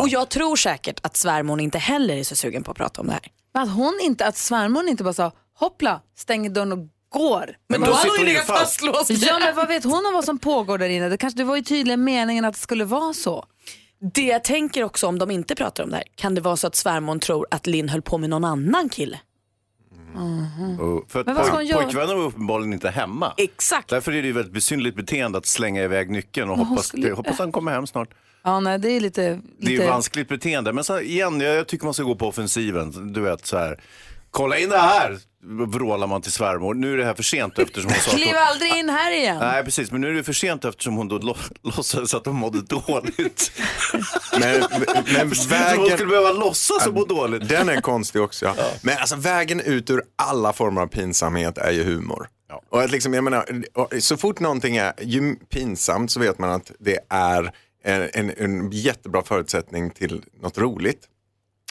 Och 0.00 0.08
jag 0.08 0.28
tror 0.28 0.56
säkert 0.56 1.00
att 1.06 1.16
svärmor 1.16 1.60
inte 1.60 1.78
heller 1.78 2.16
är 2.16 2.24
så 2.24 2.36
sugen 2.36 2.62
på 2.62 2.70
att 2.70 2.76
prata 2.76 3.00
om 3.00 3.06
det 3.06 3.12
här. 3.12 3.22
Men 3.54 3.62
att 3.62 3.74
hon 3.74 3.98
inte, 4.02 4.26
att 4.26 4.36
svärmor 4.36 4.88
inte 4.88 5.04
bara 5.04 5.14
sa 5.14 5.32
hoppla, 5.58 6.00
stänger 6.18 6.50
dörren 6.50 6.72
och 6.72 6.78
går. 7.10 7.56
Men 7.68 7.80
då 7.80 7.86
vad- 7.90 7.98
sitter 8.00 8.18
hon 8.18 8.26
ju 8.28 8.38
fastlåst. 8.38 9.10
Ja 9.10 9.38
men 9.38 9.56
vad 9.56 9.68
vet 9.68 9.84
hon 9.84 10.06
om 10.06 10.12
vad 10.14 10.24
som 10.24 10.38
pågår 10.38 10.78
där 10.78 10.88
inne? 10.88 11.08
Det, 11.08 11.16
kanske, 11.16 11.38
det 11.38 11.44
var 11.44 11.56
ju 11.56 11.62
tydligen 11.62 12.04
meningen 12.04 12.44
att 12.44 12.54
det 12.54 12.60
skulle 12.60 12.84
vara 12.84 13.12
så. 13.14 13.44
Det 14.14 14.22
jag 14.26 14.44
tänker 14.44 14.84
också 14.84 15.06
om 15.06 15.18
de 15.18 15.30
inte 15.30 15.54
pratar 15.54 15.84
om 15.84 15.90
det 15.90 15.96
här, 15.96 16.04
kan 16.14 16.34
det 16.34 16.40
vara 16.40 16.56
så 16.56 16.66
att 16.66 16.74
svärmor 16.76 17.18
tror 17.18 17.46
att 17.50 17.66
Linn 17.66 17.88
höll 17.88 18.02
på 18.02 18.18
med 18.18 18.30
någon 18.30 18.44
annan 18.44 18.88
kille? 18.88 19.18
För 21.08 21.20
att 21.20 21.26
Men 21.26 21.36
hon 21.36 21.46
poj- 21.46 21.62
göra? 21.62 21.82
pojkvännen 21.82 22.16
var 22.18 22.24
uppenbarligen 22.24 22.72
inte 22.72 22.90
hemma. 22.90 23.34
Exakt. 23.36 23.88
Därför 23.88 24.12
är 24.12 24.22
det 24.22 24.26
ju 24.28 24.32
väldigt 24.32 24.52
besynnerligt 24.54 24.96
beteende 24.96 25.38
att 25.38 25.46
slänga 25.46 25.82
iväg 25.82 26.10
nyckeln 26.10 26.50
och 26.50 26.58
Men 26.58 26.66
hoppas, 26.66 26.86
skulle- 26.86 27.12
hoppas 27.12 27.38
han 27.38 27.52
kommer 27.52 27.72
hem 27.72 27.86
snart. 27.86 28.08
Ja 28.44 28.60
nej 28.60 28.78
det 28.78 28.90
är 28.90 29.00
lite... 29.00 29.22
Det 29.22 29.66
är 29.66 29.70
ju 29.70 29.76
lite... 29.76 29.86
vanskligt 29.90 30.28
beteende. 30.28 30.72
Men 30.72 30.84
så, 30.84 31.00
igen, 31.00 31.40
jag, 31.40 31.54
jag 31.54 31.66
tycker 31.68 31.84
man 31.84 31.94
ska 31.94 32.02
gå 32.02 32.14
på 32.14 32.28
offensiven. 32.28 33.12
Du 33.12 33.20
vet 33.20 33.46
så 33.46 33.58
här. 33.58 33.80
Kolla 34.30 34.58
in 34.58 34.68
det 34.68 34.78
här! 34.78 35.18
Vrålar 35.42 36.06
man 36.06 36.22
till 36.22 36.32
svärmor. 36.32 36.74
Nu 36.74 36.92
är 36.92 36.96
det 36.96 37.04
här 37.04 37.14
för 37.14 37.22
sent 37.22 37.58
eftersom 37.58 37.90
hon 37.90 38.00
sa 38.00 38.10
att 38.10 38.16
Kliv 38.16 38.26
hon... 38.26 38.36
aldrig 38.42 38.72
in 38.76 38.88
här 38.88 39.12
igen. 39.12 39.36
Nej 39.40 39.64
precis, 39.64 39.90
men 39.90 40.00
nu 40.00 40.08
är 40.08 40.12
det 40.14 40.22
för 40.24 40.32
sent 40.32 40.64
eftersom 40.64 40.96
hon 40.96 41.08
då 41.08 41.18
lo- 41.18 41.36
låtsades 41.62 42.14
att 42.14 42.26
hon 42.26 42.36
mådde 42.36 42.60
dåligt. 42.62 43.52
Men, 44.40 44.40
men 44.40 44.58
Hon 45.18 45.48
vägen... 45.48 45.86
skulle 45.96 46.06
behöva 46.10 46.32
låtsas 46.32 46.86
att 46.86 46.94
må 46.94 47.04
dåligt. 47.04 47.48
Den 47.48 47.68
är 47.68 47.80
konstig 47.80 48.22
också. 48.22 48.46
Ja. 48.46 48.54
Men 48.82 48.98
alltså 48.98 49.16
vägen 49.16 49.60
ut 49.60 49.90
ur 49.90 50.02
alla 50.16 50.52
former 50.52 50.80
av 50.80 50.86
pinsamhet 50.86 51.58
är 51.58 51.70
ju 51.70 51.84
humor. 51.84 52.28
Och 52.70 52.82
att 52.82 52.90
liksom, 52.90 53.14
jag 53.14 53.24
menar, 53.24 53.44
så 54.00 54.16
fort 54.16 54.40
någonting 54.40 54.76
är 54.76 54.92
ju 55.00 55.36
pinsamt 55.36 56.10
så 56.10 56.20
vet 56.20 56.38
man 56.38 56.50
att 56.50 56.72
det 56.78 56.98
är 57.08 57.52
en, 57.84 58.10
en, 58.14 58.30
en 58.36 58.70
jättebra 58.70 59.22
förutsättning 59.22 59.90
till 59.90 60.22
något 60.42 60.58
roligt. 60.58 61.00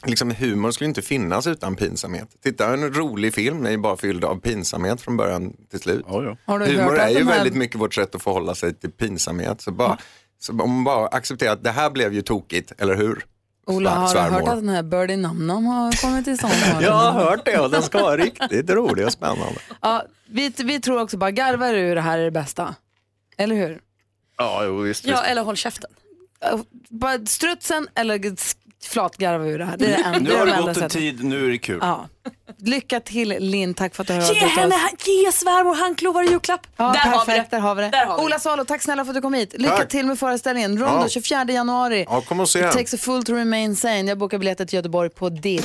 Liksom, 0.05 0.31
humor 0.31 0.71
skulle 0.71 0.87
inte 0.87 1.01
finnas 1.01 1.47
utan 1.47 1.75
pinsamhet. 1.75 2.29
Titta, 2.43 2.73
en 2.73 2.93
rolig 2.93 3.33
film 3.33 3.65
är 3.65 3.71
ju 3.71 3.77
bara 3.77 3.97
fylld 3.97 4.25
av 4.25 4.39
pinsamhet 4.39 5.01
från 5.01 5.17
början 5.17 5.53
till 5.71 5.79
slut. 5.79 6.05
Har 6.07 6.21
du 6.23 6.27
hört 6.29 6.67
Humor 6.69 6.99
är 6.99 7.09
ju 7.09 7.15
här- 7.23 7.23
väldigt 7.37 7.55
mycket 7.55 7.75
vårt 7.81 7.93
sätt 7.93 8.15
att 8.15 8.23
förhålla 8.23 8.55
sig 8.55 8.73
till 8.73 8.91
pinsamhet. 8.91 9.61
Så, 9.61 9.71
bara, 9.71 9.97
så 10.39 10.51
om 10.51 10.57
man 10.57 10.83
bara 10.83 11.07
accepterar 11.07 11.53
att 11.53 11.63
det 11.63 11.71
här 11.71 11.89
blev 11.89 12.13
ju 12.13 12.21
tokigt, 12.21 12.71
eller 12.77 12.95
hur? 12.95 13.25
Ola, 13.65 13.89
har 13.89 14.13
du 14.13 14.19
hört 14.19 14.47
att 14.47 14.55
den 14.55 14.69
här 14.69 14.83
Birdie 14.83 15.17
Namnam 15.17 15.65
har 15.65 16.01
kommit 16.01 16.25
till 16.25 16.37
stånd? 16.37 16.53
Jag 16.81 16.91
har 16.93 17.11
hört 17.11 17.45
det 17.45 17.59
och 17.59 17.69
den 17.71 17.81
ska 17.83 18.01
vara 18.01 18.17
riktigt 18.17 18.69
rolig 18.69 19.05
och 19.05 19.11
spännande. 19.13 19.59
Ja, 19.81 20.03
vi, 20.29 20.53
vi 20.57 20.79
tror 20.81 21.01
också 21.01 21.17
bara 21.17 21.31
garvar 21.31 21.73
ur 21.73 21.95
det 21.95 22.01
här 22.01 22.17
är 22.19 22.23
det 22.23 22.31
bästa. 22.31 22.75
Eller 23.37 23.55
hur? 23.55 23.79
Ja, 24.37 24.61
jo, 24.65 24.77
visst. 24.77 25.05
Ja, 25.05 25.23
eller 25.23 25.43
håll 25.43 25.55
käften. 25.55 25.89
Ja, 26.39 26.59
Bara 26.89 27.25
strutsen 27.25 27.87
eller 27.95 28.17
flatgarva 28.83 29.45
ur 29.45 29.59
det 29.59 29.65
här. 29.65 29.77
Det 29.77 29.85
är 29.85 29.97
det 29.97 30.03
enda, 30.03 30.19
Nu 30.19 30.29
det 30.29 30.37
har 30.37 30.45
de 30.45 30.51
det 30.51 30.57
enda 30.57 30.67
gått 30.67 30.67
en 30.67 30.73
sätten. 30.75 30.89
tid, 30.89 31.23
nu 31.23 31.45
är 31.45 31.49
det 31.49 31.57
kul. 31.57 31.79
Ja. 31.81 32.07
Lycka 32.61 32.99
till 32.99 33.29
Linn, 33.39 33.73
tack 33.73 33.95
för 33.95 34.03
att 34.03 34.07
du 34.07 34.13
har 34.13 34.21
Ge 34.21 34.39
hört 34.39 34.43
av 34.43 34.49
henne, 34.59 34.75
oss. 34.75 35.07
ge 35.07 35.31
svärmor 35.31 35.75
handklovar 35.75 36.23
i 36.23 36.27
julklapp. 36.31 36.67
Ja, 36.77 36.83
där, 36.91 36.99
har 36.99 37.19
vi 37.19 37.25
perfekt, 37.25 37.51
det. 37.51 37.57
där 37.57 37.61
har 37.61 37.75
vi 37.75 37.81
det. 37.81 37.89
Där 37.89 38.05
har 38.05 38.15
vi 38.15 38.21
det. 38.21 38.25
Ola 38.25 38.39
Salo, 38.39 38.65
tack 38.65 38.81
snälla 38.81 39.05
för 39.05 39.09
att 39.11 39.15
du 39.15 39.21
kom 39.21 39.33
hit. 39.33 39.53
Lycka 39.57 39.77
Tack. 39.77 39.89
till 39.89 40.05
med 40.05 40.19
föreställningen. 40.19 40.77
Rondo 40.79 41.01
Ja. 41.01 41.09
24 41.09 41.45
januari. 41.49 42.05
Ja, 42.09 42.21
kom 42.21 42.39
och 42.39 42.49
se 42.49 42.59
It 42.59 42.71
takes 42.71 42.93
a 42.93 42.97
fool 42.99 43.23
to 43.23 43.33
remain 43.33 43.75
sane. 43.75 44.01
Jag 44.01 44.17
bokar 44.17 44.37
biljetter 44.37 44.65
till 44.65 44.75
Göteborg 44.77 45.09
på 45.09 45.29
DIR. 45.29 45.61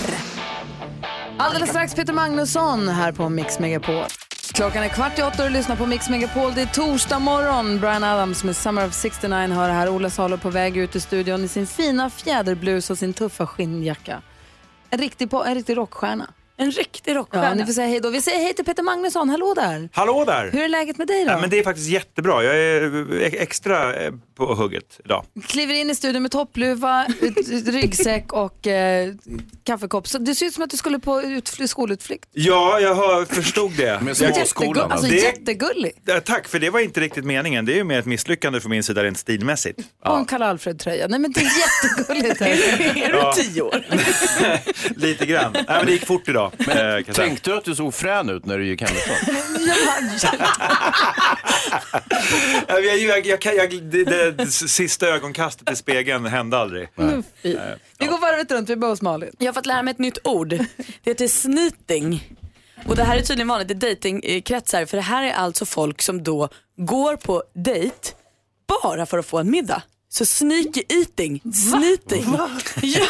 Alldeles 1.39 1.69
strax 1.71 1.95
Peter 1.95 2.13
Magnusson 2.13 2.89
här 2.89 3.13
på 3.13 3.29
Mix 3.29 3.59
Megapol. 3.59 4.05
Klockan 4.53 4.83
är 4.83 4.89
kvart 4.89 5.19
i 5.19 5.23
åtta 5.23 5.45
och 5.45 5.49
du 5.51 5.57
lyssnar 5.57 5.77
på 5.77 5.87
Mix 5.87 6.09
Megapol. 6.11 6.55
Det 6.55 6.63
är 6.63 6.67
torsdag 6.67 7.19
morgon. 7.19 7.81
Brian 7.81 8.05
Adams 8.05 8.45
med 8.45 8.57
Summer 8.57 8.87
of 8.87 8.95
69 8.95 9.55
hör 9.55 9.69
det 9.69 9.75
här. 9.75 9.89
Ola 9.89 10.11
Salo 10.11 10.39
på 10.39 10.51
väg 10.51 10.77
ut 10.77 10.97
i 10.97 11.01
studion 11.01 11.45
i 11.45 11.49
sin 11.49 11.67
fina 11.67 12.11
fjäderblus 12.11 12.91
och 12.91 12.99
sin 12.99 13.15
tuffa 13.15 13.47
skinnjacka. 13.47 14.23
En 14.91 14.99
riktig, 14.99 15.29
en 15.33 15.55
riktig 15.55 15.77
rockstjärna. 15.77 16.27
En 16.57 16.71
riktig 16.71 17.11
Ja, 17.13 17.17
rockstjärna. 17.19 17.55
ni 17.55 17.67
får 17.67 17.73
säga 17.73 17.87
hej 17.87 18.01
då. 18.01 18.11
Vi 18.11 18.23
säger 18.23 18.39
hej 18.39 18.55
till 18.55 18.65
Peter 18.65 18.83
Magnusson. 18.83 19.29
Hallå 19.31 19.55
där. 19.55 19.89
Hallå 19.93 20.25
där! 20.25 20.51
Hur 20.53 20.63
är 20.63 20.69
läget 20.69 20.99
med 20.99 21.07
dig 21.07 21.25
då? 21.25 21.31
Ja, 21.31 21.41
men 21.41 21.51
det 21.51 21.59
är 21.59 21.63
faktiskt 21.65 21.89
jättebra. 21.89 22.45
Jag 22.45 22.57
är 22.57 22.83
eh, 23.23 23.33
extra 23.43 23.95
eh, 24.05 24.13
på 24.37 24.55
hugget 24.55 25.01
idag. 25.05 25.25
Kliver 25.47 25.75
in 25.75 25.91
i 25.91 25.95
studion 25.95 26.23
med 26.23 26.31
toppluva, 26.31 27.07
ryggsäck 27.67 28.33
och 28.33 28.67
eh, 28.67 29.15
kaffekopp. 29.65 30.09
Så 30.09 30.19
det 30.19 30.35
ser 30.35 30.47
ut 30.47 30.55
som 30.55 30.65
att 30.65 30.71
du 30.71 30.77
skulle 30.77 30.99
på 30.99 31.21
utfly- 31.23 31.67
skolutflykt. 31.67 32.29
Ja, 32.33 32.81
jag 32.81 32.95
hör, 32.95 33.25
förstod 33.25 33.73
det. 33.77 34.01
Med 34.05 34.17
småskolan. 34.17 34.93
Alltså 34.93 35.07
Det- 35.07 35.17
jättegullig. 35.17 35.93
Ja, 36.05 36.21
Tack, 36.21 36.49
för 36.49 36.59
det 36.59 36.71
var 36.71 36.81
inte 36.81 37.01
riktigt 37.01 37.25
meningen. 37.25 37.65
Det 37.65 37.73
är 37.73 37.77
ju 37.77 37.85
mer 37.85 37.99
ett 37.99 38.07
misslyckande 38.07 38.61
från 38.61 38.71
min 38.71 38.83
sida 38.83 39.05
rent 39.05 39.19
stilmässigt. 39.19 39.81
Och 40.05 40.19
en 40.19 40.25
Karl 40.25 40.43
Alfred-tröja. 40.43 41.07
Nej 41.09 41.21
men 41.21 41.33
det 41.33 41.41
är 41.41 41.45
jättegulligt. 41.45 42.41
Är 43.07 43.13
du 43.13 43.19
Ja. 43.19 43.33
tio 43.37 43.63
år? 43.63 43.85
Lite 45.01 45.27
grann. 45.27 45.53
Nej, 45.53 45.65
men 45.69 45.87
det 45.87 45.93
gick 45.93 46.07
fort 46.07 46.29
idag. 46.29 46.44
Eh. 46.47 47.15
Tänkte 47.15 47.51
du 47.51 47.57
att 47.57 47.65
du 47.65 47.75
såg 47.75 47.95
frän 47.95 48.31
ut 48.31 48.47
när 48.47 48.59
du 48.59 48.67
gick 48.67 48.83
hemifrån? 48.83 49.17
Ja, 52.69 52.79
Jag, 52.81 53.27
jag, 53.27 53.27
jag, 53.27 53.55
jag, 53.57 53.83
det, 53.83 54.31
det 54.31 54.47
sista 54.51 55.07
ögonkastet 55.07 55.71
i 55.71 55.77
spegeln 55.77 56.27
hände 56.27 56.59
aldrig. 56.59 56.89
Vi 57.99 58.07
går 58.07 58.19
varvet 58.21 58.53
runt, 58.53 58.69
vi 58.71 58.77
börjar 58.77 58.93
hos 58.93 59.03
Malin. 59.03 59.31
Jag 59.39 59.47
har 59.47 59.53
fått 59.53 59.67
lära 59.67 59.83
mig 59.83 59.93
ett 59.93 59.99
nytt 59.99 60.19
ord. 60.25 60.49
Det 60.49 61.11
heter 61.11 61.29
sneating. 61.29 62.37
Och 62.87 62.97
det 62.97 63.05
här 63.05 63.17
är 63.17 63.23
tydligen 63.23 63.49
vanligt 63.49 63.71
i 63.71 63.75
datingkretsar 63.75 64.87
för 64.87 64.97
det 64.97 65.03
här 65.03 65.23
är 65.23 65.33
alltså 65.33 65.67
folk 65.67 66.03
som 66.03 66.23
då 66.23 66.49
går 66.77 67.17
på 67.17 67.43
dejt 67.55 68.09
bara 68.83 69.07
för 69.07 69.19
att 69.19 69.27
få 69.27 69.39
en 69.39 69.51
middag. 69.51 69.83
Så 70.15 70.25
sneaky 70.25 70.83
eating, 70.89 71.41
sneating. 71.55 72.25
Ja, 72.83 73.09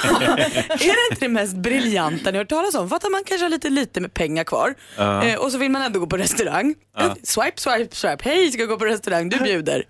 är 0.69 0.77
det 0.79 1.11
inte 1.11 1.21
det 1.21 1.29
mest 1.29 1.57
briljanta 1.57 2.31
ni 2.31 2.37
har 2.39 2.45
hört 2.45 2.49
talas 2.49 2.75
om? 2.75 2.89
Fattar 2.89 3.11
man 3.11 3.25
kanske 3.25 3.45
har 3.45 3.51
lite 3.51 3.71
lite 3.71 4.01
med 4.01 4.15
pengar 4.15 4.45
kvar 4.45 4.75
Ja. 4.97 5.25
eh, 5.25 5.39
och 5.39 5.53
så 5.53 5.59
vill 5.59 5.71
man 5.71 5.83
ändå 5.83 6.01
gå 6.01 6.07
på 6.07 6.17
restaurang. 6.17 6.75
Ja. 6.97 7.17
Swipe, 7.23 7.53
swipe, 7.61 7.97
swipe. 7.97 8.19
Hej, 8.25 8.53
ska 8.53 8.65
gå 8.65 8.77
på 8.79 8.85
restaurang, 8.85 9.29
du 9.29 9.39
bjuder. 9.39 9.85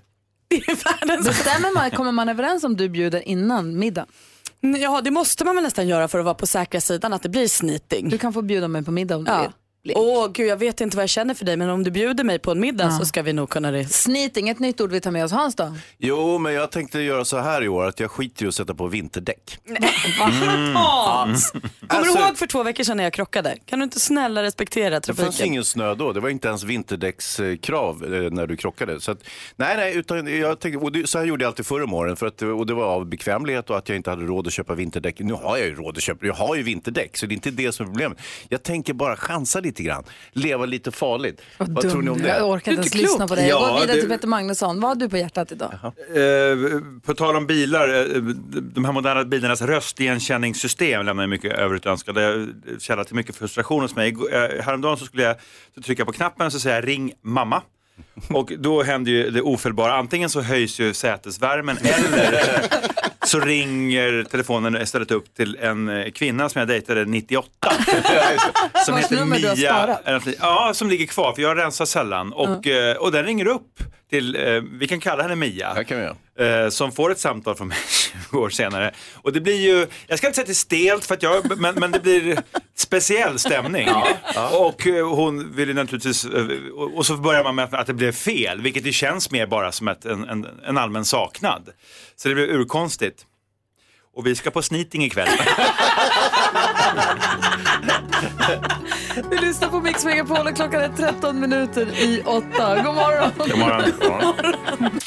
Det 0.49 0.57
är 0.57 0.85
världens 0.85 1.27
Bestämmer 1.27 1.75
man, 1.75 1.91
kommer 1.91 2.13
man 2.13 2.29
överens 2.29 2.65
om 2.65 2.77
du 2.77 2.89
bjuder 2.89 3.29
innan 3.29 3.79
middag? 3.79 4.07
Ja, 4.61 5.01
det 5.01 5.11
måste 5.11 5.45
man 5.45 5.55
väl 5.55 5.65
nästan 5.65 5.89
göra 5.89 6.09
för 6.09 6.19
att 6.19 6.25
vara 6.25 6.35
på 6.35 6.47
säkra 6.47 6.81
sidan 6.81 7.13
att 7.13 7.23
det 7.23 7.29
blir 7.29 7.49
sneating. 7.49 8.09
Du 8.09 8.19
kan 8.19 8.33
få 8.33 8.43
bjuda 8.43 8.69
mig 8.69 8.85
på 8.85 8.91
middag 8.91 9.17
om 9.17 9.25
du 9.25 9.31
Ja. 9.33 9.43
vill. 9.43 9.51
Blick. 9.85 9.97
Åh 9.97 10.29
gud, 10.33 10.47
jag 10.47 10.57
vet 10.57 10.81
inte 10.81 10.97
vad 10.97 11.03
jag 11.03 11.11
känner 11.11 11.35
för 11.35 11.45
dig 11.45 11.57
men 11.57 11.71
om 11.71 11.85
du 11.85 11.91
bjuder 11.91 12.25
mig 12.25 12.39
på 12.39 12.51
en 12.51 12.61
middag 12.61 12.85
Ja. 12.85 12.91
så 12.99 13.05
ska 13.05 13.23
vi 13.23 13.33
nog 13.33 13.51
kunna 13.51 13.71
det. 13.71 13.85
Sneating, 13.85 14.49
ett 14.49 14.59
nytt 14.59 14.81
ord 14.81 14.91
vi 14.93 15.01
tar 15.01 15.11
med 15.11 15.25
oss. 15.25 15.33
Hans 15.33 15.55
då? 15.55 15.77
Jo, 15.99 16.39
men 16.39 16.53
jag 16.53 16.71
tänkte 16.71 17.01
göra 17.01 17.25
så 17.25 17.39
här 17.39 17.63
i 17.65 17.69
år 17.69 17.87
att 17.87 18.01
jag 18.01 18.11
skiter 18.11 18.45
i 18.45 18.49
att 18.49 18.55
sätta 18.55 18.75
på 18.75 18.87
vinterdäck. 18.87 19.59
Hans! 20.75 21.51
Kommer 21.51 21.65
Alltså- 21.89 22.19
du 22.19 22.25
ihåg 22.25 22.39
för 22.39 22.47
två 22.47 22.63
veckor 22.63 22.85
sedan 22.85 22.97
när 22.97 23.05
jag 23.05 23.13
krockade? 23.13 23.57
Kan 23.67 23.79
du 23.79 23.83
inte 23.85 24.01
snälla 24.01 24.43
respektera 24.43 24.91
Det 24.95 25.01
trafiken? 25.01 25.25
fanns 25.25 25.41
ingen 25.41 25.65
snö 25.65 25.95
då, 25.95 26.13
det 26.13 26.21
var 26.21 26.29
inte 26.29 26.49
ens 26.49 26.63
vinterdäckskrav 26.65 28.05
eh, 28.15 28.31
när 28.31 28.47
du 28.47 28.57
krockade. 28.57 29.01
Så 29.01 29.11
att, 29.13 29.19
nej, 29.57 29.77
nej, 29.77 29.97
utan 29.97 30.39
jag 30.41 30.61
tänkte, 30.61 30.79
och 30.85 30.93
det, 30.93 31.07
så 31.07 31.19
här 31.19 31.25
gjorde 31.27 31.45
jag 31.45 31.49
alltid 31.49 31.67
förr 31.67 31.83
om 31.83 31.95
åren, 31.95 32.17
för 32.17 32.27
att, 32.27 32.43
och 32.43 32.67
det 32.67 32.75
var 32.75 32.85
av 32.85 33.07
bekvämlighet 33.07 33.71
och 33.71 33.77
att 33.79 33.89
jag 33.89 33.97
inte 33.97 34.11
hade 34.11 34.23
råd 34.23 34.47
att 34.47 34.53
köpa 34.53 34.75
vinterdäck. 34.75 35.19
Nu 35.21 35.33
har 35.33 35.57
jag 35.57 35.67
ju 35.67 35.75
råd 35.75 35.97
att 35.97 36.03
köpa, 36.03 36.27
jag 36.27 36.35
har 36.35 36.55
ju 36.57 36.63
vinterdäck, 36.63 37.17
så 37.17 37.27
det 37.27 37.33
är 37.33 37.37
inte 37.37 37.51
det 37.51 37.73
som 37.73 37.87
är 37.87 37.91
problemet. 37.91 38.19
Jag 38.49 38.63
tänker 38.63 38.93
bara 38.93 39.17
chansa 39.17 39.61
lite 39.61 39.74
grann, 39.83 40.05
leva 40.33 40.67
lite 40.67 40.91
farligt. 40.93 41.43
Vad, 41.59 41.91
tror 41.91 42.03
ni 42.03 42.11
om 42.11 42.19
det? 42.19 42.29
Jag 42.29 42.51
orkar 42.51 42.73
inte 42.73 42.81
ens 42.81 42.95
lyssna 42.95 43.29
på 43.29 43.35
dig. 43.35 43.49
Jag 43.49 43.63
Ja, 43.63 43.73
går 43.73 43.81
vidare 43.81 44.01
till 44.01 44.09
Peter 44.09 44.29
Magnusson. 44.29 44.81
Vad 44.81 44.91
har 44.91 44.95
du 44.95 45.09
på 45.09 45.17
hjärtat 45.17 45.53
idag? 45.53 45.73
Eh, 45.83 46.81
på 47.03 47.15
tal 47.15 47.37
om 47.37 47.47
bilar, 47.47 47.89
eh, 47.89 48.23
de 48.75 48.85
här 48.85 48.93
moderna 48.93 49.25
bilarnas 49.25 49.63
röstigenkänningssystem 49.63 51.07
lämnar 51.07 51.27
mycket 51.27 51.53
övrigt 51.53 51.87
att 51.87 51.91
önska. 51.93 52.13
Det 52.13 52.47
källa 52.79 53.05
till 53.05 53.15
mycket 53.17 53.37
frustration 53.37 53.83
hos 53.83 53.97
mig. 53.97 54.17
Eh, 54.33 54.65
Häromdagen 54.65 54.97
så 54.97 55.05
skulle 55.05 55.23
jag 55.23 55.37
så 55.75 55.83
trycka 55.83 56.05
på 56.05 56.13
knappen 56.13 56.47
och 56.47 56.53
så 56.53 56.61
säga 56.61 56.81
ring 56.81 57.13
mamma. 57.23 57.63
Och 58.29 58.53
då 58.59 58.83
händer 58.83 59.13
ju 59.13 59.31
det 59.31 59.43
ofelbara. 59.43 59.95
Antingen 59.95 60.31
så 60.31 60.41
höjs 60.41 60.81
ju 60.81 60.95
sätesvärmen 60.95 61.77
eller 61.83 62.41
så 63.27 63.41
ringer 63.41 64.25
telefonen 64.31 64.83
istället 64.83 65.11
upp 65.11 65.35
till 65.35 65.57
en 65.57 65.89
eh, 65.89 66.11
kvinna 66.11 66.49
som 66.49 66.59
jag 66.59 66.69
dejtade 66.69 67.05
98. 67.05 67.49
som 68.85 68.95
Vars 68.95 69.05
heter 69.05 69.17
nummer 69.17 69.39
du 69.39 69.49
har 69.49 69.57
Mia. 69.57 69.73
sparat. 70.03 70.27
Ja, 70.41 70.71
som 70.75 70.89
ligger 70.89 71.07
kvar 71.07 71.33
för 71.33 71.43
jag 71.43 71.59
rensar 71.59 71.85
sällan. 71.85 72.33
Och, 72.33 72.67
eh, 72.67 72.97
och 72.97 73.13
den 73.13 73.25
ringer 73.25 73.47
upp 73.47 73.79
till, 74.15 74.37
eh, 74.37 74.63
vi 74.79 74.87
kan 74.89 75.01
kalla 75.01 75.23
henne 75.23 75.37
Mia. 75.37 75.75
Det 75.75 75.85
kan 75.85 75.99
vi 75.99 76.05
göra. 76.05 76.65
Eh, 76.65 76.69
som 76.71 76.93
får 76.93 77.13
ett 77.13 77.19
samtal 77.19 77.55
från 77.57 77.69
mig 77.69 77.79
20 78.31 78.39
år 78.39 78.51
senare. 78.51 78.95
Och 79.15 79.33
det 79.33 79.41
blir 79.41 79.61
ju, 79.61 79.87
jag 80.07 80.19
ska 80.19 80.27
inte 80.27 80.35
säga 80.35 80.43
att 80.43 80.47
det 80.47 80.53
är 80.53 80.55
stelt, 80.89 81.05
för 81.05 81.15
att 81.15 81.23
jag, 81.23 81.61
men, 81.61 81.75
men 81.75 81.91
det 81.91 82.03
blir 82.03 82.39
speciell 82.77 83.39
stämning. 83.39 83.89
Och 84.53 84.87
eh, 84.87 85.15
hon 85.15 85.57
vill 85.57 85.69
ju 85.69 85.75
naturligtvis, 85.75 86.25
eh, 86.25 86.47
och, 86.75 86.97
och 86.97 87.07
så 87.07 87.17
börjar 87.17 87.45
man 87.45 87.55
med 87.55 87.65
att, 87.65 87.75
att 87.75 87.87
det 87.87 87.95
blev 87.95 88.13
fel, 88.13 88.61
vilket 88.61 88.85
det 88.85 88.93
känns 88.93 89.31
mer 89.31 89.47
bara 89.47 89.73
som 89.73 89.89
ett, 89.89 90.05
en, 90.05 90.29
en, 90.29 90.47
en 90.67 90.79
allmän 90.79 91.05
saknad. 91.05 91.69
Så 92.17 92.29
det 92.29 92.35
blev 92.35 92.51
urkonstigt. 92.51 93.27
Och 94.17 94.27
vi 94.27 94.35
ska 94.37 94.51
på 94.51 94.63
sniting 94.63 95.05
ikväll. 95.05 95.29
Vi 99.31 99.37
lyssnar 99.37 99.69
på 99.69 99.81
Mix 99.81 100.05
Megapol 100.05 100.47
och 100.47 100.57
klockan 100.57 100.81
är 100.81 100.89
13 100.89 101.41
minuter 101.41 102.03
i 102.03 102.23
8. 102.27 102.43
God 102.85 102.95
morgon! 102.95 103.31
God 103.39 103.59
morgon. 103.59 105.01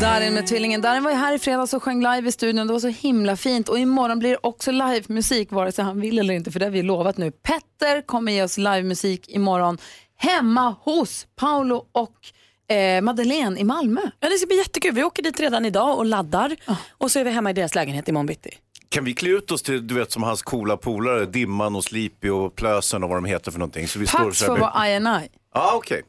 Darin 0.00 0.34
med 0.34 0.46
tvillingen. 0.46 0.80
Darin 0.80 1.02
var 1.02 1.10
ju 1.10 1.16
här 1.16 1.34
i 1.34 1.38
fredags 1.38 1.74
och 1.74 1.82
sjöng 1.82 2.02
live 2.02 2.28
i 2.28 2.32
studion. 2.32 2.66
Det 2.66 2.72
var 2.72 2.80
så 2.80 2.88
himla 2.88 3.36
fint. 3.36 3.68
Och 3.68 3.78
imorgon 3.78 4.18
blir 4.18 4.30
det 4.30 4.38
också 4.42 4.70
livemusik, 4.70 5.52
vare 5.52 5.72
sig 5.72 5.84
han 5.84 6.00
vill 6.00 6.18
eller 6.18 6.34
inte, 6.34 6.50
för 6.50 6.60
det 6.60 6.66
har 6.66 6.70
vi 6.70 6.82
lovat 6.82 7.16
nu. 7.16 7.30
Petter 7.30 8.06
kommer 8.06 8.32
ge 8.32 8.42
oss 8.42 8.58
livemusik 8.58 9.28
imorgon 9.28 9.78
hemma 10.16 10.76
hos 10.80 11.26
Paolo 11.36 11.84
och 11.92 12.72
eh, 12.76 13.02
Madeleine 13.02 13.60
i 13.60 13.64
Malmö. 13.64 14.00
Ja, 14.20 14.28
det 14.28 14.38
ska 14.38 14.46
bli 14.46 14.56
jättekul. 14.56 14.94
Vi 14.94 15.04
åker 15.04 15.22
dit 15.22 15.40
redan 15.40 15.64
idag 15.66 15.98
och 15.98 16.04
laddar 16.06 16.56
och 16.90 17.10
så 17.10 17.18
är 17.18 17.24
vi 17.24 17.30
hemma 17.30 17.50
i 17.50 17.52
deras 17.52 17.74
lägenhet 17.74 18.08
imorgon 18.08 18.26
bitti. 18.26 18.50
Kan 18.96 19.04
vi 19.04 19.14
klä 19.14 19.30
ut 19.30 19.50
oss 19.50 19.62
till, 19.62 19.86
du 19.86 19.94
vet 19.94 20.12
som 20.12 20.22
hans 20.22 20.42
coola 20.42 20.76
polare, 20.76 21.26
Dimman 21.26 21.76
och 21.76 21.84
Sleepy 21.84 22.28
och 22.30 22.56
Plösen 22.56 23.02
och 23.04 23.08
vad 23.08 23.16
de 23.18 23.24
heter 23.24 23.50
för 23.50 23.58
någonting. 23.58 23.88
Så 23.88 23.98
vi 23.98 24.06
står 24.06 24.18
Pax 24.18 24.38
så 24.38 24.44
här 24.44 24.48
får 24.48 24.58
med- 24.58 25.00
vara 25.02 25.18
I&I. 25.22 25.28
Ja, 25.54 25.72
okej. 25.74 26.02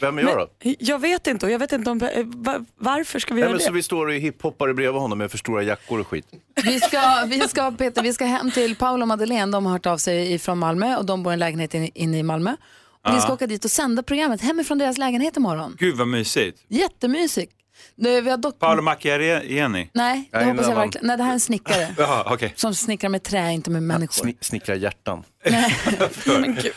Vem 0.00 0.18
är 0.18 0.22
jag 0.22 0.38
då? 0.38 0.48
Jag 0.78 0.98
vet 0.98 1.26
inte 1.26 1.46
och 1.46 1.52
jag 1.52 1.58
vet 1.58 1.72
inte 1.72 1.90
om, 1.90 2.00
eh, 2.02 2.24
va- 2.24 2.64
varför 2.78 3.18
ska 3.18 3.34
vi 3.34 3.40
Nej, 3.40 3.46
göra 3.46 3.50
men 3.50 3.58
det? 3.58 3.64
så 3.64 3.72
vi 3.72 3.82
står 3.82 4.12
i 4.12 4.18
hiphoppare 4.18 4.74
bredvid 4.74 5.00
honom 5.00 5.18
med 5.18 5.30
för 5.30 5.38
stora 5.38 5.62
jackor 5.62 6.00
och 6.00 6.06
skit. 6.06 6.26
Vi 6.64 6.80
ska, 6.80 7.24
vi 7.26 7.40
ska, 7.40 7.70
Peter, 7.70 8.02
vi 8.02 8.12
ska 8.12 8.24
hem 8.24 8.50
till 8.50 8.76
Paolo 8.76 9.02
och 9.02 9.08
Madeleine. 9.08 9.52
De 9.52 9.66
har 9.66 9.72
hört 9.72 9.86
av 9.86 9.98
sig 9.98 10.38
från 10.38 10.58
Malmö 10.58 10.96
och 10.96 11.06
de 11.06 11.22
bor 11.22 11.32
i 11.32 11.34
en 11.34 11.38
lägenhet 11.38 11.74
in- 11.74 11.90
inne 11.94 12.18
i 12.18 12.22
Malmö. 12.22 12.56
Och 13.08 13.14
Vi 13.16 13.20
ska 13.20 13.32
åka 13.32 13.46
dit 13.46 13.64
och 13.64 13.70
sända 13.70 14.02
programmet 14.02 14.40
hemifrån 14.40 14.78
deras 14.78 14.98
lägenhet 14.98 15.36
imorgon. 15.36 15.76
Gud 15.78 15.96
vad 15.96 16.08
mysigt. 16.08 16.58
Jättemysigt. 16.68 17.52
Nu, 17.94 18.20
Vi 18.20 18.30
har 18.30 18.36
dock... 18.36 18.58
Paolo 18.58 18.82
Macchiarini? 18.82 19.90
Nej, 19.92 20.28
det 20.32 20.38
Nej, 20.38 20.46
hoppas 20.50 20.68
jag 20.68 20.74
verkligen. 20.76 21.06
Nej, 21.06 21.16
det 21.16 21.22
här 21.22 21.30
är 21.30 21.34
en 21.34 21.40
snickare. 21.40 21.94
Jaha, 21.98 22.24
okej. 22.34 22.52
Som 22.56 22.74
snickrar 22.74 23.10
med 23.10 23.22
trä, 23.22 23.52
inte 23.52 23.70
med 23.70 23.82
människor. 23.82 24.24
Sni- 24.24 24.36
snickra 24.40 24.74
hjärtan. 24.74 25.24
Men 26.26 26.54
gud. 26.54 26.72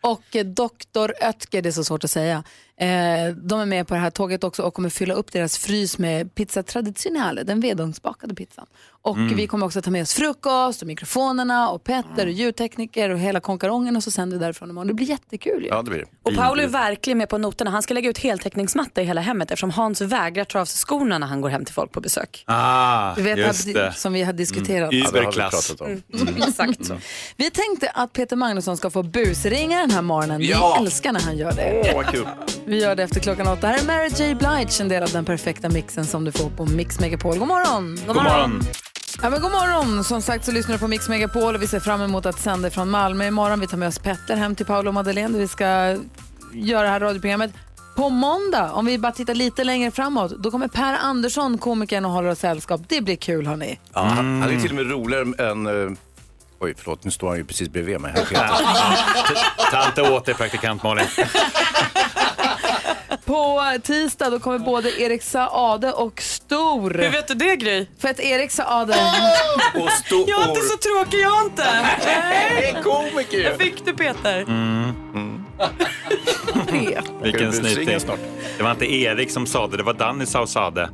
Och 0.00 0.36
eh, 0.36 0.44
Dr. 0.44 1.12
Oetker, 1.24 1.62
det 1.62 1.68
är 1.68 1.72
så 1.72 1.84
svårt 1.84 2.04
att 2.04 2.10
säga. 2.10 2.44
Eh, 2.80 3.34
de 3.36 3.60
är 3.60 3.66
med 3.66 3.88
på 3.88 3.94
det 3.94 4.00
här 4.00 4.10
tåget 4.10 4.44
också 4.44 4.62
och 4.62 4.74
kommer 4.74 4.88
fylla 4.88 5.14
upp 5.14 5.32
deras 5.32 5.58
frys 5.58 5.98
med 5.98 6.34
pizza 6.34 6.62
traditionale, 6.62 7.42
den 7.42 7.60
vedugnsbakade 7.60 8.34
pizzan. 8.34 8.66
Och 9.08 9.16
Mm. 9.16 9.36
vi 9.36 9.46
kommer 9.46 9.66
också 9.66 9.82
ta 9.82 9.90
med 9.90 10.02
oss 10.02 10.14
frukost 10.14 10.82
och 10.82 10.88
mikrofonerna 10.88 11.70
och 11.70 11.84
Petter 11.84 12.26
och 12.26 12.32
ljudtekniker 12.32 13.10
och 13.10 13.18
hela 13.18 13.40
konkarongen 13.40 13.96
och 13.96 14.02
så 14.02 14.10
sänder 14.10 14.36
vi 14.36 14.44
därifrån 14.44 14.70
imorgon. 14.70 14.86
Det 14.88 14.94
blir 14.94 15.06
jättekul 15.06 15.62
ju. 15.62 15.68
Ja, 15.68 15.82
det 15.82 15.90
blir. 15.90 16.04
Och 16.22 16.34
Paolo 16.34 16.62
är 16.62 16.66
verkligen 16.66 17.18
med 17.18 17.28
på 17.28 17.38
noterna. 17.38 17.70
Han 17.70 17.82
ska 17.82 17.94
lägga 17.94 18.10
ut 18.10 18.18
heltäckningsmatta 18.18 19.02
i 19.02 19.04
hela 19.04 19.20
hemmet 19.20 19.50
eftersom 19.50 19.70
Hans 19.70 20.00
vägrar 20.00 20.44
ta 20.44 20.60
av 20.60 20.64
sig 20.64 20.78
skorna 20.78 21.18
när 21.18 21.26
han 21.26 21.40
går 21.40 21.48
hem 21.48 21.64
till 21.64 21.74
folk 21.74 21.92
på 21.92 22.00
besök. 22.00 22.44
Ah, 22.46 23.14
Du 23.14 23.22
vet 23.22 23.38
just 23.38 23.74
det. 23.74 23.92
som 23.96 24.12
vi 24.12 24.22
har 24.22 24.32
diskuterat. 24.32 24.92
Mm. 24.92 25.06
Überklass. 25.08 25.74
Mm. 25.80 26.02
Exakt 26.48 26.84
så. 26.86 26.96
Vi 27.36 27.50
tänkte 27.50 27.90
att 27.94 28.12
Peter 28.12 28.36
Magnusson 28.36 28.76
ska 28.76 28.90
få 28.90 29.02
busringa 29.02 29.78
den 29.80 29.90
här 29.90 30.02
morgonen. 30.02 30.42
Ja. 30.42 30.76
Vi 30.78 30.84
älskar 30.84 31.12
när 31.12 31.20
han 31.20 31.36
gör 31.36 31.52
det. 31.52 31.82
Åh, 31.90 31.94
vad 31.96 32.06
kul. 32.06 32.26
Vi 32.66 32.82
gör 32.82 32.96
det 32.96 33.02
efter 33.02 33.20
klockan 33.20 33.48
åtta. 33.48 33.66
Här 33.66 33.78
är 33.78 33.84
Mary 33.86 34.08
J 34.28 34.34
Blige, 34.34 34.82
en 34.82 34.88
del 34.88 35.02
av 35.02 35.10
den 35.10 35.24
perfekta 35.24 35.68
mixen 35.68 36.06
som 36.06 36.24
du 36.24 36.32
får 36.32 36.50
på 36.50 36.66
Mix 36.66 37.00
Megapol. 37.00 37.38
God 37.38 37.48
morgon! 37.48 37.98
God 38.06 38.16
morgon. 38.16 38.62
Ja, 39.22 39.30
men 39.30 39.40
god 39.40 39.50
morgon! 39.50 40.04
Som 40.04 40.22
sagt 40.22 40.44
så 40.44 40.52
lyssnar 40.52 40.72
du 40.74 40.78
på 40.78 40.88
Mix 40.88 41.08
Megapol 41.08 41.54
och 41.54 41.62
vi 41.62 41.66
ser 41.66 41.80
fram 41.80 42.02
emot 42.02 42.26
att 42.26 42.40
sända 42.40 42.70
från 42.70 42.90
Malmö 42.90 43.26
imorgon. 43.26 43.60
Vi 43.60 43.66
tar 43.66 43.76
med 43.76 43.88
oss 43.88 43.98
Petter 43.98 44.36
hem 44.36 44.54
till 44.54 44.66
Paolo 44.66 44.88
och 44.88 44.94
Madeleine 44.94 45.32
där 45.32 45.40
vi 45.40 45.48
ska 45.48 45.64
göra 46.52 46.82
det 46.82 46.88
här 46.88 47.00
radioprogrammet. 47.00 47.50
På 47.96 48.08
måndag, 48.10 48.72
om 48.72 48.86
vi 48.86 48.98
bara 48.98 49.12
tittar 49.12 49.34
lite 49.34 49.64
längre 49.64 49.90
framåt, 49.90 50.32
då 50.38 50.50
kommer 50.50 50.68
Per 50.68 50.96
Andersson, 51.00 51.58
komikern, 51.58 52.04
och 52.04 52.10
håller 52.10 52.30
oss 52.30 52.38
sällskap. 52.38 52.80
Det 52.88 53.00
blir 53.00 53.16
kul 53.16 53.46
hörni. 53.46 53.78
Ja, 53.94 54.00
han, 54.00 54.42
han 54.42 54.50
är 54.56 54.60
till 54.60 54.70
och 54.70 54.76
med 54.76 54.90
roligare 54.90 55.50
än... 55.50 55.66
eh, 55.66 55.92
oj, 56.60 56.74
förlåt, 56.78 57.04
nu 57.04 57.10
står 57.10 57.28
han 57.28 57.36
ju 57.36 57.44
precis 57.44 57.68
bredvid 57.68 58.00
mig. 58.00 58.12
Här. 58.34 58.50
Ta 59.70 59.86
inte 59.86 60.02
åt 60.02 60.24
dig 60.24 60.34
praktikant 60.34 60.82
Malin. 60.82 61.06
På 63.28 63.62
tisdag 63.82 64.30
då 64.30 64.38
kommer 64.38 64.58
både 64.58 65.00
Erik 65.00 65.22
Saade 65.22 65.92
och 65.92 66.22
Stor. 66.22 66.90
Hur 66.90 67.10
vet 67.10 67.28
du 67.28 67.34
det 67.34 67.56
Gry? 67.56 67.86
För 67.98 68.08
att 68.08 68.20
Erik 68.20 68.50
Saade... 68.50 68.92
Och 69.74 69.90
stor... 69.90 70.24
Jag 70.28 70.42
är 70.44 70.48
inte 70.48 70.60
så 70.60 70.76
tråkig 70.76 71.20
jag 71.20 71.44
inte. 71.44 71.64
Nej, 72.04 72.76
komiker 72.84 73.38
Jag 73.38 73.56
fick 73.56 73.74
du 73.84 73.92
Peter. 73.92 74.38
Vilken 77.22 77.52
Ska 77.52 77.62
vi 77.62 77.68
busringa 77.68 77.74
snyting. 77.74 78.00
snart? 78.00 78.20
Det 78.56 78.62
var 78.62 78.70
inte 78.70 78.92
Erik 78.92 79.30
som 79.30 79.46
sa 79.46 79.66
det, 79.66 79.76
det 79.76 79.82
var 79.82 79.94
Danny 79.94 80.26
som 80.26 80.46
sa 80.46 80.70
det. 80.70 80.90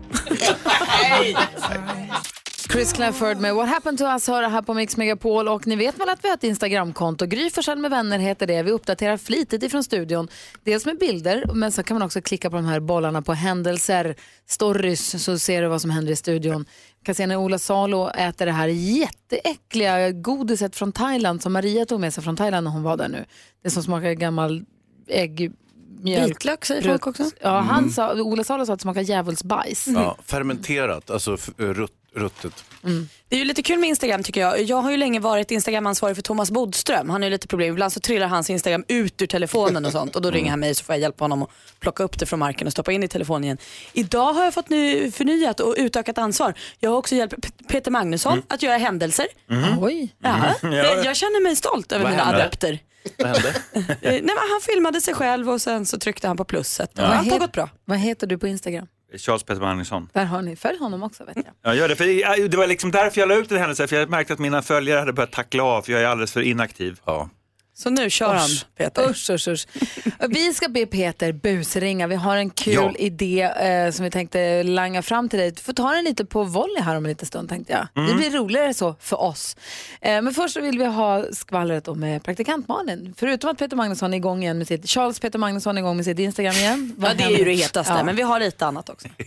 Chris 2.74 2.92
Clafford 2.92 3.36
med 3.36 3.54
What 3.54 3.68
happened 3.68 3.98
to 3.98 4.04
us 4.04 4.28
hör 4.28 4.42
här 4.42 4.62
på 4.62 4.74
Mix 4.74 4.96
Megapol 4.96 5.48
och 5.48 5.66
ni 5.66 5.76
vet 5.76 5.98
väl 5.98 6.08
att 6.08 6.24
vi 6.24 6.28
har 6.28 6.34
ett 6.34 6.44
Instagramkonto. 6.44 7.26
Gry 7.26 7.50
Forssell 7.50 7.78
med 7.78 7.90
vänner 7.90 8.18
heter 8.18 8.46
det. 8.46 8.62
Vi 8.62 8.70
uppdaterar 8.70 9.16
flitigt 9.16 9.62
ifrån 9.62 9.84
studion. 9.84 10.28
Dels 10.64 10.86
med 10.86 10.98
bilder 10.98 11.44
men 11.54 11.72
så 11.72 11.82
kan 11.82 11.94
man 11.94 12.02
också 12.02 12.20
klicka 12.20 12.50
på 12.50 12.56
de 12.56 12.64
här 12.64 12.80
bollarna 12.80 13.22
på 13.22 13.32
händelser, 13.32 14.16
stories 14.46 15.24
så 15.24 15.38
ser 15.38 15.62
du 15.62 15.68
vad 15.68 15.80
som 15.80 15.90
händer 15.90 16.12
i 16.12 16.16
studion. 16.16 16.66
Jag 16.98 17.06
kan 17.06 17.14
se 17.14 17.26
när 17.26 17.36
Ola 17.36 17.58
Salo 17.58 18.08
äter 18.08 18.46
det 18.46 18.52
här 18.52 18.68
jätteäckliga 18.68 20.10
godiset 20.10 20.76
från 20.76 20.92
Thailand 20.92 21.42
som 21.42 21.52
Maria 21.52 21.86
tog 21.86 22.00
med 22.00 22.14
sig 22.14 22.24
från 22.24 22.36
Thailand 22.36 22.64
när 22.64 22.70
hon 22.70 22.82
var 22.82 22.96
där 22.96 23.08
nu. 23.08 23.24
Det 23.62 23.70
som 23.70 23.82
smakar 23.82 24.12
gammal 24.12 24.64
ägg, 25.08 25.52
mjölk. 26.00 26.30
Vitlök 26.30 26.64
säger 26.64 26.82
folk 26.82 27.06
också. 27.06 27.24
Ja, 27.40 27.60
han 27.60 27.90
sa, 27.90 28.14
Ola 28.14 28.44
Salo 28.44 28.66
sa 28.66 28.72
att 28.72 28.78
det 28.78 28.82
smakar 28.82 29.00
djävulsbajs. 29.00 29.86
Ja, 29.86 30.16
fermenterat, 30.24 31.10
alltså 31.10 31.36
rutt, 31.56 31.92
ruttet. 32.14 32.64
Det 33.28 33.36
är 33.36 33.38
ju 33.38 33.44
lite 33.44 33.62
kul 33.62 33.78
med 33.78 33.88
Instagram 33.88 34.22
tycker 34.22 34.40
jag. 34.40 34.62
Jag 34.62 34.76
har 34.76 34.90
ju 34.90 34.96
länge 34.96 35.20
varit 35.20 35.50
Instagram-ansvarig 35.50 36.16
för 36.16 36.22
Thomas 36.22 36.50
Bodström. 36.50 37.10
Han 37.10 37.22
har 37.22 37.26
ju 37.26 37.30
lite 37.30 37.46
problem. 37.48 37.72
Ibland 37.72 37.92
så 37.92 38.00
trillar 38.00 38.26
hans 38.26 38.50
Instagram 38.50 38.84
ut 38.88 39.22
ur 39.22 39.26
telefonen 39.26 39.84
och 39.86 39.92
sånt 39.92 40.16
och 40.16 40.22
då 40.22 40.30
ringer 40.30 40.50
han 40.50 40.60
mig 40.60 40.74
så 40.74 40.84
får 40.84 40.94
jag 40.94 41.00
hjälpa 41.00 41.24
honom 41.24 41.42
att 41.42 41.50
plocka 41.80 42.02
upp 42.02 42.18
det 42.18 42.26
från 42.26 42.38
marken 42.38 42.66
och 42.66 42.72
stoppa 42.72 42.92
in 42.92 43.02
i 43.02 43.08
telefonen 43.08 43.44
igen. 43.44 43.58
Idag 43.92 44.32
har 44.32 44.44
jag 44.44 44.54
fått 44.54 44.68
ny, 44.68 45.10
förnyat 45.10 45.60
och 45.60 45.74
utökat 45.78 46.18
ansvar. 46.18 46.54
Jag 46.80 46.90
har 46.90 46.96
också 46.96 47.14
hjälpt 47.14 47.34
P- 47.42 47.48
Peter 47.68 47.90
Magnusson 47.90 48.32
Mm. 48.32 48.44
att 48.48 48.62
göra 48.62 48.76
händelser. 48.76 49.26
Oj. 49.80 50.14
Ja. 50.22 50.54
Ja. 50.62 50.68
Jag, 50.76 51.04
jag 51.04 51.16
känner 51.16 51.42
mig 51.42 51.56
stolt 51.56 51.92
över 51.92 52.02
Vad 52.04 52.12
mina 52.12 52.24
hände? 52.24 52.40
adepter. 52.42 52.78
Vad 53.18 53.26
hände? 53.28 53.54
Nej, 54.02 54.22
men 54.22 54.30
han 54.50 54.60
filmade 54.62 55.00
sig 55.00 55.14
själv 55.14 55.50
och 55.50 55.60
sen 55.62 55.86
så 55.86 55.98
tryckte 55.98 56.26
han 56.28 56.36
på 56.36 56.44
plusset. 56.44 56.90
Ja. 56.94 57.02
Allt 57.02 57.32
har 57.32 57.38
gått 57.38 57.52
bra. 57.52 57.68
Vad 57.84 57.98
heter 57.98 58.26
du 58.26 58.38
på 58.38 58.46
Instagram? 58.48 58.86
Charles 59.18 59.42
Peter 59.42 59.60
Magnusson. 59.60 60.08
Där 60.12 60.24
har 60.24 60.42
ni. 60.42 60.56
Följ 60.56 60.78
honom 60.78 61.02
också 61.02 61.24
vet 61.24 61.36
jag. 61.36 61.46
Jag 61.62 61.76
gör 61.76 61.88
det, 61.88 61.96
för 61.96 62.48
det 62.48 62.56
var 62.56 62.66
liksom 62.66 62.90
därför 62.90 63.20
jag 63.20 63.28
la 63.28 63.34
ut 63.34 63.48
den 63.48 63.58
händelsen, 63.58 63.88
för 63.88 63.96
jag 63.96 64.10
märkte 64.10 64.32
att 64.32 64.38
mina 64.38 64.62
följare 64.62 64.98
hade 64.98 65.12
börjat 65.12 65.32
tackla 65.32 65.62
av, 65.62 65.82
för 65.82 65.92
jag 65.92 66.02
är 66.02 66.06
alldeles 66.06 66.32
för 66.32 66.40
inaktiv. 66.42 67.00
Ja. 67.04 67.30
Så 67.76 67.90
nu 67.90 68.10
kör 68.10 68.34
han, 68.34 68.48
Peter. 68.78 69.10
Usch, 69.10 69.30
usch, 69.30 69.48
usch. 69.48 69.66
Vi 70.28 70.54
ska 70.54 70.68
be 70.68 70.86
Peter 70.86 71.32
busringa. 71.32 72.06
Vi 72.06 72.14
har 72.14 72.36
en 72.36 72.50
kul 72.50 72.74
Ja. 72.74 72.92
idé 72.98 73.42
eh, 73.42 73.90
som 73.90 74.04
vi 74.04 74.10
tänkte 74.10 74.62
langa 74.62 75.02
fram 75.02 75.28
till 75.28 75.38
dig. 75.38 75.50
Du 75.50 75.60
får 75.62 75.72
ta 75.72 75.90
den 75.92 76.04
lite 76.04 76.24
på 76.24 76.44
volley 76.44 76.82
här 76.82 76.96
om 76.96 77.04
en 77.04 77.08
liten 77.08 77.26
stund 77.26 77.48
tänkte 77.48 77.72
jag. 77.72 77.86
Mm. 78.04 78.10
Det 78.10 78.16
blir 78.30 78.38
roligare 78.38 78.74
så 78.74 78.94
för 79.00 79.20
oss. 79.20 79.56
Eh, 80.00 80.22
men 80.22 80.34
först 80.34 80.54
så 80.54 80.60
vill 80.60 80.78
vi 80.78 80.84
ha 80.84 81.24
skvallret 81.32 81.88
om 81.88 82.02
eh, 82.04 82.22
praktikant 82.22 82.68
Malin. 82.68 83.14
Förutom 83.16 83.50
att 83.50 83.58
Peter 83.58 83.76
Magnusson 83.76 84.12
är 84.14 84.16
igång 84.18 84.42
igen 84.42 84.58
med 84.58 84.66
sitt, 84.66 84.88
Charles 84.90 85.20
Peter 85.20 85.38
Magnusson 85.38 85.76
är 85.76 85.80
igång 85.80 85.96
med 85.96 86.04
sitt 86.04 86.18
Instagram 86.18 86.54
igen. 86.54 86.94
Vad 86.96 87.10
Ja, 87.10 87.14
det 87.14 87.24
är 87.24 87.38
ju 87.38 87.44
det 87.44 87.52
hetaste, 87.54 87.92
Ja. 87.92 88.04
men 88.04 88.16
vi 88.16 88.22
har 88.22 88.40
lite 88.40 88.66
annat 88.66 88.88
också. 88.88 89.08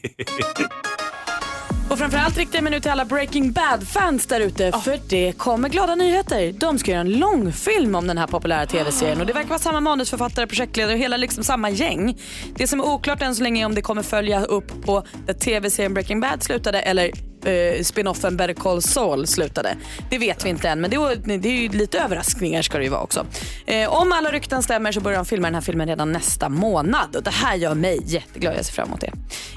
Och 1.89 1.97
framförallt 1.97 2.37
riktar 2.37 2.57
jag 2.57 2.63
mig 2.63 2.71
nu 2.71 2.79
till 2.79 2.91
alla 2.91 3.05
Breaking 3.05 3.51
Bad-fans 3.51 4.25
där 4.25 4.39
ute 4.39 4.71
för 4.71 4.99
det 5.09 5.33
kommer 5.37 5.69
glada 5.69 5.95
nyheter. 5.95 6.51
De 6.51 6.79
ska 6.79 6.91
göra 6.91 7.01
en 7.01 7.19
långfilm 7.19 7.95
om 7.95 8.07
den 8.07 8.17
här 8.17 8.27
populära 8.27 8.65
tv-serien 8.65 9.21
och 9.21 9.27
det 9.27 9.33
verkar 9.33 9.49
vara 9.49 9.59
samma 9.59 9.79
manusförfattare, 9.79 10.47
projektledare 10.47 10.93
och 10.93 10.99
hela 10.99 11.17
liksom 11.17 11.43
samma 11.43 11.69
gäng. 11.69 12.17
Det 12.55 12.67
som 12.67 12.79
är 12.79 12.85
oklart 12.85 13.21
än 13.21 13.35
så 13.35 13.43
länge 13.43 13.61
är 13.61 13.65
om 13.65 13.75
det 13.75 13.81
kommer 13.81 14.03
följa 14.03 14.43
upp 14.45 14.85
på 14.85 15.03
där 15.25 15.33
tv-serien 15.33 15.93
Breaking 15.93 16.19
Bad 16.19 16.43
slutade 16.43 16.81
eller 16.81 17.11
eh, 17.47 17.83
spin-offen 17.83 18.37
Better 18.37 18.53
Call 18.53 18.81
Saul 18.81 19.27
slutade. 19.27 19.77
Det 20.09 20.17
vet 20.17 20.45
vi 20.45 20.49
inte 20.49 20.69
än 20.69 20.81
men 20.81 20.89
det 20.89 20.95
är, 20.95 21.37
det 21.37 21.49
är 21.49 21.61
ju 21.61 21.69
lite 21.69 21.99
överraskningar 21.99 22.61
ska 22.61 22.77
det 22.77 22.83
ju 22.83 22.89
vara 22.89 23.01
också. 23.01 23.25
Eh, 23.65 23.93
om 23.93 24.11
alla 24.11 24.31
rykten 24.31 24.63
stämmer 24.63 24.91
så 24.91 25.01
börjar 25.01 25.17
de 25.17 25.25
filma 25.25 25.47
den 25.47 25.55
här 25.55 25.61
filmen 25.61 25.87
redan 25.87 26.11
nästa 26.11 26.49
månad 26.49 27.15
och 27.15 27.23
det 27.23 27.31
här 27.31 27.55
gör 27.55 27.75
mig 27.75 27.99
jätteglad. 28.05 28.55
Jag 28.57 28.65
ser 28.65 28.73
fram 28.73 28.87
emot 28.87 29.01
det. 29.01 29.11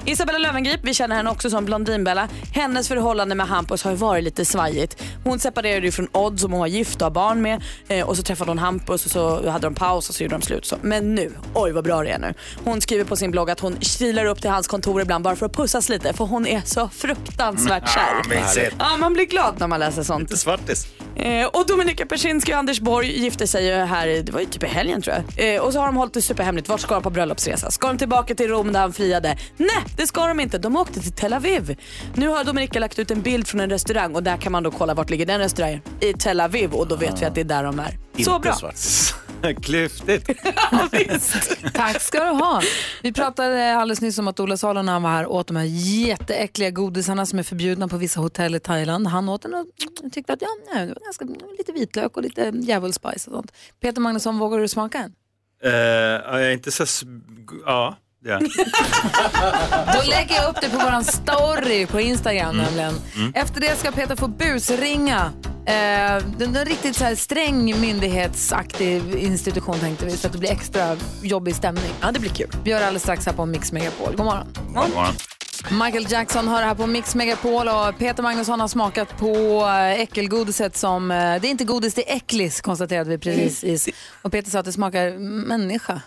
Isabella 0.05 0.37
Löwengrip, 0.37 0.79
vi 0.83 0.93
känner 0.93 1.15
henne 1.15 1.29
också 1.29 1.49
som 1.49 1.65
Blondinbella. 1.65 2.27
Hennes 2.53 2.87
förhållande 2.87 3.35
med 3.35 3.47
Hampus 3.47 3.83
har 3.83 3.91
ju 3.91 3.97
varit 3.97 4.23
lite 4.23 4.45
svajigt. 4.45 5.03
Hon 5.23 5.39
separerade 5.39 5.85
ju 5.85 5.91
från 5.91 6.07
Odd 6.11 6.39
som 6.39 6.51
hon 6.51 6.59
var 6.59 6.67
gift 6.67 6.95
och 6.95 7.05
har 7.05 7.11
barn 7.11 7.41
med 7.41 7.63
eh, 7.87 8.07
och 8.07 8.17
så 8.17 8.23
träffade 8.23 8.51
hon 8.51 8.59
Hampus 8.59 9.05
och 9.05 9.11
så 9.11 9.49
hade 9.49 9.67
de 9.67 9.75
paus 9.75 10.09
och 10.09 10.15
så 10.15 10.23
gjorde 10.23 10.35
de 10.35 10.41
slut. 10.41 10.65
Så. 10.65 10.75
Men 10.81 11.15
nu, 11.15 11.31
oj 11.53 11.71
vad 11.71 11.83
bra 11.83 12.03
det 12.03 12.09
är 12.09 12.19
nu. 12.19 12.33
Hon 12.63 12.81
skriver 12.81 13.03
på 13.03 13.15
sin 13.15 13.31
blogg 13.31 13.49
att 13.49 13.59
hon 13.59 13.77
kilar 13.79 14.25
upp 14.25 14.41
till 14.41 14.49
hans 14.49 14.67
kontor 14.67 15.01
ibland 15.01 15.23
bara 15.23 15.35
för 15.35 15.45
att 15.45 15.53
pussas 15.53 15.89
lite 15.89 16.13
för 16.13 16.25
hon 16.25 16.47
är 16.47 16.61
så 16.65 16.89
fruktansvärt 16.89 17.80
kär. 17.85 18.29
mysigt. 18.29 18.75
Ja, 18.79 18.97
man 18.97 19.13
blir 19.13 19.25
glad 19.25 19.59
när 19.59 19.67
man 19.67 19.79
läser 19.79 20.03
sånt. 20.03 20.21
Lite 20.21 20.37
svartis. 20.37 20.87
Eh, 21.15 21.45
och 21.45 21.67
Dominika 21.67 22.05
Persinski 22.05 22.53
och 22.53 22.57
Anders 22.57 22.79
Borg 22.79 23.19
gifte 23.19 23.47
sig 23.47 23.65
ju 23.67 23.73
här, 23.73 24.07
det 24.07 24.31
var 24.31 24.39
ju 24.39 24.45
typ 24.45 24.63
i 24.63 24.67
helgen 24.67 25.01
tror 25.01 25.15
jag. 25.35 25.55
Eh, 25.55 25.61
och 25.61 25.73
så 25.73 25.79
har 25.79 25.85
de 25.85 25.95
hållit 25.97 26.13
det 26.13 26.21
superhemligt. 26.21 26.69
Vart 26.69 26.79
ska 26.79 26.93
de 26.93 27.03
på 27.03 27.09
bröllopsresa? 27.09 27.71
Ska 27.71 27.87
de 27.87 27.97
tillbaka 27.97 28.35
till 28.35 28.47
Rom 28.47 28.73
där 28.73 28.79
han 28.79 28.93
friade? 28.93 29.37
Nej, 29.57 29.83
det 29.97 30.07
ska 30.07 30.27
de 30.27 30.39
inte. 30.39 30.57
De 30.57 30.75
åkte 30.75 30.99
till 30.99 31.11
Tel 31.11 31.33
Aviv. 31.33 31.77
Nu 32.15 32.27
har 32.27 32.43
Dominika 32.43 32.79
lagt 32.79 32.99
ut 32.99 33.11
en 33.11 33.21
bild 33.21 33.47
från 33.47 33.61
en 33.61 33.69
restaurang 33.69 34.15
och 34.15 34.23
där 34.23 34.37
kan 34.37 34.51
man 34.51 34.63
då 34.63 34.71
kolla 34.71 34.93
vart 34.93 35.09
ligger 35.09 35.25
den 35.25 35.39
restaurangen. 35.39 35.81
I 35.99 36.13
Tel 36.13 36.39
Aviv 36.41 36.73
och 36.73 36.87
då 36.87 36.95
vet 36.95 37.21
vi 37.21 37.25
att 37.25 37.35
det 37.35 37.41
är 37.41 37.45
där 37.45 37.63
de 37.63 37.79
är. 37.79 37.97
Så 38.23 38.39
bra. 38.39 38.55
Klyftigt. 39.61 40.29
Tack 41.73 42.01
ska 42.01 42.23
du 42.23 42.29
ha. 42.29 42.61
Vi 43.01 43.13
pratade 43.13 43.75
alldeles 43.75 44.01
nyss 44.01 44.19
om 44.19 44.27
att 44.27 44.39
Ola 44.39 44.57
Salo 44.57 44.81
när 44.81 44.93
han 44.93 45.03
var 45.03 45.09
här 45.09 45.27
åt 45.27 45.47
de 45.47 45.55
här 45.55 45.65
jätteäckliga 46.07 46.69
godisarna 46.69 47.25
som 47.25 47.39
är 47.39 47.43
förbjudna 47.43 47.87
på 47.87 47.97
vissa 47.97 48.19
hotell 48.19 48.55
i 48.55 48.59
Thailand. 48.59 49.07
Han 49.07 49.29
åt 49.29 49.41
den 49.41 49.53
och 49.53 49.65
tyckte 50.11 50.33
att 50.33 50.41
ja, 50.41 50.47
nej, 50.73 50.87
det 50.87 50.93
var 50.93 51.03
ganska, 51.03 51.25
lite 51.57 51.71
vitlök 51.71 52.17
och 52.17 52.23
lite 52.23 52.51
djävulspice 52.53 53.27
och 53.27 53.33
sånt. 53.33 53.51
Peter 53.81 54.01
Magnusson, 54.01 54.39
vågar 54.39 54.59
du 54.59 54.67
smaka 54.67 54.97
en? 54.97 55.13
Ja, 55.63 55.69
jag 56.39 56.43
är 56.43 56.51
inte 56.51 56.71
så... 56.71 56.85
Ja, 57.65 57.97
jag. 58.23 58.41
Då 59.93 60.09
lägger 60.09 60.35
jag 60.35 60.49
upp 60.49 60.61
det 60.61 60.69
på 60.69 60.77
våran 60.77 61.03
story 61.03 61.85
på 61.85 61.99
Instagram 61.99 62.57
nämligen. 62.57 62.95
Mm. 63.15 63.33
Efter 63.35 63.61
det 63.61 63.75
ska 63.75 63.91
Peter 63.91 64.15
få 64.15 64.27
busringa. 64.27 65.31
Eh, 65.65 66.23
den 66.37 66.55
är 66.55 66.65
riktigt 66.65 66.95
så 66.95 67.03
här 67.03 67.15
sträng 67.15 67.81
myndighetsaktig 67.81 69.15
institution 69.15 69.79
tänkte 69.79 70.05
vi 70.05 70.11
så 70.11 70.27
att 70.27 70.33
det 70.33 70.39
blir 70.39 70.51
extra 70.51 70.97
jobbig 71.21 71.55
stämning. 71.55 71.93
Ja, 72.01 72.11
det 72.11 72.19
blir 72.19 72.31
kul. 72.31 72.49
Vi 72.63 72.71
gör 72.71 72.79
det 72.79 72.85
alldeles 72.85 73.03
strax 73.03 73.25
här 73.25 73.33
på 73.33 73.45
Mix 73.45 73.71
Megapol. 73.71 74.15
God 74.15 74.25
morgon. 74.25 74.47
God 74.67 74.75
morgon. 74.75 75.13
Michael 75.71 76.11
Jackson 76.11 76.47
hör 76.47 76.59
det 76.61 76.67
här 76.67 76.75
på 76.75 76.87
Mix 76.87 77.15
Megapol 77.15 77.67
och 77.67 77.97
Peter 77.97 78.23
Magnusson 78.23 78.59
har 78.59 78.67
smakat 78.67 79.17
på 79.17 79.61
eh, 79.65 80.01
äckelgodiset 80.01 80.77
som, 80.77 81.11
eh, 81.11 81.17
det 81.17 81.47
är 81.47 81.51
inte 81.51 81.63
godis, 81.63 81.93
det 81.93 82.11
är 82.11 82.15
äcklis 82.15 82.61
konstaterade 82.61 83.09
vi 83.09 83.17
precis. 83.17 83.89
Och 84.21 84.31
Peter 84.31 84.51
sa 84.51 84.59
att 84.59 84.65
det 84.65 84.71
smakar 84.71 85.17
människa. 85.47 86.01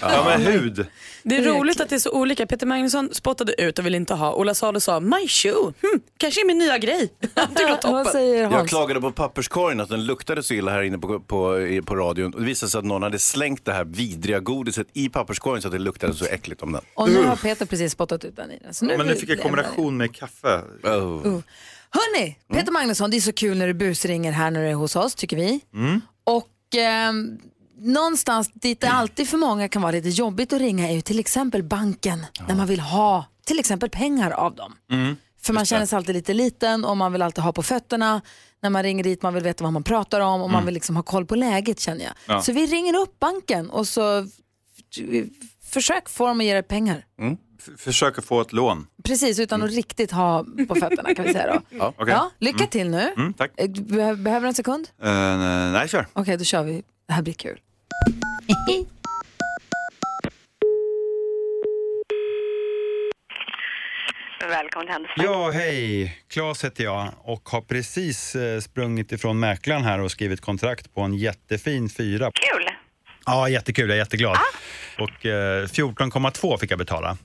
Ja, 0.00 0.24
men 0.24 0.42
hud. 0.42 0.86
Det 1.22 1.36
är 1.36 1.42
roligt 1.42 1.80
att 1.80 1.88
det 1.88 1.94
är 1.94 1.98
så 1.98 2.10
olika. 2.12 2.46
Peter 2.46 2.66
Magnusson 2.66 3.08
spottade 3.14 3.62
ut 3.62 3.78
och 3.78 3.86
ville 3.86 3.96
inte 3.96 4.14
ha. 4.14 4.34
Ola 4.34 4.54
Salo 4.54 4.80
sa 4.80 5.00
my 5.00 5.28
shoe, 5.28 5.72
hm, 5.82 6.00
kanske 6.16 6.40
är 6.40 6.46
min 6.46 6.58
nya 6.58 6.78
grej. 6.78 7.12
Det 7.20 7.64
var 7.64 7.76
toppen. 8.04 8.26
Jag 8.52 8.68
klagade 8.68 9.00
på 9.00 9.12
papperskorgen 9.12 9.80
att 9.80 9.88
den 9.88 10.06
luktade 10.06 10.42
så 10.42 10.54
illa 10.54 10.70
här 10.72 10.82
inne 10.82 10.98
på, 10.98 11.20
på, 11.20 11.60
i- 11.60 11.82
på 11.82 11.96
radion. 11.96 12.34
Och 12.34 12.40
Det 12.40 12.46
visade 12.46 12.70
sig 12.70 12.78
att 12.78 12.84
någon 12.84 13.02
hade 13.02 13.18
slängt 13.18 13.64
det 13.64 13.72
här 13.72 13.84
vidriga 13.84 14.40
godiset 14.40 14.86
i 14.92 15.08
papperskorgen 15.08 15.62
så 15.62 15.68
att 15.68 15.72
det 15.72 15.78
luktade 15.78 16.14
så 16.14 16.24
äckligt 16.24 16.62
om 16.62 16.72
den. 16.72 16.82
Och 16.94 17.08
nu 17.10 17.22
har 17.24 17.36
Peter 17.36 17.66
precis 17.66 17.92
spottat 17.92 18.24
ut 18.24 18.36
den 18.36 18.50
i 18.50 18.58
den. 18.64 18.74
Så 18.74 18.84
Men 18.84 19.06
nu 19.06 19.14
fick 19.14 19.28
jag 19.28 19.40
kombination 19.42 19.96
med 19.96 20.14
kaffe. 20.16 20.60
Uh. 20.86 21.38
Hörni, 21.90 22.36
Peter 22.52 22.72
Magnusson, 22.72 23.10
det 23.10 23.16
är 23.16 23.20
så 23.20 23.32
kul 23.32 23.58
när 23.58 23.66
du 23.66 23.74
busringer 23.74 24.32
här 24.32 24.50
när 24.50 24.62
du 24.62 24.68
är 24.68 24.74
hos 24.74 24.96
oss 24.96 25.14
tycker 25.14 25.36
vi. 25.36 25.60
Mm. 25.74 26.00
Och 26.24 26.48
ehm, 26.76 27.38
någonstans 27.80 28.50
dit 28.54 28.80
det 28.80 28.88
alltid 28.90 29.28
för 29.28 29.36
många 29.36 29.68
kan 29.68 29.82
vara 29.82 29.92
lite 29.92 30.08
jobbigt 30.08 30.52
att 30.52 30.58
ringa 30.60 30.88
är 30.88 30.92
ju 30.94 31.00
till 31.00 31.18
exempel 31.18 31.62
banken 31.62 32.26
när 32.48 32.54
man 32.54 32.66
vill 32.66 32.80
ha 32.80 33.24
till 33.46 33.58
exempel 33.58 33.90
pengar 33.90 34.30
av 34.30 34.54
dem. 34.54 34.72
Mm. 34.92 35.16
För 35.42 35.52
man 35.52 35.64
känner 35.64 35.86
sig 35.86 35.96
alltid 35.96 36.14
lite 36.14 36.34
liten 36.34 36.84
och 36.84 36.96
man 36.96 37.12
vill 37.12 37.22
alltid 37.22 37.44
ha 37.44 37.52
på 37.52 37.62
fötterna. 37.62 38.20
När 38.62 38.70
man 38.70 38.82
ringer 38.82 39.04
dit 39.04 39.22
man 39.22 39.34
vill 39.34 39.42
veta 39.42 39.64
vad 39.64 39.72
man 39.72 39.82
pratar 39.82 40.20
om 40.20 40.42
och 40.42 40.50
man 40.50 40.54
Mm. 40.58 40.64
vill 40.64 40.74
liksom 40.74 40.96
ha 40.96 41.02
koll 41.02 41.26
på 41.26 41.34
läget 41.34 41.80
känner 41.80 42.04
jag. 42.04 42.12
Ja. 42.28 42.42
Så 42.42 42.52
vi 42.52 42.66
ringer 42.66 42.94
upp 42.96 43.18
banken 43.18 43.70
och 43.70 43.88
så 43.88 44.26
försök 45.62 46.08
få 46.08 46.26
dem 46.26 46.40
att 46.40 46.44
ge 46.46 46.52
dig 46.52 46.62
pengar. 46.62 47.04
F- 47.60 47.68
Försöker 47.80 48.22
få 48.22 48.40
ett 48.40 48.52
lån. 48.52 48.86
Precis, 49.04 49.38
utan 49.38 49.62
att 49.62 49.70
riktigt 49.70 50.10
ha 50.12 50.44
på 50.68 50.74
fötterna 50.74 51.14
kan 51.14 51.24
vi 51.24 51.32
säga 51.32 51.54
då. 51.54 51.60
Ja, 51.78 51.92
okej. 51.98 52.14
Ja, 52.14 52.30
lycka 52.38 52.56
Mm. 52.58 52.68
till 52.70 52.90
nu. 52.90 53.12
Mm, 53.16 53.32
tack. 53.32 53.50
Eh, 53.56 53.70
Behöver, 53.70 54.40
du 54.40 54.46
en 54.46 54.54
sekund? 54.54 54.88
Eh, 55.02 55.08
nej, 55.72 55.88
kör. 55.88 56.06
Okej, 56.12 56.36
då 56.36 56.44
kör 56.44 56.62
vi. 56.62 56.82
Det 57.06 57.12
här 57.12 57.22
blir 57.22 57.34
kul. 57.34 57.58
Välkommen 64.40 64.86
till 64.86 64.92
Handelsbanken. 64.92 65.32
Ja, 65.32 65.50
hej. 65.50 66.18
Claes 66.30 66.64
heter 66.64 66.84
jag 66.84 67.08
och 67.22 67.48
har 67.48 67.60
precis 67.60 68.34
eh, 68.36 68.60
sprungit 68.60 69.12
ifrån 69.12 69.40
mäklaren 69.40 69.82
här 69.84 70.00
och 70.00 70.10
skrivit 70.10 70.40
kontrakt 70.40 70.94
på 70.94 71.00
en 71.00 71.14
jättefin 71.14 71.88
fyra. 71.90 72.30
Kul! 72.34 72.64
Ja, 73.26 73.48
jättekul. 73.48 73.88
Jag 73.88 73.94
är 73.96 73.98
jätteglad. 74.00 74.36
Och 74.98 75.26
eh, 75.26 75.64
14,2 75.66 76.58
fick 76.58 76.70
jag 76.70 76.78
betala. 76.78 77.16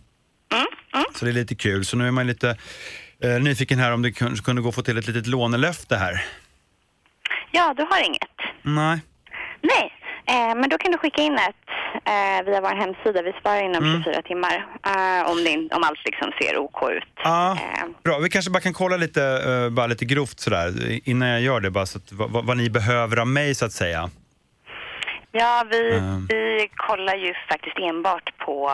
Så 1.15 1.25
det 1.25 1.31
är 1.31 1.33
lite 1.33 1.55
kul. 1.55 1.85
Så 1.85 1.97
nu 1.97 2.07
är 2.07 2.11
man 2.11 2.27
lite 2.27 2.57
eh, 3.23 3.29
nyfiken 3.41 3.79
här 3.79 3.91
om 3.93 4.01
det 4.01 4.09
kun- 4.11 4.35
kunde 4.43 4.61
gå 4.61 4.69
att 4.69 4.75
få 4.75 4.81
till 4.81 4.97
ett 4.97 5.07
litet 5.07 5.27
lånelöfte 5.27 5.95
här. 5.97 6.25
Ja, 7.51 7.73
du 7.77 7.83
har 7.83 8.05
inget. 8.05 8.21
Nej. 8.61 8.99
Nej, 9.61 9.92
eh, 10.25 10.55
men 10.59 10.69
då 10.69 10.77
kan 10.77 10.91
du 10.91 10.97
skicka 10.97 11.21
in 11.21 11.33
ett 11.33 11.55
eh, 12.05 12.45
via 12.45 12.61
vår 12.61 12.75
hemsida. 12.75 13.21
Vi 13.21 13.33
svarar 13.41 13.63
inom 13.63 13.83
Mm. 13.83 14.03
24 14.03 14.21
timmar 14.21 14.55
eh, 14.85 15.31
om, 15.31 15.37
det, 15.43 15.75
om 15.75 15.83
allt 15.83 15.99
liksom 16.05 16.31
ser 16.41 16.57
OK 16.57 16.91
ut. 16.91 17.03
Ja, 17.23 17.57
bra. 18.03 18.19
Vi 18.19 18.29
kanske 18.29 18.51
bara 18.51 18.59
kan 18.61 18.73
kolla 18.73 18.97
lite, 18.97 19.23
eh, 19.23 19.69
bara 19.69 19.87
lite 19.87 20.05
grovt 20.05 20.39
sådär 20.39 20.73
innan 21.09 21.27
jag 21.29 21.41
gör 21.41 21.59
det. 21.59 21.71
Bara 21.71 21.85
så 21.85 21.97
att, 21.97 22.11
vad, 22.11 22.45
vad- 22.45 22.57
ni 22.57 22.69
behöver 22.69 23.17
av 23.17 23.27
mig 23.27 23.55
så 23.55 23.65
att 23.65 23.71
säga. 23.71 24.09
Ja, 25.31 25.65
vi, 25.71 25.93
Ehm. 25.95 26.27
vi 26.29 26.69
kollar 26.75 27.15
ju 27.15 27.33
faktiskt 27.49 27.77
enbart 27.79 28.37
på 28.45 28.71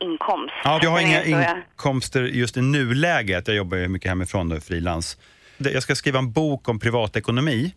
inkomst. 0.00 0.54
Ja, 0.64 0.78
jag 0.82 0.90
har 0.90 1.00
inga 1.00 1.24
inkomster 1.24 2.22
just 2.22 2.56
i 2.56 2.60
nuläget. 2.62 3.48
Jag 3.48 3.56
jobbar 3.56 3.76
ju 3.76 3.88
mycket 3.88 4.08
hemifrån 4.08 4.48
nu, 4.48 4.60
frilans. 4.60 5.16
Jag 5.56 5.82
ska 5.82 5.94
skriva 5.94 6.18
en 6.18 6.32
bok 6.32 6.68
om 6.68 6.80
privatekonomi 6.80 7.74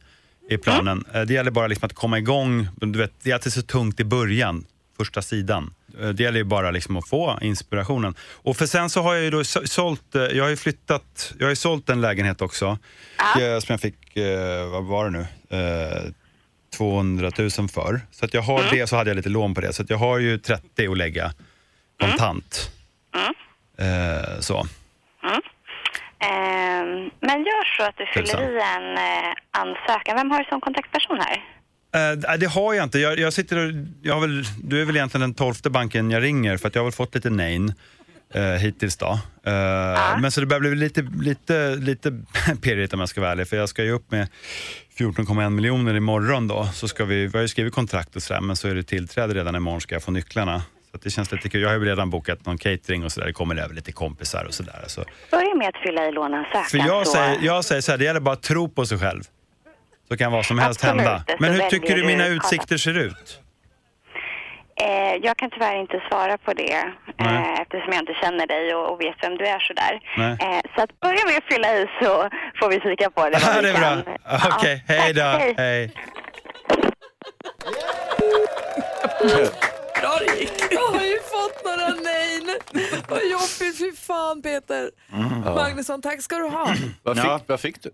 i 0.52 0.58
planen. 0.58 1.06
Eh, 1.14 1.22
Det 1.22 1.34
gäller 1.34 1.52
bara 1.52 1.68
liksom 1.68 1.86
att 1.86 1.94
komma 1.94 2.18
igång. 2.18 2.68
Du 2.76 3.00
vet, 3.00 3.12
det 3.24 3.30
är 3.30 3.34
alltid 3.34 3.54
så 3.54 3.62
tungt 3.62 4.00
i 4.00 4.04
början, 4.04 4.66
första 4.98 5.22
sidan. 5.22 5.74
Eh, 6.02 6.10
Det 6.10 6.24
gäller 6.24 6.38
ju 6.38 6.44
bara 6.44 6.72
liksom 6.72 6.98
att 6.98 7.08
få 7.10 7.40
inspirationen. 7.42 8.16
Och 8.32 8.58
för 8.58 8.66
sen 8.66 8.90
så 8.90 9.02
har 9.02 9.14
jag 9.16 9.24
ju 9.24 9.30
då 9.30 9.44
så- 9.44 9.68
sålt, 9.68 10.16
eh, 10.16 10.22
jag 10.22 10.44
har 10.44 10.50
ju 10.50 10.58
flyttat, 10.58 11.34
jag 11.40 11.46
har 11.46 11.50
ju 11.50 11.56
sålt 11.56 11.90
en 11.90 12.02
lägenhet 12.02 12.42
också. 12.42 12.78
eh, 13.42 13.60
Som 13.60 13.68
jag 13.74 13.82
fick, 13.82 13.96
vad 14.72 14.84
var 14.84 15.06
det 15.06 15.12
nu? 15.12 15.26
Eh, 15.58 16.04
200 16.78 17.32
000 17.38 17.50
för. 17.70 18.02
Så 18.12 18.26
att 18.26 18.34
jag 18.34 18.42
har 18.42 18.64
det, 18.72 18.88
så 18.88 18.96
hade 18.96 19.10
jag 19.10 19.16
lite 19.16 19.30
lån 19.30 19.54
på 19.54 19.62
det. 19.62 19.74
Så 19.74 19.82
att 19.84 19.90
jag 19.90 19.98
har 19.98 20.18
ju 20.20 20.38
30 20.38 20.88
att 20.92 20.98
lägga 20.98 21.34
kontant. 22.02 22.72
Eh, 23.78 24.40
så. 24.40 24.68
Ehm, 26.22 27.10
men 27.20 27.40
gör 27.44 27.78
så 27.78 27.84
att 27.84 27.98
du 27.98 28.06
fyller 28.06 28.42
i 28.42 28.62
en 28.78 28.98
eh, 28.98 29.34
ansökan. 29.52 30.16
Vem 30.16 30.32
har 30.32 30.40
du 30.40 30.46
som 30.50 30.62
kontaktperson 30.62 31.18
här? 31.20 31.44
Nej, 31.94 32.38
det 32.40 32.46
har 32.46 32.74
jag 32.74 32.84
inte. 32.84 33.00
Jag, 33.00 33.20
jag 33.20 33.34
sitter 33.34 33.58
och, 33.58 33.72
jag 34.02 34.14
har 34.14 34.22
väl, 34.22 34.44
du 34.64 34.82
är 34.82 34.86
väl 34.86 34.96
egentligen 34.96 35.22
den 35.22 35.34
tolfte 35.34 35.70
banken 35.70 36.12
jag 36.12 36.24
ringer 36.24 36.58
för 36.58 36.68
att 36.68 36.76
jag 36.76 36.82
har 36.82 36.86
väl 36.86 36.94
fått 36.94 37.16
lite 37.16 37.30
nej. 37.30 37.60
eh, 38.34 38.42
hittills 38.44 38.98
då. 38.98 39.20
Eh, 39.46 40.20
Men 40.22 40.32
så 40.32 40.40
det 40.40 40.46
börjar 40.48 40.60
bli 40.60 40.76
lite, 40.76 41.02
lite, 41.22 41.76
lite 41.76 42.12
pirrigt 42.62 42.94
om 42.94 43.00
jag 43.00 43.10
ska 43.10 43.22
vara 43.22 43.32
ärlig, 43.32 43.48
för 43.48 43.58
jag 43.58 43.70
ska 43.70 43.84
ju 43.84 43.92
upp 43.92 44.12
med 44.12 44.28
14,1 44.98 45.50
miljoner 45.50 45.94
imorgon 45.94 46.48
då. 46.48 46.66
Så 46.74 46.88
ska 46.88 47.06
vi, 47.06 47.28
vi 47.28 47.38
har 47.38 47.42
ju 47.42 47.48
skrivit 47.48 47.74
kontrakt 47.74 48.16
och 48.16 48.24
sådär, 48.24 48.42
men 48.42 48.56
så 48.56 48.68
är 48.68 48.76
det 48.76 48.84
tillträde 48.84 49.34
redan 49.34 49.56
imorgon 49.56 49.82
ska 49.82 49.96
jag 49.96 50.04
få 50.04 50.12
nycklarna. 50.12 50.62
Så 50.92 50.98
det 51.04 51.10
känns 51.10 51.32
lite 51.32 51.50
kul. 51.50 51.62
Jag 51.62 51.70
har 51.70 51.76
ju 51.76 51.86
redan 51.86 52.10
bokat 52.10 52.46
någon 52.46 52.58
catering 52.58 53.04
och 53.06 53.12
sådär. 53.12 53.28
Det 53.28 53.34
kommer 53.34 53.56
över 53.56 53.74
lite 53.76 53.92
kompisar 53.92 54.46
och 54.46 54.54
sådär. 54.54 54.84
Så. 54.88 55.04
Börja 55.32 55.56
med 55.56 55.68
att 55.68 55.78
fylla 55.86 56.08
i 56.08 56.12
låneansökan. 56.12 56.64
För 56.64 56.78
jag 56.78 57.08
så- 57.08 57.14
säger, 57.14 57.38
jag 57.42 57.66
säger 57.66 57.82
så 57.82 57.92
här, 57.92 57.98
det 57.98 58.06
gäller 58.06 58.20
bara 58.20 58.34
att 58.34 58.44
tro 58.44 58.70
på 58.70 58.86
sig 58.86 58.98
själv. 59.00 59.22
Så 60.08 60.18
kan 60.18 60.32
vad 60.32 60.46
som 60.46 60.60
helst 60.60 60.84
Absolut, 60.84 61.02
hända. 61.08 61.24
Men 61.40 61.54
hur 61.54 61.70
tycker 61.70 61.96
du 61.96 62.04
mina 62.06 62.28
utsikter 62.28 62.78
ser 62.78 62.98
ut? 62.98 63.40
Eh, 64.82 65.16
jag 65.24 65.38
kan 65.38 65.50
tyvärr 65.50 65.76
inte 65.82 66.02
svara 66.10 66.38
på 66.38 66.54
det 66.54 66.74
eh, 66.74 66.84
Nej. 67.18 67.58
eftersom 67.62 67.94
jag 67.94 68.02
inte 68.02 68.14
känner 68.14 68.48
dig 68.48 68.76
och, 68.76 69.02
vet 69.02 69.16
vem 69.22 69.38
du 69.38 69.46
är 69.48 69.60
sådär. 69.60 70.00
Nej. 70.18 70.32
Eh, 70.42 70.62
så 70.76 70.82
att 70.84 71.00
börja 71.00 71.26
med 71.26 71.38
att 71.38 71.54
fylla 71.54 71.74
i 71.78 71.88
så 72.02 72.30
får 72.60 72.70
vi 72.70 72.80
kika 72.80 73.10
på 73.10 73.30
det. 73.30 73.40
Ja, 73.56 73.62
det 73.62 73.70
är 73.70 73.74
kan. 73.74 74.02
bra. 74.02 74.18
Ja, 74.26 74.40
Okej, 74.58 74.84
hej 74.88 75.14
då. 75.14 75.22
hej. 75.22 75.54
Hej. 75.58 75.92
Bra 80.02 80.18
det 80.20 80.40
gick. 80.40 80.52
Jag 80.72 80.88
har 80.88 81.04
ju 81.06 81.20
fått 81.20 81.66
några 81.66 81.88
nej. 82.04 82.42
Vad 83.10 83.20
jobbigt, 83.28 83.78
fy 83.78 83.92
fan 83.96 84.42
Peter. 84.42 84.92
Mm. 85.14 85.44
Ja. 85.46 85.56
Magnusson, 85.56 86.02
tack 86.02 86.22
ska 86.22 86.38
du 86.38 86.44
ha. 86.48 86.76
Vad 87.04 87.18
fick, 87.18 87.50
vad 87.50 87.60
fick 87.60 87.84
du? 87.84 87.90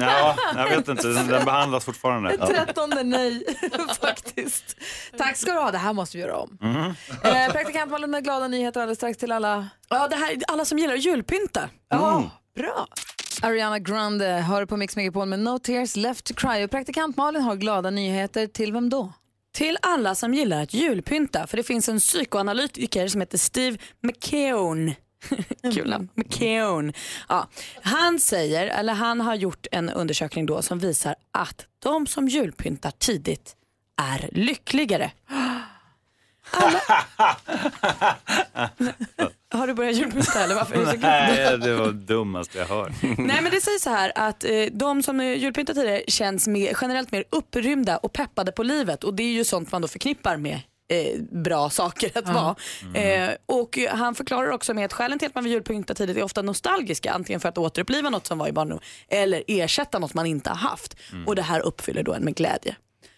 Ja, 0.00 0.36
jag 0.56 0.68
vet 0.68 0.88
inte, 0.88 1.08
den, 1.08 1.26
den 1.26 1.44
behandlas 1.44 1.84
fortfarande. 1.84 2.30
Ett 2.30 2.46
trettonde 2.46 3.02
nej 3.02 3.44
faktiskt. 4.00 4.76
Tack 5.18 5.36
ska 5.36 5.52
du 5.52 5.58
ha, 5.58 5.70
det 5.70 5.78
här 5.78 5.92
måste 5.92 6.16
vi 6.16 6.22
göra 6.22 6.36
om. 6.36 6.58
Mhm. 6.60 6.94
Eh, 7.24 7.52
praktikant 7.52 7.90
Malin 7.90 8.10
med 8.10 8.24
glada 8.24 8.48
nyheter 8.48 8.80
alldeles 8.80 8.98
strax 8.98 9.18
till 9.18 9.32
alla. 9.32 9.68
Ja, 9.88 10.08
det 10.08 10.16
här 10.16 10.32
är 10.32 10.38
alla 10.48 10.64
som 10.64 10.78
gillar 10.78 10.94
att 10.94 11.04
julpynta. 11.04 11.68
Ja, 11.88 12.30
bra. 12.56 12.86
Ariana 13.42 13.78
Grande 13.78 14.26
hör 14.26 14.66
på 14.66 14.76
Mix 14.76 14.96
Megapol 14.96 15.28
med 15.28 15.38
No 15.38 15.58
Tears 15.58 15.96
Left 15.96 16.24
to 16.24 16.34
Cry. 16.34 16.64
Och 16.64 16.70
praktikant 16.70 17.16
Malin 17.16 17.42
har 17.42 17.56
glada 17.56 17.90
nyheter 17.90 18.46
till 18.46 18.72
vem 18.72 18.90
då? 18.90 19.12
Till 19.54 19.78
alla 19.82 20.14
som 20.14 20.34
gillar 20.34 20.62
att 20.62 20.74
julpynta. 20.74 21.46
För 21.46 21.56
det 21.56 21.62
finns 21.62 21.88
en 21.88 21.98
psykoanalytiker 21.98 23.08
som 23.08 23.20
heter 23.20 23.38
Steve 23.38 23.78
McKeown. 24.00 24.94
Kul 25.74 25.90
namn. 25.90 26.08
McKeown. 26.14 26.92
Ja, 27.28 27.48
han 27.82 28.20
säger, 28.20 28.66
eller 28.66 28.92
han 28.92 29.20
har 29.20 29.34
gjort 29.34 29.66
en 29.72 29.90
undersökning 29.90 30.46
då 30.46 30.62
som 30.62 30.78
visar 30.78 31.14
att 31.30 31.66
de 31.78 32.06
som 32.06 32.28
julpyntar 32.28 32.90
tidigt 32.90 33.56
är 33.96 34.28
lyckligare. 34.32 35.10
Har 39.52 39.66
du 39.66 39.74
börjat 39.74 39.94
julpynta 39.94 40.44
eller 40.44 40.54
varför 40.54 40.74
är 40.74 40.78
du 40.78 40.86
så 40.86 40.96
glad? 40.96 41.12
Nej, 41.12 41.58
det 41.58 41.74
var 41.74 41.86
det 41.86 41.92
dummaste 41.92 42.58
jag 42.58 42.66
hört. 42.66 42.92
Nej 43.02 43.40
men 43.42 43.50
det 43.50 43.60
sägs 43.60 43.82
så 43.82 43.90
här 43.90 44.12
att 44.14 44.44
eh, 44.44 44.50
de 44.72 45.02
som 45.02 45.20
julpyntar 45.20 45.74
tidigare 45.74 46.02
känns 46.08 46.46
mer, 46.46 46.76
generellt 46.80 47.12
mer 47.12 47.24
upprymda 47.30 47.96
och 47.96 48.12
peppade 48.12 48.52
på 48.52 48.62
livet 48.62 49.04
och 49.04 49.14
det 49.14 49.22
är 49.22 49.32
ju 49.32 49.44
sånt 49.44 49.72
man 49.72 49.82
då 49.82 49.88
förknippar 49.88 50.36
med 50.36 50.60
eh, 50.90 51.20
bra 51.30 51.70
saker 51.70 52.10
att 52.18 52.28
vara. 52.28 52.54
Eh, 52.94 53.30
och 53.46 53.78
han 53.90 54.14
förklarar 54.14 54.50
också 54.50 54.74
med 54.74 54.84
att 54.84 54.92
skälen 54.92 55.18
till 55.18 55.28
att 55.28 55.34
man 55.34 55.44
vill 55.44 55.52
julpynta 55.52 55.94
tidigt 55.94 56.16
är 56.16 56.22
ofta 56.22 56.42
nostalgiska, 56.42 57.12
antingen 57.12 57.40
för 57.40 57.48
att 57.48 57.58
återuppliva 57.58 58.10
något 58.10 58.26
som 58.26 58.38
var 58.38 58.48
i 58.48 58.52
barndom 58.52 58.80
eller 59.08 59.44
ersätta 59.46 59.98
något 59.98 60.14
man 60.14 60.26
inte 60.26 60.50
har 60.50 60.56
haft. 60.56 60.96
Mm. 61.12 61.26
Och 61.26 61.36
det 61.36 61.42
här 61.42 61.60
uppfyller 61.60 62.02
då 62.02 62.14
en 62.14 62.24
med 62.24 62.34
glädje. 62.34 62.76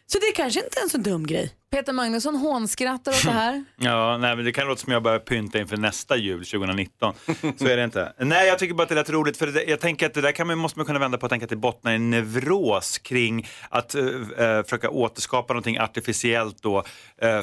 Så 0.09 0.18
det 0.18 0.26
är 0.26 0.32
kanske 0.32 0.64
inte 0.64 0.80
en 0.80 0.88
så 0.88 0.98
dum 0.98 1.26
grej. 1.26 1.50
Peter 1.72 1.92
Magnusson 1.92 2.36
hånskrattar 2.36 3.12
åt 3.12 3.24
det 3.24 3.30
här. 3.30 3.64
Ja, 3.76 4.16
nej, 4.18 4.36
men 4.36 4.44
det 4.44 4.52
kan 4.52 4.66
låta 4.68 4.80
som 4.80 4.92
jag 4.92 5.02
börjar 5.02 5.18
pynta 5.18 5.59
inför 5.59 5.76
nästa 5.76 6.16
jul 6.16 6.44
2019. 6.44 7.14
Så 7.59 7.66
är 7.66 7.76
det 7.76 7.84
inte. 7.84 8.12
Nej, 8.18 8.48
jag 8.48 8.59
tycker 8.59 8.74
bara 8.74 8.82
att 8.82 8.88
det 8.88 8.94
lät 8.94 9.11
roligt 9.11 9.36
för 9.36 9.46
det, 9.46 9.64
jag 9.64 9.80
tänker 9.80 10.07
att 10.07 10.14
det 10.14 10.20
där 10.20 10.32
kan 10.32 10.46
man, 10.46 10.59
måste 10.59 10.78
man 10.78 10.86
kunna 10.86 10.98
vända 10.98 11.18
på 11.18 11.24
och 11.24 11.30
tänka 11.30 11.44
att 11.44 11.50
det 11.50 11.57
bottnar 11.57 11.92
i 11.92 11.94
en 11.94 12.11
nevros 12.11 12.98
kring 12.98 13.46
att 13.70 13.94
uh, 13.94 14.26
försöka 14.62 14.90
återskapa 14.90 15.52
någonting 15.52 15.78
artificiellt 15.78 16.62
då 16.62 16.78
eh, 17.22 17.42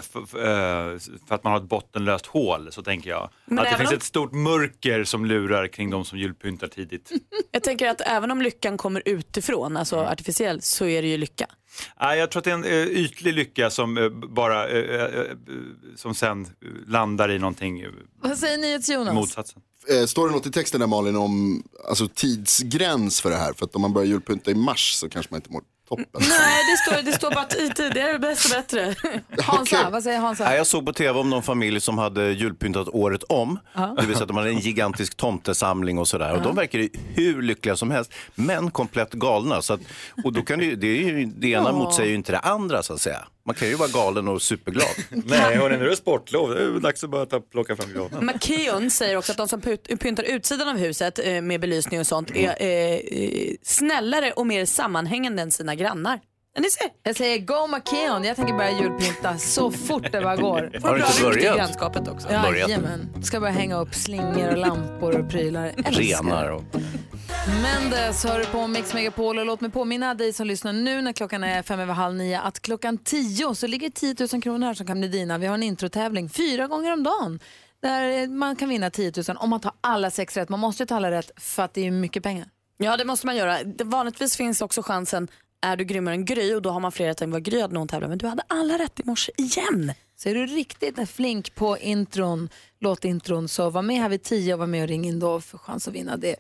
för 1.27 1.35
att 1.35 1.43
man 1.43 1.53
har 1.53 1.57
ett 1.59 1.69
bottenlöst 1.69 2.25
hål, 2.25 2.71
så 2.71 2.83
tänker 2.83 3.09
jag. 3.09 3.29
Men 3.45 3.59
att 3.59 3.71
det 3.71 3.77
finns 3.77 3.89
om- 3.89 3.95
ett 3.97 4.03
stort 4.03 4.31
mörker 4.33 5.03
som 5.03 5.25
lurar 5.25 5.67
kring 5.67 5.89
de 5.89 6.05
som 6.05 6.17
julpyntar 6.17 6.67
tidigt. 6.67 7.11
Jag 7.51 7.63
tänker 7.63 7.89
att 7.89 8.01
även 8.01 8.31
om 8.31 8.41
lyckan 8.41 8.77
kommer 8.77 9.01
utifrån, 9.05 9.77
alltså 9.77 9.95
Mm. 9.95 10.07
artificiellt, 10.11 10.63
så 10.63 10.85
är 10.85 11.01
det 11.01 11.07
ju 11.07 11.17
lycka. 11.17 11.45
Nej, 12.01 12.19
jag 12.19 12.31
tror 12.31 12.39
att 12.39 12.43
det 12.43 12.51
är 12.51 12.55
en 12.55 12.63
eh, 12.63 12.71
ytlig 12.87 13.33
lycka 13.33 13.69
som 13.69 13.97
eh, 13.97 14.09
bara 14.09 14.69
eh, 14.69 15.25
som 15.95 16.15
sen 16.15 16.47
landar 16.87 17.31
i 17.31 17.39
någonting 17.39 17.85
Vad 18.21 18.37
säger 18.37 18.57
NyhetsJonas? 18.57 19.13
motsatsen. 19.13 19.61
Eh, 19.89 20.05
Står 20.05 20.27
det 20.27 20.33
något 20.33 20.45
i 20.45 20.51
texten 20.51 20.79
där 20.79 20.87
Malin 20.87 21.15
om 21.15 21.63
alltså, 21.89 22.07
tidsgräns 22.07 23.21
för 23.21 23.29
det 23.29 23.35
här? 23.35 23.53
För 23.53 23.65
att 23.65 23.75
om 23.75 23.81
man 23.81 23.93
börjar 23.93 24.07
julpynta 24.07 24.51
i 24.51 24.55
mars 24.55 24.93
så 24.93 25.09
kanske 25.09 25.33
man 25.33 25.37
inte 25.37 25.51
mår 25.51 25.63
toppen. 25.89 26.05
Nej, 26.19 26.61
det 26.71 26.77
står, 26.91 27.03
det 27.03 27.11
står 27.11 27.31
bara 27.31 27.41
att 27.41 27.55
i 27.55 27.69
tidigare 27.69 28.17
desto 28.17 28.49
bättre. 28.55 28.95
Hansa, 29.43 29.89
vad 29.89 30.03
säger 30.03 30.19
Hansa? 30.19 30.43
Nej, 30.43 30.57
jag 30.57 30.67
såg 30.67 30.85
på 30.85 30.93
tv 30.93 31.19
om 31.19 31.29
någon 31.29 31.43
familj 31.43 31.81
som 31.81 31.97
hade 31.97 32.31
julpyntat 32.31 32.87
året 32.87 33.23
om. 33.23 33.59
Ja. 33.73 33.95
Det 33.99 34.05
vill 34.05 34.15
säga 34.15 34.21
att 34.23 34.27
de 34.27 34.37
hade 34.37 34.49
en 34.49 34.59
gigantisk 34.59 35.17
tomtesamling 35.17 35.97
och 35.99 36.07
sådär. 36.07 36.33
Och 36.35 36.41
de 36.41 36.55
verkar 36.55 36.79
ju 36.79 36.89
hur 37.15 37.41
lyckliga 37.41 37.75
som 37.75 37.91
helst, 37.91 38.13
men 38.35 38.71
komplett 38.71 39.13
galna. 39.13 39.61
Så 39.61 39.73
att, 39.73 39.79
och 40.23 40.33
då 40.33 40.41
kan 40.41 40.59
det, 40.59 40.75
det, 40.75 40.87
är 40.87 40.95
ju, 41.17 41.25
det 41.25 41.47
ena 41.47 41.69
Ja. 41.69 41.71
motsäger 41.75 42.09
ju 42.09 42.15
inte 42.15 42.31
det 42.31 42.39
andra 42.39 42.83
så 42.83 42.93
att 42.93 43.01
säga. 43.01 43.27
Man 43.45 43.55
kan 43.55 43.67
ju 43.67 43.75
vara 43.75 43.89
galen 43.89 44.27
och 44.27 44.41
superglad. 44.41 44.87
Nej, 45.09 45.55
hörni, 45.55 45.77
nu 45.77 45.85
är 45.85 45.89
det 45.89 45.95
sportlov. 45.95 46.49
Det 46.49 46.63
är 46.63 46.79
dags 46.79 47.03
att 47.03 47.09
börja 47.09 47.25
ta, 47.25 47.39
plocka 47.39 47.75
fram 47.75 47.93
granen. 47.93 48.25
McKeon 48.25 48.89
säger 48.89 49.17
också 49.17 49.31
att 49.31 49.37
de 49.37 49.47
som 49.47 49.61
pyntar 49.99 50.23
utsidan 50.23 50.67
av 50.67 50.77
huset 50.77 51.19
eh, 51.19 51.41
med 51.41 51.61
belysning 51.61 51.99
och 51.99 52.07
sånt 52.07 52.31
är 52.31 52.55
eh, 52.59 52.69
eh, 52.69 53.55
snällare 53.63 54.31
och 54.31 54.47
mer 54.47 54.65
sammanhängande 54.65 55.41
än 55.41 55.51
sina 55.51 55.75
grannar. 55.75 56.19
Ja, 56.55 56.61
Ni 56.61 56.69
ser. 56.69 56.87
Jag 57.03 57.15
säger 57.15 57.39
go 57.39 57.67
McKeon, 57.67 58.23
jag 58.23 58.35
tänker 58.35 58.53
börja 58.53 58.71
julpynta 58.71 59.37
så 59.37 59.71
fort 59.71 60.11
det 60.11 60.21
bara 60.21 60.35
går. 60.35 60.79
Har 60.83 60.95
du 60.95 61.05
inte 61.05 61.21
börjat? 61.21 61.57
grannskapet 61.57 62.07
också. 62.07 62.27
Börjat. 62.27 62.69
Jajamän. 62.69 63.23
Ska 63.23 63.39
börja 63.39 63.53
hänga 63.53 63.75
upp 63.79 63.95
slingor 63.95 64.47
och 64.51 64.57
lampor 64.57 65.19
och 65.19 65.29
prylar. 65.29 65.65
Älskar 65.65 65.91
det. 65.91 65.99
Renar 65.99 66.51
och... 66.51 66.63
Mendes 67.61 68.23
hör 68.23 68.43
på 68.43 68.67
Mix 68.67 68.93
Megapol 68.93 69.39
och 69.39 69.45
låt 69.45 69.61
mig 69.61 69.71
påminna 69.71 70.13
dig 70.13 70.33
som 70.33 70.47
lyssnar 70.47 70.73
nu 70.73 71.01
när 71.01 71.13
klockan 71.13 71.43
är 71.43 71.63
fem 71.63 71.79
över 71.79 71.93
halv 71.93 72.15
nio 72.15 72.39
att 72.39 72.59
klockan 72.59 72.97
tio 72.97 73.55
så 73.55 73.67
ligger 73.67 73.89
10 73.89 74.15
000 74.33 74.41
kronor 74.41 74.67
här 74.67 74.73
som 74.73 74.87
kan 74.87 74.99
bli 74.99 75.07
dina. 75.09 75.37
Vi 75.37 75.47
har 75.47 75.53
en 75.53 75.63
introtävling 75.63 76.29
fyra 76.29 76.67
gånger 76.67 76.93
om 76.93 77.03
dagen 77.03 77.39
där 77.81 78.27
man 78.27 78.55
kan 78.55 78.69
vinna 78.69 78.89
10 78.89 79.11
000 79.27 79.37
om 79.39 79.49
man 79.49 79.59
tar 79.59 79.71
alla 79.81 80.11
sex 80.11 80.37
rätt. 80.37 80.49
Man 80.49 80.59
måste 80.59 80.83
ju 80.83 80.87
ta 80.87 80.95
alla 80.95 81.11
rätt 81.11 81.31
för 81.37 81.63
att 81.63 81.73
det 81.73 81.87
är 81.87 81.91
mycket 81.91 82.23
pengar. 82.23 82.47
Ja, 82.77 82.97
det 82.97 83.05
måste 83.05 83.25
man 83.25 83.35
göra. 83.35 83.63
Det, 83.63 83.83
vanligtvis 83.83 84.37
finns 84.37 84.61
också 84.61 84.81
chansen, 84.83 85.27
är 85.63 85.77
du 85.77 85.83
grymmare 85.83 86.15
än 86.15 86.25
Gry 86.25 86.53
och 86.55 86.61
då 86.61 86.69
har 86.69 86.79
man 86.79 86.91
fler 86.91 87.05
rätt 87.07 87.21
än 87.21 87.31
vad 87.31 87.43
Gry 87.43 87.61
hade 87.61 87.73
någon 87.73 87.87
tävlar. 87.87 88.09
Men 88.09 88.17
du 88.17 88.27
hade 88.27 88.43
alla 88.47 88.77
rätt 88.79 88.99
i 88.99 89.03
morse 89.05 89.31
igen. 89.37 89.93
Så 90.15 90.29
är 90.29 90.33
du 90.35 90.45
riktigt 90.45 91.09
flink 91.09 91.55
på 91.55 91.77
intron, 91.77 92.49
låtintron 92.79 93.47
så 93.47 93.69
var 93.69 93.81
med 93.81 93.97
här 94.01 94.09
vid 94.09 94.23
tio 94.23 94.53
och 94.53 94.59
var 94.59 94.67
med 94.67 94.81
och 94.81 94.87
ring 94.87 95.05
in 95.05 95.19
då 95.19 95.41
för 95.41 95.57
chans 95.57 95.87
att 95.87 95.93
vinna 95.93 96.17
det. 96.17 96.35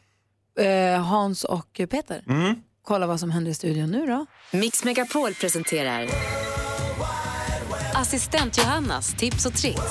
Eh, 0.59 1.01
Hans 1.01 1.43
och 1.43 1.81
Peter, 1.89 2.23
Mm. 2.27 2.55
kolla 2.81 3.07
vad 3.07 3.19
som 3.19 3.31
händer 3.31 3.51
i 3.51 3.53
studion 3.53 3.91
nu 3.91 4.05
då. 4.07 4.25
Mix 4.51 4.83
Megapol 4.83 5.33
presenterar 5.33 6.07
Assistent 7.95 8.57
Johannas 8.57 9.13
tips 9.13 9.45
och 9.45 9.53
tricks. 9.53 9.81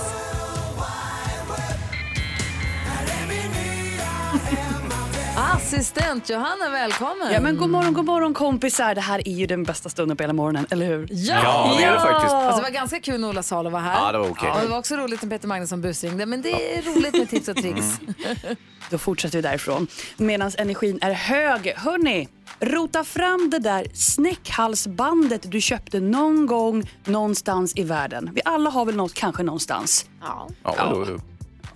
Assistent 5.56 6.30
Johanna, 6.30 6.70
välkommen! 6.70 7.32
Ja, 7.32 7.40
men 7.40 7.56
god 7.56 7.70
morgon, 7.70 7.94
god 7.94 8.04
morgon 8.04 8.34
kompisar. 8.34 8.94
Det 8.94 9.00
här 9.00 9.28
är 9.28 9.32
ju 9.32 9.46
den 9.46 9.64
bästa 9.64 9.88
stunden 9.88 10.16
på 10.16 10.22
hela 10.22 10.32
morgonen, 10.32 10.66
eller 10.70 10.86
hur? 10.86 11.08
Ja, 11.10 11.40
Ja, 11.44 11.74
det 11.78 11.84
är 11.84 11.92
det 11.92 12.00
faktiskt. 12.00 12.34
Alltså, 12.34 12.56
det 12.56 12.62
var 12.62 12.70
ganska 12.70 13.00
kul 13.00 13.20
när 13.20 13.28
Ola 13.28 13.42
Salo 13.42 13.70
var 13.70 13.80
här. 13.80 13.94
Ja, 14.06 14.12
det 14.12 14.18
var 14.18 14.30
okej. 14.30 14.50
Och 14.50 14.60
det 14.60 14.66
var 14.68 14.78
också 14.78 14.96
roligt 14.96 15.22
när 15.22 15.30
Peter 15.30 15.48
Magnusson 15.48 15.80
busringde, 15.80 16.26
men 16.26 16.42
det 16.42 16.76
är 16.78 16.82
roligt 16.82 17.14
med 17.14 17.30
tips 17.30 17.48
och 17.48 17.56
tricks. 17.56 18.00
Då 18.90 18.98
fortsätter 18.98 19.38
vi 19.38 19.42
därifrån. 19.42 19.86
Medan 20.16 20.52
energin 20.58 20.98
är 21.02 21.12
hög. 21.12 21.72
Hörni, 21.76 22.28
rota 22.60 23.04
fram 23.04 23.50
det 23.50 23.58
där 23.58 23.86
snäckhalsbandet 23.94 25.50
du 25.52 25.60
köpte 25.60 26.00
någon 26.00 26.46
gång 26.46 26.90
någonstans 27.04 27.72
i 27.76 27.82
världen. 27.82 28.30
Vi 28.34 28.40
alla 28.44 28.70
har 28.70 28.84
väl 28.84 28.96
något 28.96 29.14
kanske 29.14 29.42
någonstans. 29.42 30.06
Ja. 30.20 30.48
Ja, 30.64 30.74
då, 30.90 31.06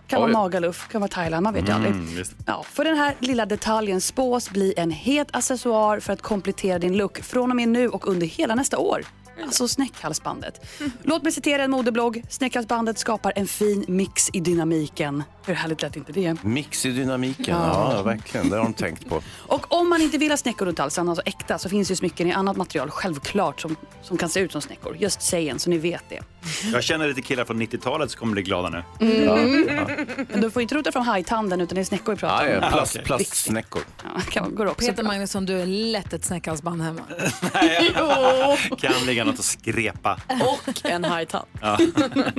Kan 0.07 0.21
vara 0.21 0.29
Oj. 0.29 0.33
Magaluf, 0.33 0.89
kan 0.89 1.01
vara 1.01 1.09
Thailand, 1.09 1.45
man 1.45 1.55
vet 1.55 1.69
ju 1.69 1.73
aldrig. 1.73 1.93
Mm, 1.93 2.15
visst. 2.17 2.33
Ja, 2.47 2.63
för 2.73 2.85
den 2.85 2.97
här 2.99 3.15
lilla 3.19 3.47
detaljen 3.47 4.01
spås 4.01 4.51
bli 4.51 4.75
en 4.77 4.91
het 4.91 5.29
accessoar 5.37 6.01
för 6.01 6.13
att 6.13 6.23
komplettera 6.23 6.79
din 6.79 6.97
look 6.97 7.19
från 7.23 7.51
och 7.51 7.57
med 7.57 7.69
nu 7.69 7.89
och 7.89 8.09
under 8.09 8.27
hela 8.27 8.55
nästa 8.55 8.79
år. 8.79 9.03
Alltså 9.43 9.69
snäckhalsbandet. 9.69 10.67
Låt 11.03 11.23
mig 11.23 11.33
citera 11.33 11.65
en 11.65 11.71
modeblogg. 11.71 12.23
Snäckhalsbandet 12.31 12.99
skapar 12.99 13.33
en 13.37 13.47
fin 13.47 13.85
mix 13.89 14.31
i 14.33 14.41
dynamiken. 14.41 15.23
Hur 15.47 15.55
härligt 15.55 15.83
lät 15.83 15.97
inte 15.97 16.13
det? 16.13 16.43
Mix 16.45 16.87
i 16.87 16.91
dynamiken, 16.93 17.45
Ja. 17.61 17.93
ja. 17.97 18.03
verkligen. 18.03 18.51
Det 18.51 18.57
har 18.57 18.65
de 18.65 18.75
tänkt 18.75 19.09
på. 19.09 19.23
Och 19.39 19.73
om 19.75 19.89
man 19.89 20.03
inte 20.03 20.19
vill 20.19 20.31
ha 20.33 20.37
snäckor 20.37 20.67
runt 20.67 20.79
halsen, 20.79 21.09
alltså 21.09 21.23
äkta, 21.27 21.59
så 21.59 21.69
finns 21.69 21.91
ju 21.91 21.97
smycken 21.97 22.27
i 22.27 22.33
annat 22.33 22.57
material 22.57 22.91
självklart 22.91 23.61
som, 23.61 23.77
som 24.03 24.17
kan 24.17 24.29
se 24.29 24.41
ut 24.41 24.53
som 24.53 24.63
snäckor. 24.63 24.97
Just 24.97 25.23
saying, 25.23 25.59
så 25.59 25.71
ni 25.71 25.79
vet 25.79 26.05
det. 26.09 26.21
Jag 26.73 26.85
känner 26.85 27.09
lite 27.09 27.23
killar 27.23 27.45
från 27.45 27.63
90-talet 27.63 28.11
som 28.11 28.19
kommer 28.19 28.33
bli 28.33 28.43
glada 28.43 28.69
nu. 28.69 29.07
Mm. 29.07 29.61
Men 30.33 30.41
du 30.41 30.51
får 30.51 30.63
inte 30.63 30.75
rota 30.75 30.93
från 30.93 31.03
hajtanden 31.03 31.61
utan 31.61 31.75
det 31.75 31.81
är 31.81 31.85
snäckor 31.85 32.13
vi 32.13 32.19
pratar 32.19 32.47
Ja, 32.49 32.57
om. 32.57 32.63
ja, 32.63 32.71
plast, 32.71 33.03
plastsnäckor. 33.05 33.83
Ja, 34.05 34.21
kan, 34.31 34.55
går 34.55 34.67
också 34.67 34.87
Peter 34.89 35.03
bra. 35.03 35.13
Magnusson, 35.13 35.47
du 35.47 35.61
är 35.61 35.67
lätt 35.67 36.13
ett 36.13 36.25
snäckhalsband 36.25 36.83
hemma. 36.83 37.01
Kan 38.79 39.07
ligga 39.07 39.25
något 39.25 39.39
och 39.39 39.45
skrepa. 39.45 40.21
Och 40.29 40.81
en 40.85 41.05
hajtand. 41.05 41.47
Ja. 41.61 41.79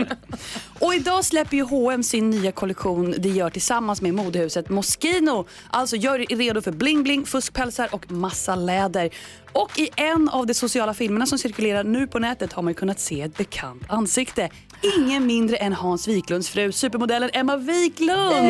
Och 0.80 0.93
idag 0.95 1.26
släpper 1.26 1.58
ju 1.58 1.64
H&M 1.64 2.03
sin 2.03 2.30
nya 2.30 2.51
kollektion 2.51 3.16
de 3.18 3.30
gör 3.30 3.49
tillsammans 3.49 4.01
med 4.01 4.14
modehuset 4.14 4.70
Moschino. 4.70 5.47
Alltså 5.70 5.95
gör 5.95 6.20
redo 6.20 6.62
för 6.62 6.72
bling-bling, 6.72 7.26
fuskpälsar 7.26 7.89
och 7.91 8.12
massa 8.12 8.55
läder. 8.55 9.10
Och 9.52 9.80
i 9.80 9.89
en 9.95 10.30
av 10.30 10.45
de 10.48 10.54
sociala 10.54 10.93
filmerna 10.93 11.26
som 11.26 11.38
cirkulerar 11.38 11.84
nu 11.84 12.08
på 12.08 12.20
nätet 12.20 12.54
har 12.54 12.64
man 12.64 12.72
ju 12.72 12.76
kunnat 12.76 13.00
se 13.00 13.22
ett 13.22 13.38
bekant 13.38 13.84
ansikte. 13.89 14.50
Ingen 14.98 15.26
mindre 15.26 15.58
än 15.58 15.74
Hans 15.74 16.08
Wiklunds 16.08 16.50
fru, 16.50 16.72
supermodellen 16.72 17.30
Emma 17.34 17.58
Wiklund. 17.58 18.36
Hon 18.36 18.45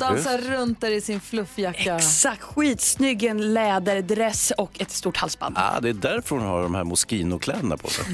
dansar 0.00 0.38
runt 0.38 0.80
där 0.80 0.90
i 0.90 1.00
sin 1.00 1.20
fluffjacka. 1.20 1.96
Exakt, 1.96 2.42
skitsnygg 2.42 3.24
en 3.24 3.54
läderdress 3.54 4.52
och 4.58 4.80
ett 4.80 4.90
stort 4.90 5.16
halsband. 5.16 5.54
Ah, 5.58 5.80
det 5.80 5.88
är 5.88 5.92
därför 5.92 6.36
hon 6.36 6.44
har 6.44 6.62
de 6.62 6.74
här 6.74 6.84
Moschino-kläderna 6.84 7.76
på 7.76 7.88
sig. 7.88 8.04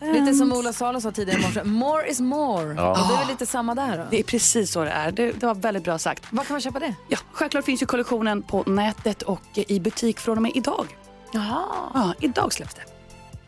Lite 0.00 0.34
som 0.34 0.52
Ola 0.52 0.72
Salo 0.72 1.00
sa 1.00 1.10
tidigare 1.12 1.40
i 1.40 1.42
morse, 1.42 1.64
more 1.64 2.08
is 2.08 2.20
more. 2.20 2.74
Ja. 2.74 2.90
Och 2.90 3.08
det 3.08 3.14
är 3.14 3.18
väl 3.18 3.28
lite 3.28 3.46
samma 3.46 3.74
där 3.74 3.98
då? 3.98 4.04
Det 4.10 4.18
är 4.18 4.24
precis 4.24 4.72
så 4.72 4.84
det 4.84 4.90
är. 4.90 5.12
Det, 5.12 5.32
det 5.32 5.46
var 5.46 5.54
väldigt 5.54 5.84
bra 5.84 5.98
sagt. 5.98 6.22
Var 6.30 6.44
kan 6.44 6.54
man 6.54 6.60
köpa 6.60 6.78
det? 6.78 6.94
Ja, 7.08 7.18
självklart 7.32 7.64
finns 7.64 7.82
ju 7.82 7.86
kollektionen 7.86 8.42
på 8.42 8.62
nätet 8.62 9.22
och 9.22 9.42
i 9.54 9.80
butik 9.80 10.20
från 10.20 10.36
och 10.38 10.42
med 10.42 10.52
idag. 10.54 10.86
Jaha. 11.32 11.62
Ja, 11.94 12.14
idag 12.20 12.52
släpps 12.52 12.74
det. 12.74 12.82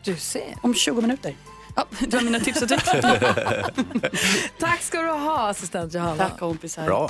Du 0.03 0.15
ser. 0.15 0.55
Om 0.61 0.73
20 0.73 1.01
minuter. 1.01 1.35
Ja, 1.75 1.85
det 1.99 2.13
var 2.13 2.21
mina 2.21 2.39
tips 2.39 2.61
och 2.61 2.67
tricks. 2.67 2.89
Tack 4.59 4.81
ska 4.81 5.01
du 5.01 5.11
ha 5.11 5.49
assistent 5.49 5.93
Johanna. 5.93 6.15
Tack 6.15 6.39
kompisar. 6.39 6.85
Bra. 6.85 7.09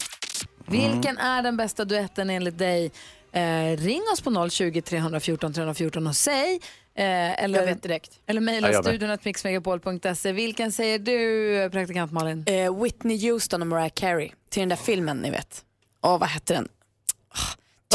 Vilken 0.72 1.18
är 1.18 1.42
den 1.44 1.58
bästa 1.58 1.86
duetten 1.86 2.30
enligt 2.30 2.58
dig? 2.58 2.92
Eh, 3.32 3.78
ring 3.78 4.02
oss 4.14 4.22
på 4.22 4.50
020 4.50 4.82
314 4.82 5.54
314 5.54 6.08
och 6.08 6.16
säg. 6.16 6.60
Eh, 6.96 7.44
eller, 7.44 7.60
Jag 7.60 7.66
vet 7.66 7.84
direkt. 7.84 8.12
Eller 8.28 8.42
mejla 8.42 8.72
Ja, 8.72 8.84
studion 8.84 9.18
mixmegapol.se. 9.24 10.32
Vilken 10.32 10.72
säger 10.72 11.00
du, 11.00 11.70
praktikant 11.72 12.12
Malin? 12.12 12.44
Eh, 12.48 12.82
Whitney 12.84 13.30
Houston 13.32 13.62
och 13.62 13.68
Mariah 13.68 13.90
Carey 13.96 14.32
till 14.50 14.60
den 14.60 14.70
där 14.70 14.76
filmen 14.76 15.18
ni 15.18 15.30
vet. 15.32 15.66
Åh, 16.02 16.20
vad 16.20 16.30
hette 16.30 16.54
den? 16.54 16.68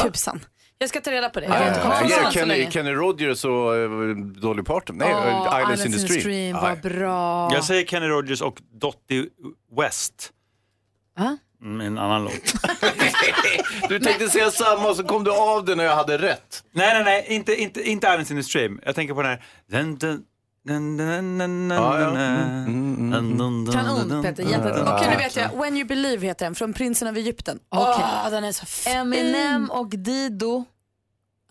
Oh, 0.01 0.05
tusan. 0.13 0.41
Jag 0.79 0.89
ska 0.89 1.01
ta 1.01 1.11
reda 1.11 1.31
på 1.31 1.41
det. 1.41 1.47
Jag 1.47 1.59
vet 1.59 1.77
inte 1.77 1.89
vad 1.89 2.11
Ja, 2.11 2.25
så 2.27 2.31
Kenny. 2.31 2.71
Kenny 2.71 2.91
Rogers 2.91 3.45
och 3.45 3.77
eh, 3.77 3.91
Dolly 4.17 4.63
Parton. 4.63 4.97
Nej, 4.97 5.15
Åh, 5.15 5.59
Islands 5.63 5.87
in 5.87 5.93
the 5.93 5.99
Stream. 6.21 6.57
var 6.57 6.69
Nej. 6.69 6.77
bra. 6.99 7.53
Jag 7.55 7.65
säger 7.65 7.87
Kenny 7.87 8.07
Rogers 8.07 8.43
och 8.43 8.61
Dottie 8.73 9.27
West. 9.77 10.33
Va? 11.19 11.39
Mm, 11.65 11.81
en 11.87 11.99
annan 11.99 12.25
låt. 12.25 12.33
Du 13.89 14.01
tänkte 14.01 14.29
säga 14.31 14.51
samma 14.51 14.89
och 14.89 14.97
så 14.97 15.05
kom 15.05 15.25
du 15.25 15.31
av 15.33 15.65
det 15.65 15.75
när 15.75 15.85
jag 15.85 15.97
hade 15.97 16.19
rätt. 16.19 16.65
Nej, 16.73 16.95
nej, 16.95 17.05
nej, 17.05 17.27
inte, 17.29 17.55
inte, 17.63 17.91
inte 17.91 18.07
Islands 18.07 18.31
in 18.31 18.37
the 18.37 18.43
Stream. 18.43 18.81
Jag 18.85 18.95
tänker 18.95 19.15
på 19.15 19.23
den 19.23 19.31
här... 19.31 19.45
Dun, 19.71 19.97
dun, 19.99 20.25
dun, 20.67 21.01
Mm, 21.07 21.71
Kanon, 23.73 24.23
Peter. 24.23 24.43
Jättebra. 24.43 24.97
Okej, 24.97 25.09
nu 25.11 25.17
vet 25.17 25.37
jag. 25.37 25.61
When 25.61 25.77
you 25.77 25.87
believe 25.87 26.27
heter 26.27 26.47
den, 26.47 26.55
från 26.55 26.73
Prinsen 26.73 27.09
av 27.09 27.17
Egypten. 27.17 27.59
Okej. 27.69 28.05
Åh, 28.25 28.31
den 28.31 28.45
är 28.45 28.53
så 28.53 28.67
fin. 28.67 28.93
Eminem 28.93 29.71
och 29.71 29.89
Dido 29.89 30.65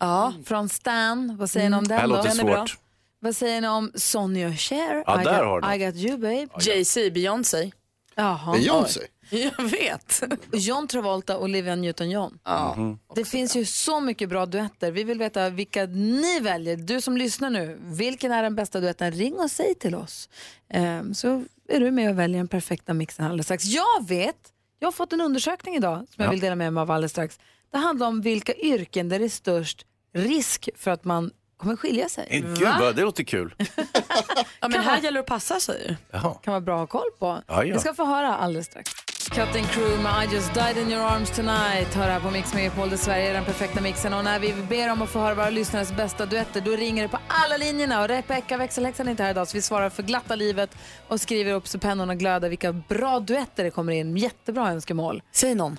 Ja. 0.00 0.32
från 0.46 0.68
Stan. 0.68 1.36
Vad 1.38 1.50
säger 1.50 1.70
ni 1.70 1.76
om 1.76 1.88
Det 1.88 1.94
här 1.94 2.00
den 2.00 2.10
då? 2.10 2.16
låter 2.16 2.28
Den 2.28 2.40
är 2.40 2.44
bra. 2.44 2.56
svårt. 2.66 2.78
Vad 3.20 3.36
säger 3.36 3.60
ni 3.60 3.68
om 3.68 3.92
Sonny 3.94 4.46
och 4.46 4.58
Cher? 4.60 5.04
Ja, 5.06 5.20
I, 5.20 5.24
där 5.24 5.38
got, 5.38 5.44
har 5.46 5.60
du. 5.60 5.74
I 5.74 5.78
got 5.86 5.96
you 5.96 6.16
babe. 6.18 6.48
Jay-Z, 6.60 7.00
Beyoncé. 7.14 7.70
Jaha. 8.14 8.52
Beyoncé? 8.52 9.00
Jag 9.58 9.64
vet. 9.64 10.22
John 10.52 10.88
Travolta 10.88 11.36
och 11.36 11.42
Olivia 11.44 11.74
Newton-John. 11.76 12.38
Ja. 12.44 12.76
Det 13.14 13.24
finns 13.24 13.56
ju 13.56 13.64
så 13.64 14.00
mycket 14.00 14.28
bra 14.28 14.46
duetter. 14.46 14.90
Vi 14.90 15.04
vill 15.04 15.18
veta 15.18 15.48
vilka 15.50 15.84
ni 15.86 16.40
väljer. 16.40 16.76
Du 16.76 17.00
som 17.00 17.16
lyssnar 17.16 17.50
nu, 17.50 17.78
vilken 17.82 18.32
är 18.32 18.42
den 18.42 18.54
bästa 18.54 18.80
duetten? 18.80 19.12
Ring 19.12 19.34
och 19.34 19.50
säg 19.50 19.74
till 19.74 19.94
oss. 19.94 20.28
Ehm, 20.70 21.14
så 21.14 21.44
är 21.68 21.80
du 21.80 21.90
med 21.90 22.10
och 22.10 22.18
väljer 22.18 22.38
den 22.38 22.48
perfekta 22.48 22.94
mixen 22.94 23.24
alldeles 23.26 23.46
strax. 23.46 23.64
Jag 23.64 24.08
vet, 24.08 24.36
jag 24.78 24.86
har 24.86 24.92
fått 24.92 25.12
en 25.12 25.20
undersökning 25.20 25.74
idag 25.76 25.96
som 25.98 26.06
jag 26.16 26.26
Ja. 26.26 26.30
vill 26.30 26.40
dela 26.40 26.54
med 26.56 26.72
mig 26.72 26.80
av 26.80 26.90
alldeles 26.90 27.12
strax. 27.12 27.38
Det 27.72 27.78
handlar 27.78 28.06
om 28.06 28.20
vilka 28.20 28.54
yrken 28.54 29.08
där 29.08 29.18
det 29.18 29.24
är 29.24 29.28
störst 29.28 29.86
risk 30.14 30.68
för 30.76 30.90
att 30.90 31.04
man 31.04 31.30
kommer 31.56 31.76
skilja 31.76 32.08
sig. 32.08 32.28
Gud, 32.58 32.68
vad, 32.80 32.96
det 32.96 33.02
låter 33.02 33.24
kul. 33.24 33.54
Ja, 34.60 34.68
men 34.68 34.80
här 34.80 34.96
gäller 34.96 35.12
det 35.12 35.20
att 35.20 35.26
passa 35.26 35.60
sig. 35.60 35.96
Jaha. 36.10 36.34
kan 36.34 36.52
vara 36.52 36.60
bra 36.60 36.74
att 36.74 36.80
ha 36.92 37.00
koll 37.00 37.10
på. 37.18 37.42
Ja, 37.46 37.64
ja. 37.64 37.74
Vi 37.74 37.80
ska 37.80 37.94
få 37.94 38.04
höra 38.04 38.36
alldeles 38.36 38.66
strax. 38.66 38.90
Cutting 39.30 39.64
Crew 39.64 40.02
med 40.02 40.24
I 40.24 40.34
just 40.34 40.54
died 40.54 40.76
in 40.78 40.92
your 40.92 41.02
arms 41.02 41.30
tonight. 41.30 41.94
Hör 41.94 42.08
här 42.08 42.20
på 42.20 42.30
Mix 42.30 42.54
Megapol 42.54 42.90
där 42.90 42.96
Sverige 42.96 43.30
är 43.30 43.34
den 43.34 43.44
perfekta 43.44 43.80
mixen. 43.80 44.14
Och 44.14 44.24
när 44.24 44.38
vi 44.38 44.54
ber 44.68 44.92
om 44.92 45.02
att 45.02 45.10
få 45.10 45.18
höra 45.18 45.34
våra 45.34 45.50
lyssnares 45.50 45.92
bästa 45.92 46.26
duetter 46.26 46.60
då 46.60 46.70
ringer 46.70 47.02
det 47.02 47.08
på 47.08 47.18
alla 47.28 47.56
linjerna. 47.56 48.02
Och 48.02 48.08
Rebecca 48.08 48.56
växelhäxan 48.56 49.06
är 49.06 49.10
inte 49.10 49.22
här 49.22 49.30
idag 49.30 49.48
så 49.48 49.56
vi 49.56 49.62
svarar 49.62 49.90
för 49.90 50.02
glatta 50.02 50.34
livet 50.34 50.70
och 51.08 51.20
skriver 51.20 51.52
upp 51.52 51.68
så 51.68 51.78
pennorna 51.78 52.14
glödar 52.14 52.48
vilka 52.48 52.72
bra 52.72 53.20
duetter 53.20 53.64
det 53.64 53.70
kommer 53.70 53.92
in. 53.92 54.16
Jättebra 54.16 54.70
önskemål. 54.70 55.22
Säg 55.32 55.54
någon. 55.54 55.78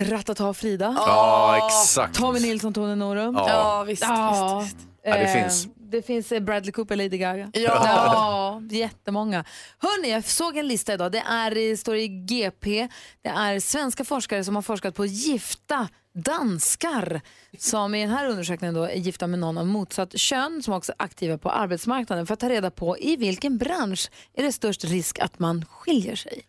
Ratata 0.00 0.54
Frida. 0.54 0.94
Ja, 0.98 1.66
exakt. 1.66 2.14
Tommy 2.14 2.40
Nilsson, 2.40 2.74
Tone 2.74 2.94
Norum. 2.94 3.34
Ja. 3.34 3.84
Visst. 3.86 4.02
Ja, 4.02 4.60
visst, 4.60 4.74
visst. 4.76 4.88
Ja, 5.02 5.16
det 5.16 5.28
finns. 5.28 5.68
Det 5.90 6.02
finns 6.02 6.32
eh, 6.32 6.40
Bradley 6.40 6.72
Cooper, 6.72 6.96
Lady 6.96 7.18
Gaga. 7.18 7.50
Ja. 7.54 7.60
ja 7.60 8.62
jättemånga. 8.70 9.44
Hörni, 9.78 10.10
jag 10.10 10.24
såg 10.24 10.56
en 10.56 10.68
lista 10.68 10.94
idag. 10.94 11.12
Det 11.12 11.22
är, 11.28 11.50
det 11.50 11.76
står 11.76 11.96
i 11.96 12.08
GP. 12.08 12.88
Det 13.22 13.28
är 13.28 13.60
svenska 13.60 14.04
forskare 14.04 14.44
som 14.44 14.54
har 14.54 14.62
forskat 14.62 14.94
på 14.94 15.06
gifta 15.06 15.88
danskar 16.14 17.20
som 17.58 17.94
i 17.94 18.00
den 18.00 18.10
här 18.10 18.28
undersökningen 18.28 18.74
då 18.74 18.82
är 18.82 18.94
gifta 18.94 19.26
med 19.26 19.38
någon 19.38 19.58
av 19.58 19.66
motsatt 19.66 20.18
kön 20.18 20.62
som 20.62 20.74
också 20.74 20.92
är 20.92 21.04
aktiva 21.04 21.38
på 21.38 21.50
arbetsmarknaden 21.50 22.26
för 22.26 22.34
att 22.34 22.40
ta 22.40 22.48
reda 22.48 22.70
på 22.70 22.98
i 22.98 23.16
vilken 23.16 23.58
bransch 23.58 24.10
är 24.34 24.42
det 24.42 24.52
störst 24.52 24.84
risk 24.84 25.18
att 25.18 25.38
man 25.38 25.64
skiljer 25.64 26.16
sig. 26.16 26.42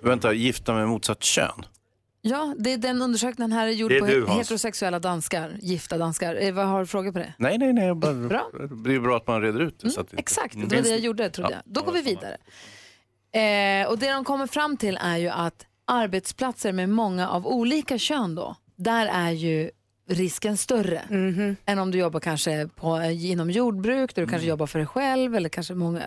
Vänta, 0.00 0.32
gifta 0.32 0.74
med 0.74 0.88
motsatt 0.88 1.22
kön? 1.22 1.64
Ja, 2.24 2.54
det 2.58 2.72
är 2.72 2.78
den 2.78 3.02
undersökningen 3.02 3.52
här 3.52 3.66
är 3.66 3.70
gjord 3.70 3.90
Det 3.90 3.96
är 3.96 4.00
på 4.00 4.06
du, 4.06 4.24
Hans. 4.26 4.38
heterosexuella 4.38 4.98
danskar, 4.98 5.56
gifta 5.62 5.98
danskar. 5.98 6.34
Eh, 6.42 6.54
vad 6.54 6.66
har 6.66 6.80
du 6.80 6.86
frågor 6.86 7.12
på 7.12 7.18
det? 7.18 7.34
Nej, 7.38 7.58
nej, 7.58 7.72
nej. 7.72 7.94
Bara, 7.94 8.12
Bra. 8.14 8.50
Det 8.84 8.94
är 8.94 9.00
bra 9.00 9.16
att 9.16 9.26
man 9.26 9.42
reder 9.42 9.60
ut 9.60 9.78
det. 9.80 9.90
så 9.90 10.00
att 10.00 10.10
det, 10.10 10.16
Exakt, 10.18 10.54
Mm. 10.54 10.68
det 10.68 10.76
var 10.76 10.82
det 10.82 10.88
jag 10.88 10.98
gjorde 10.98 11.30
trodde 11.30 11.50
Ja. 11.50 11.56
jag. 11.64 11.74
Då 11.74 11.82
går 11.82 11.92
vi 11.92 12.02
vidare. 12.02 12.36
Eh, 13.82 13.88
och 13.88 13.98
det 13.98 14.10
de 14.12 14.24
kommer 14.24 14.46
fram 14.46 14.76
till 14.76 14.98
är 15.02 15.16
ju 15.16 15.28
att 15.28 15.66
arbetsplatser 15.84 16.72
med 16.72 16.88
många 16.88 17.28
av 17.28 17.46
olika 17.46 17.98
kön 17.98 18.34
då, 18.34 18.56
där 18.76 19.06
är 19.06 19.30
ju 19.30 19.70
risken 20.08 20.56
större 20.56 21.02
Mhm. 21.10 21.56
än 21.64 21.78
om 21.78 21.90
du 21.90 21.98
jobbar 21.98 22.20
kanske 22.20 22.68
på, 22.74 23.02
inom 23.04 23.50
jordbruk, 23.50 24.14
där 24.14 24.22
du 24.22 24.24
Mm. 24.24 24.30
kanske 24.30 24.48
jobbar 24.48 24.66
för 24.66 24.78
dig 24.78 24.86
själv 24.86 25.34
eller 25.34 25.48
kanske 25.48 25.74
många, 25.74 26.02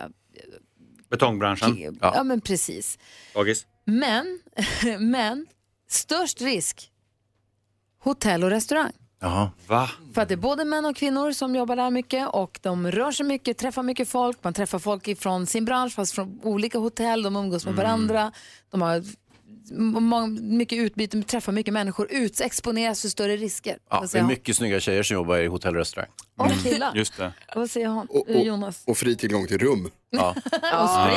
Betongbranschen. 1.10 1.98
ja, 2.00 2.22
men 2.24 2.40
precis. 2.40 2.98
Dagis. 3.34 3.66
Men, 3.84 4.40
men 5.00 5.46
störst 5.88 6.40
risk, 6.40 6.90
hotell 8.02 8.44
och 8.44 8.50
restaurang. 8.50 8.92
Jaha. 9.20 9.50
Va? 9.66 9.90
För 10.14 10.22
att 10.22 10.28
det 10.28 10.34
är 10.34 10.36
både 10.36 10.64
män 10.64 10.84
och 10.84 10.96
kvinnor 10.96 11.32
som 11.32 11.56
jobbar 11.56 11.76
där 11.76 11.90
mycket 11.90 12.28
och 12.28 12.58
de 12.62 12.90
rör 12.90 13.12
sig 13.12 13.26
mycket, 13.26 13.58
träffar 13.58 13.82
mycket 13.82 14.08
folk. 14.08 14.44
Man 14.44 14.54
träffar 14.54 14.78
folk 14.78 15.08
ifrån 15.08 15.46
sin 15.46 15.64
bransch 15.64 15.94
fast 15.94 16.14
från 16.14 16.40
olika 16.42 16.78
hotell, 16.78 17.22
de 17.22 17.36
umgås 17.36 17.64
med 17.64 17.74
Mm. 17.74 17.84
varandra. 17.84 18.32
De 18.70 18.82
har 18.82 19.02
mycket 20.40 20.78
utbyte, 20.78 21.22
träffar 21.22 21.52
mycket 21.52 21.74
människor, 21.74 22.06
ut, 22.10 22.40
exponeras 22.40 23.02
för 23.02 23.08
större 23.08 23.36
risker. 23.36 23.78
Ja, 23.90 24.04
det 24.12 24.18
är 24.18 24.22
mycket 24.22 24.56
snygga 24.56 24.80
tjejer 24.80 25.02
som 25.02 25.14
jobbar 25.14 25.36
i 25.38 25.46
hotell 25.46 25.74
och 25.74 25.78
restaurang. 25.78 26.10
Och 26.36 26.50
killar. 26.62 26.92
Just 26.94 27.16
det. 27.16 27.32
Vad 27.54 27.70
säger 27.70 27.88
hon? 27.88 28.06
Och, 28.10 28.28
Eh, 28.28 28.36
och, 28.36 28.44
Jonas? 28.46 28.82
och 28.86 28.96
fri 28.98 29.16
tillgång 29.16 29.46
till 29.46 29.58
rum. 29.58 29.90
Ja. 30.10 30.34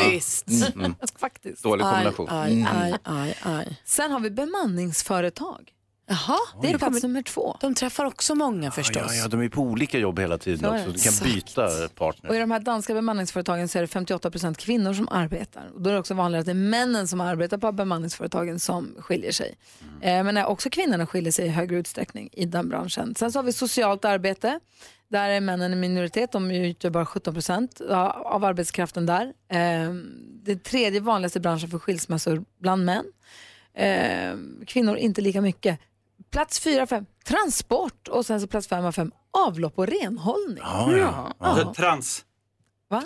visst. 0.12 0.48
Mm. 0.76 0.96
Faktiskt. 1.20 1.64
Dålig 1.64 1.86
kombination. 1.86 2.28
Aj, 2.30 2.52
Mm. 2.54 2.68
aj, 2.82 2.94
aj, 3.04 3.38
aj. 3.42 3.78
Sen 3.86 4.12
har 4.12 4.20
vi 4.20 4.30
bemanningsföretag. 4.30 5.72
Jaha, 6.10 6.38
Det 6.62 6.72
är 6.72 6.78
plats 6.78 7.04
nummer 7.04 7.22
två. 7.22 7.58
de 7.62 7.76
träffar 7.76 8.06
också 8.06 8.36
många 8.36 8.72
förstås. 8.72 9.04
ja, 9.08 9.14
ja, 9.16 9.28
de 9.28 9.42
är 9.42 9.50
på 9.50 9.62
olika 9.62 10.00
jobb 10.00 10.20
hela 10.20 10.38
tiden 10.38 10.66
också. 10.66 10.78
Du 10.86 10.92
kan 10.92 10.94
Exakt. 10.94 11.24
byta 11.24 11.88
partner. 11.96 12.30
Och 12.30 12.36
i 12.36 12.40
de 12.40 12.52
här 12.52 12.60
danska 12.60 12.94
bemanningsföretagen 12.94 13.68
så 13.68 13.78
är 13.78 13.82
det 13.82 13.88
58% 13.88 14.54
kvinnor 14.58 14.94
som 14.94 15.10
arbetar. 15.10 15.72
Och 15.74 15.82
då 15.82 15.90
är 15.90 15.94
det 15.94 16.00
också 16.00 16.14
vanligare 16.14 16.40
att 16.40 16.46
det 16.46 16.52
är 16.52 16.54
männen 16.54 17.08
som 17.08 17.22
arbetar 17.22 17.58
på 17.58 17.72
bemanningsföretagen 17.72 18.60
som 18.60 18.96
skiljer 19.00 19.32
sig. 19.32 19.56
Eh, 20.02 20.24
men 20.24 20.38
också 20.38 20.70
kvinnorna 20.70 21.08
skiljer 21.08 21.32
sig 21.32 21.46
i 21.46 21.50
högre 21.50 21.76
utsträckning 21.78 22.30
i 22.34 22.46
den 22.46 22.70
branschen. 22.70 23.16
Sen 23.16 23.32
så 23.32 23.40
har 23.40 23.44
vi 23.44 23.54
socialt 23.54 24.06
arbete. 24.06 24.60
Där 25.10 25.30
är 25.30 25.42
männen 25.42 25.74
en 25.74 25.80
minoritet, 25.80 26.32
de 26.32 26.52
utgör 26.52 26.90
bara 26.92 27.06
17 27.06 27.34
procent 27.34 27.82
av 28.26 28.44
arbetskraften 28.46 29.06
där. 29.06 29.34
Eh, 29.52 29.94
det 30.44 30.64
tredje 30.64 31.00
vanligaste 31.00 31.40
branschen 31.40 31.70
för 31.70 31.80
skilsmässor 31.80 32.44
bland 32.60 32.86
män. 32.86 33.06
Eh, 33.74 34.34
kvinnor 34.68 34.98
inte 34.98 35.22
lika 35.22 35.42
mycket. 35.42 35.80
Plats 36.32 36.60
fyra, 36.60 36.88
fem, 36.88 37.06
transport 37.26 38.08
och 38.08 38.26
sen 38.26 38.42
så 38.42 38.48
plats 38.48 38.68
fem 38.68 38.86
av 38.86 38.92
fem, 38.92 39.12
avlopp 39.32 39.74
och 39.80 39.88
renhållning. 39.88 40.64
Ja, 40.64 40.98
ja. 40.98 41.34
Alltså, 41.38 41.74
trans. 41.74 42.26
Va? 42.90 43.04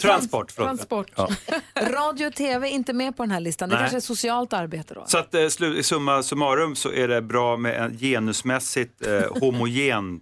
Transport, 0.00 0.50
förlåt. 0.52 0.68
Transport. 0.68 1.10
Ja. 1.16 1.28
Radio 1.74 2.26
och 2.26 2.32
tv 2.34 2.68
är 2.68 2.72
inte 2.72 2.92
med 2.92 3.16
på 3.16 3.22
den 3.22 3.30
här 3.30 3.40
listan. 3.40 3.68
Det 3.68 3.74
Nej. 3.74 3.82
kanske 3.82 3.96
är 3.96 4.00
socialt 4.00 4.52
arbete 4.52 4.94
då. 4.94 5.04
Så 5.06 5.18
att 5.18 5.34
eh, 5.34 5.38
slu- 5.40 5.74
i 5.74 5.82
summa 5.82 6.22
summarum 6.22 6.74
så 6.76 6.92
är 6.92 7.08
det 7.08 7.22
bra 7.22 7.56
med 7.56 7.82
en 7.84 7.98
genusmässigt 7.98 9.06
eh, 9.06 9.20
homogen, 9.40 10.20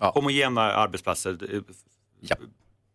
eh, 0.00 0.12
homogena 0.14 0.62
arbetsplatser. 0.62 1.38
Eh, 1.54 1.60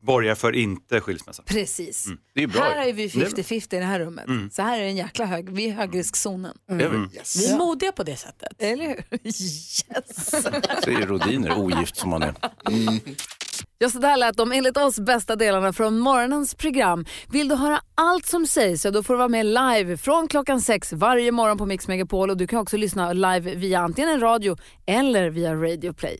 Borgar 0.02 0.36
för 0.36 0.56
inte 0.56 1.02
skilsmässa. 1.02 1.44
Precis. 1.44 2.06
Mm. 2.06 2.20
Det 2.34 2.44
är 2.44 2.48
bra. 2.48 2.62
Här 2.62 2.88
är 2.88 2.94
vi 2.94 3.08
Det 3.08 3.16
är 3.16 3.20
bra. 3.20 3.44
50-50 3.44 3.76
i 3.76 3.80
det 3.80 3.86
här 3.86 4.00
rummet. 4.00 4.28
Mm. 4.28 4.50
Så 4.52 4.62
här 4.62 4.78
är 4.78 4.82
det 4.84 4.90
en 4.90 4.96
jäkla 4.96 5.26
hög. 5.26 5.50
Vi 5.50 5.64
är 5.64 5.68
i 5.68 5.72
högriskzonen. 5.72 6.58
Mm. 6.72 7.10
Vi 7.38 7.48
är 7.52 7.58
modiga 7.58 7.92
på 7.92 8.04
det 8.04 8.16
sättet. 8.16 8.52
Eller 8.60 8.88
hur? 8.88 9.04
Yes! 9.24 10.30
Säger 10.84 11.08
Rodiner, 11.08 11.58
ogift 11.58 11.96
som 11.98 12.12
han 12.12 12.24
är. 12.24 12.34
Ja, 13.78 13.90
så 13.90 14.00
där 14.00 14.18
lät 14.18 14.38
de 14.38 14.52
enligt 14.52 14.78
oss 14.78 15.00
bästa 15.00 15.36
delarna 15.36 15.74
från 15.74 16.00
morgonens 16.00 16.56
program. 16.56 17.06
Vill 17.32 17.48
du 17.48 17.56
höra 17.56 17.82
allt 17.96 18.26
som 18.26 18.48
sägs 18.48 18.82
så 18.82 18.90
då 18.90 19.04
får 19.04 19.14
du 19.14 19.18
vara 19.18 19.28
med 19.28 19.46
live 19.46 19.98
från 19.98 20.28
klockan 20.28 20.62
sex 20.62 20.94
varje 20.94 21.32
morgon 21.32 21.58
på 21.58 21.66
Mix 21.66 21.88
Megapol 21.88 22.30
och 22.30 22.38
du 22.38 22.48
kan 22.48 22.60
också 22.60 22.78
lyssna 22.78 23.14
live 23.14 23.56
via 23.56 23.80
antingen 23.80 24.10
en 24.10 24.20
radio 24.20 24.58
eller 24.86 25.30
via 25.30 25.54
Radio 25.56 25.94
Play. 25.94 26.20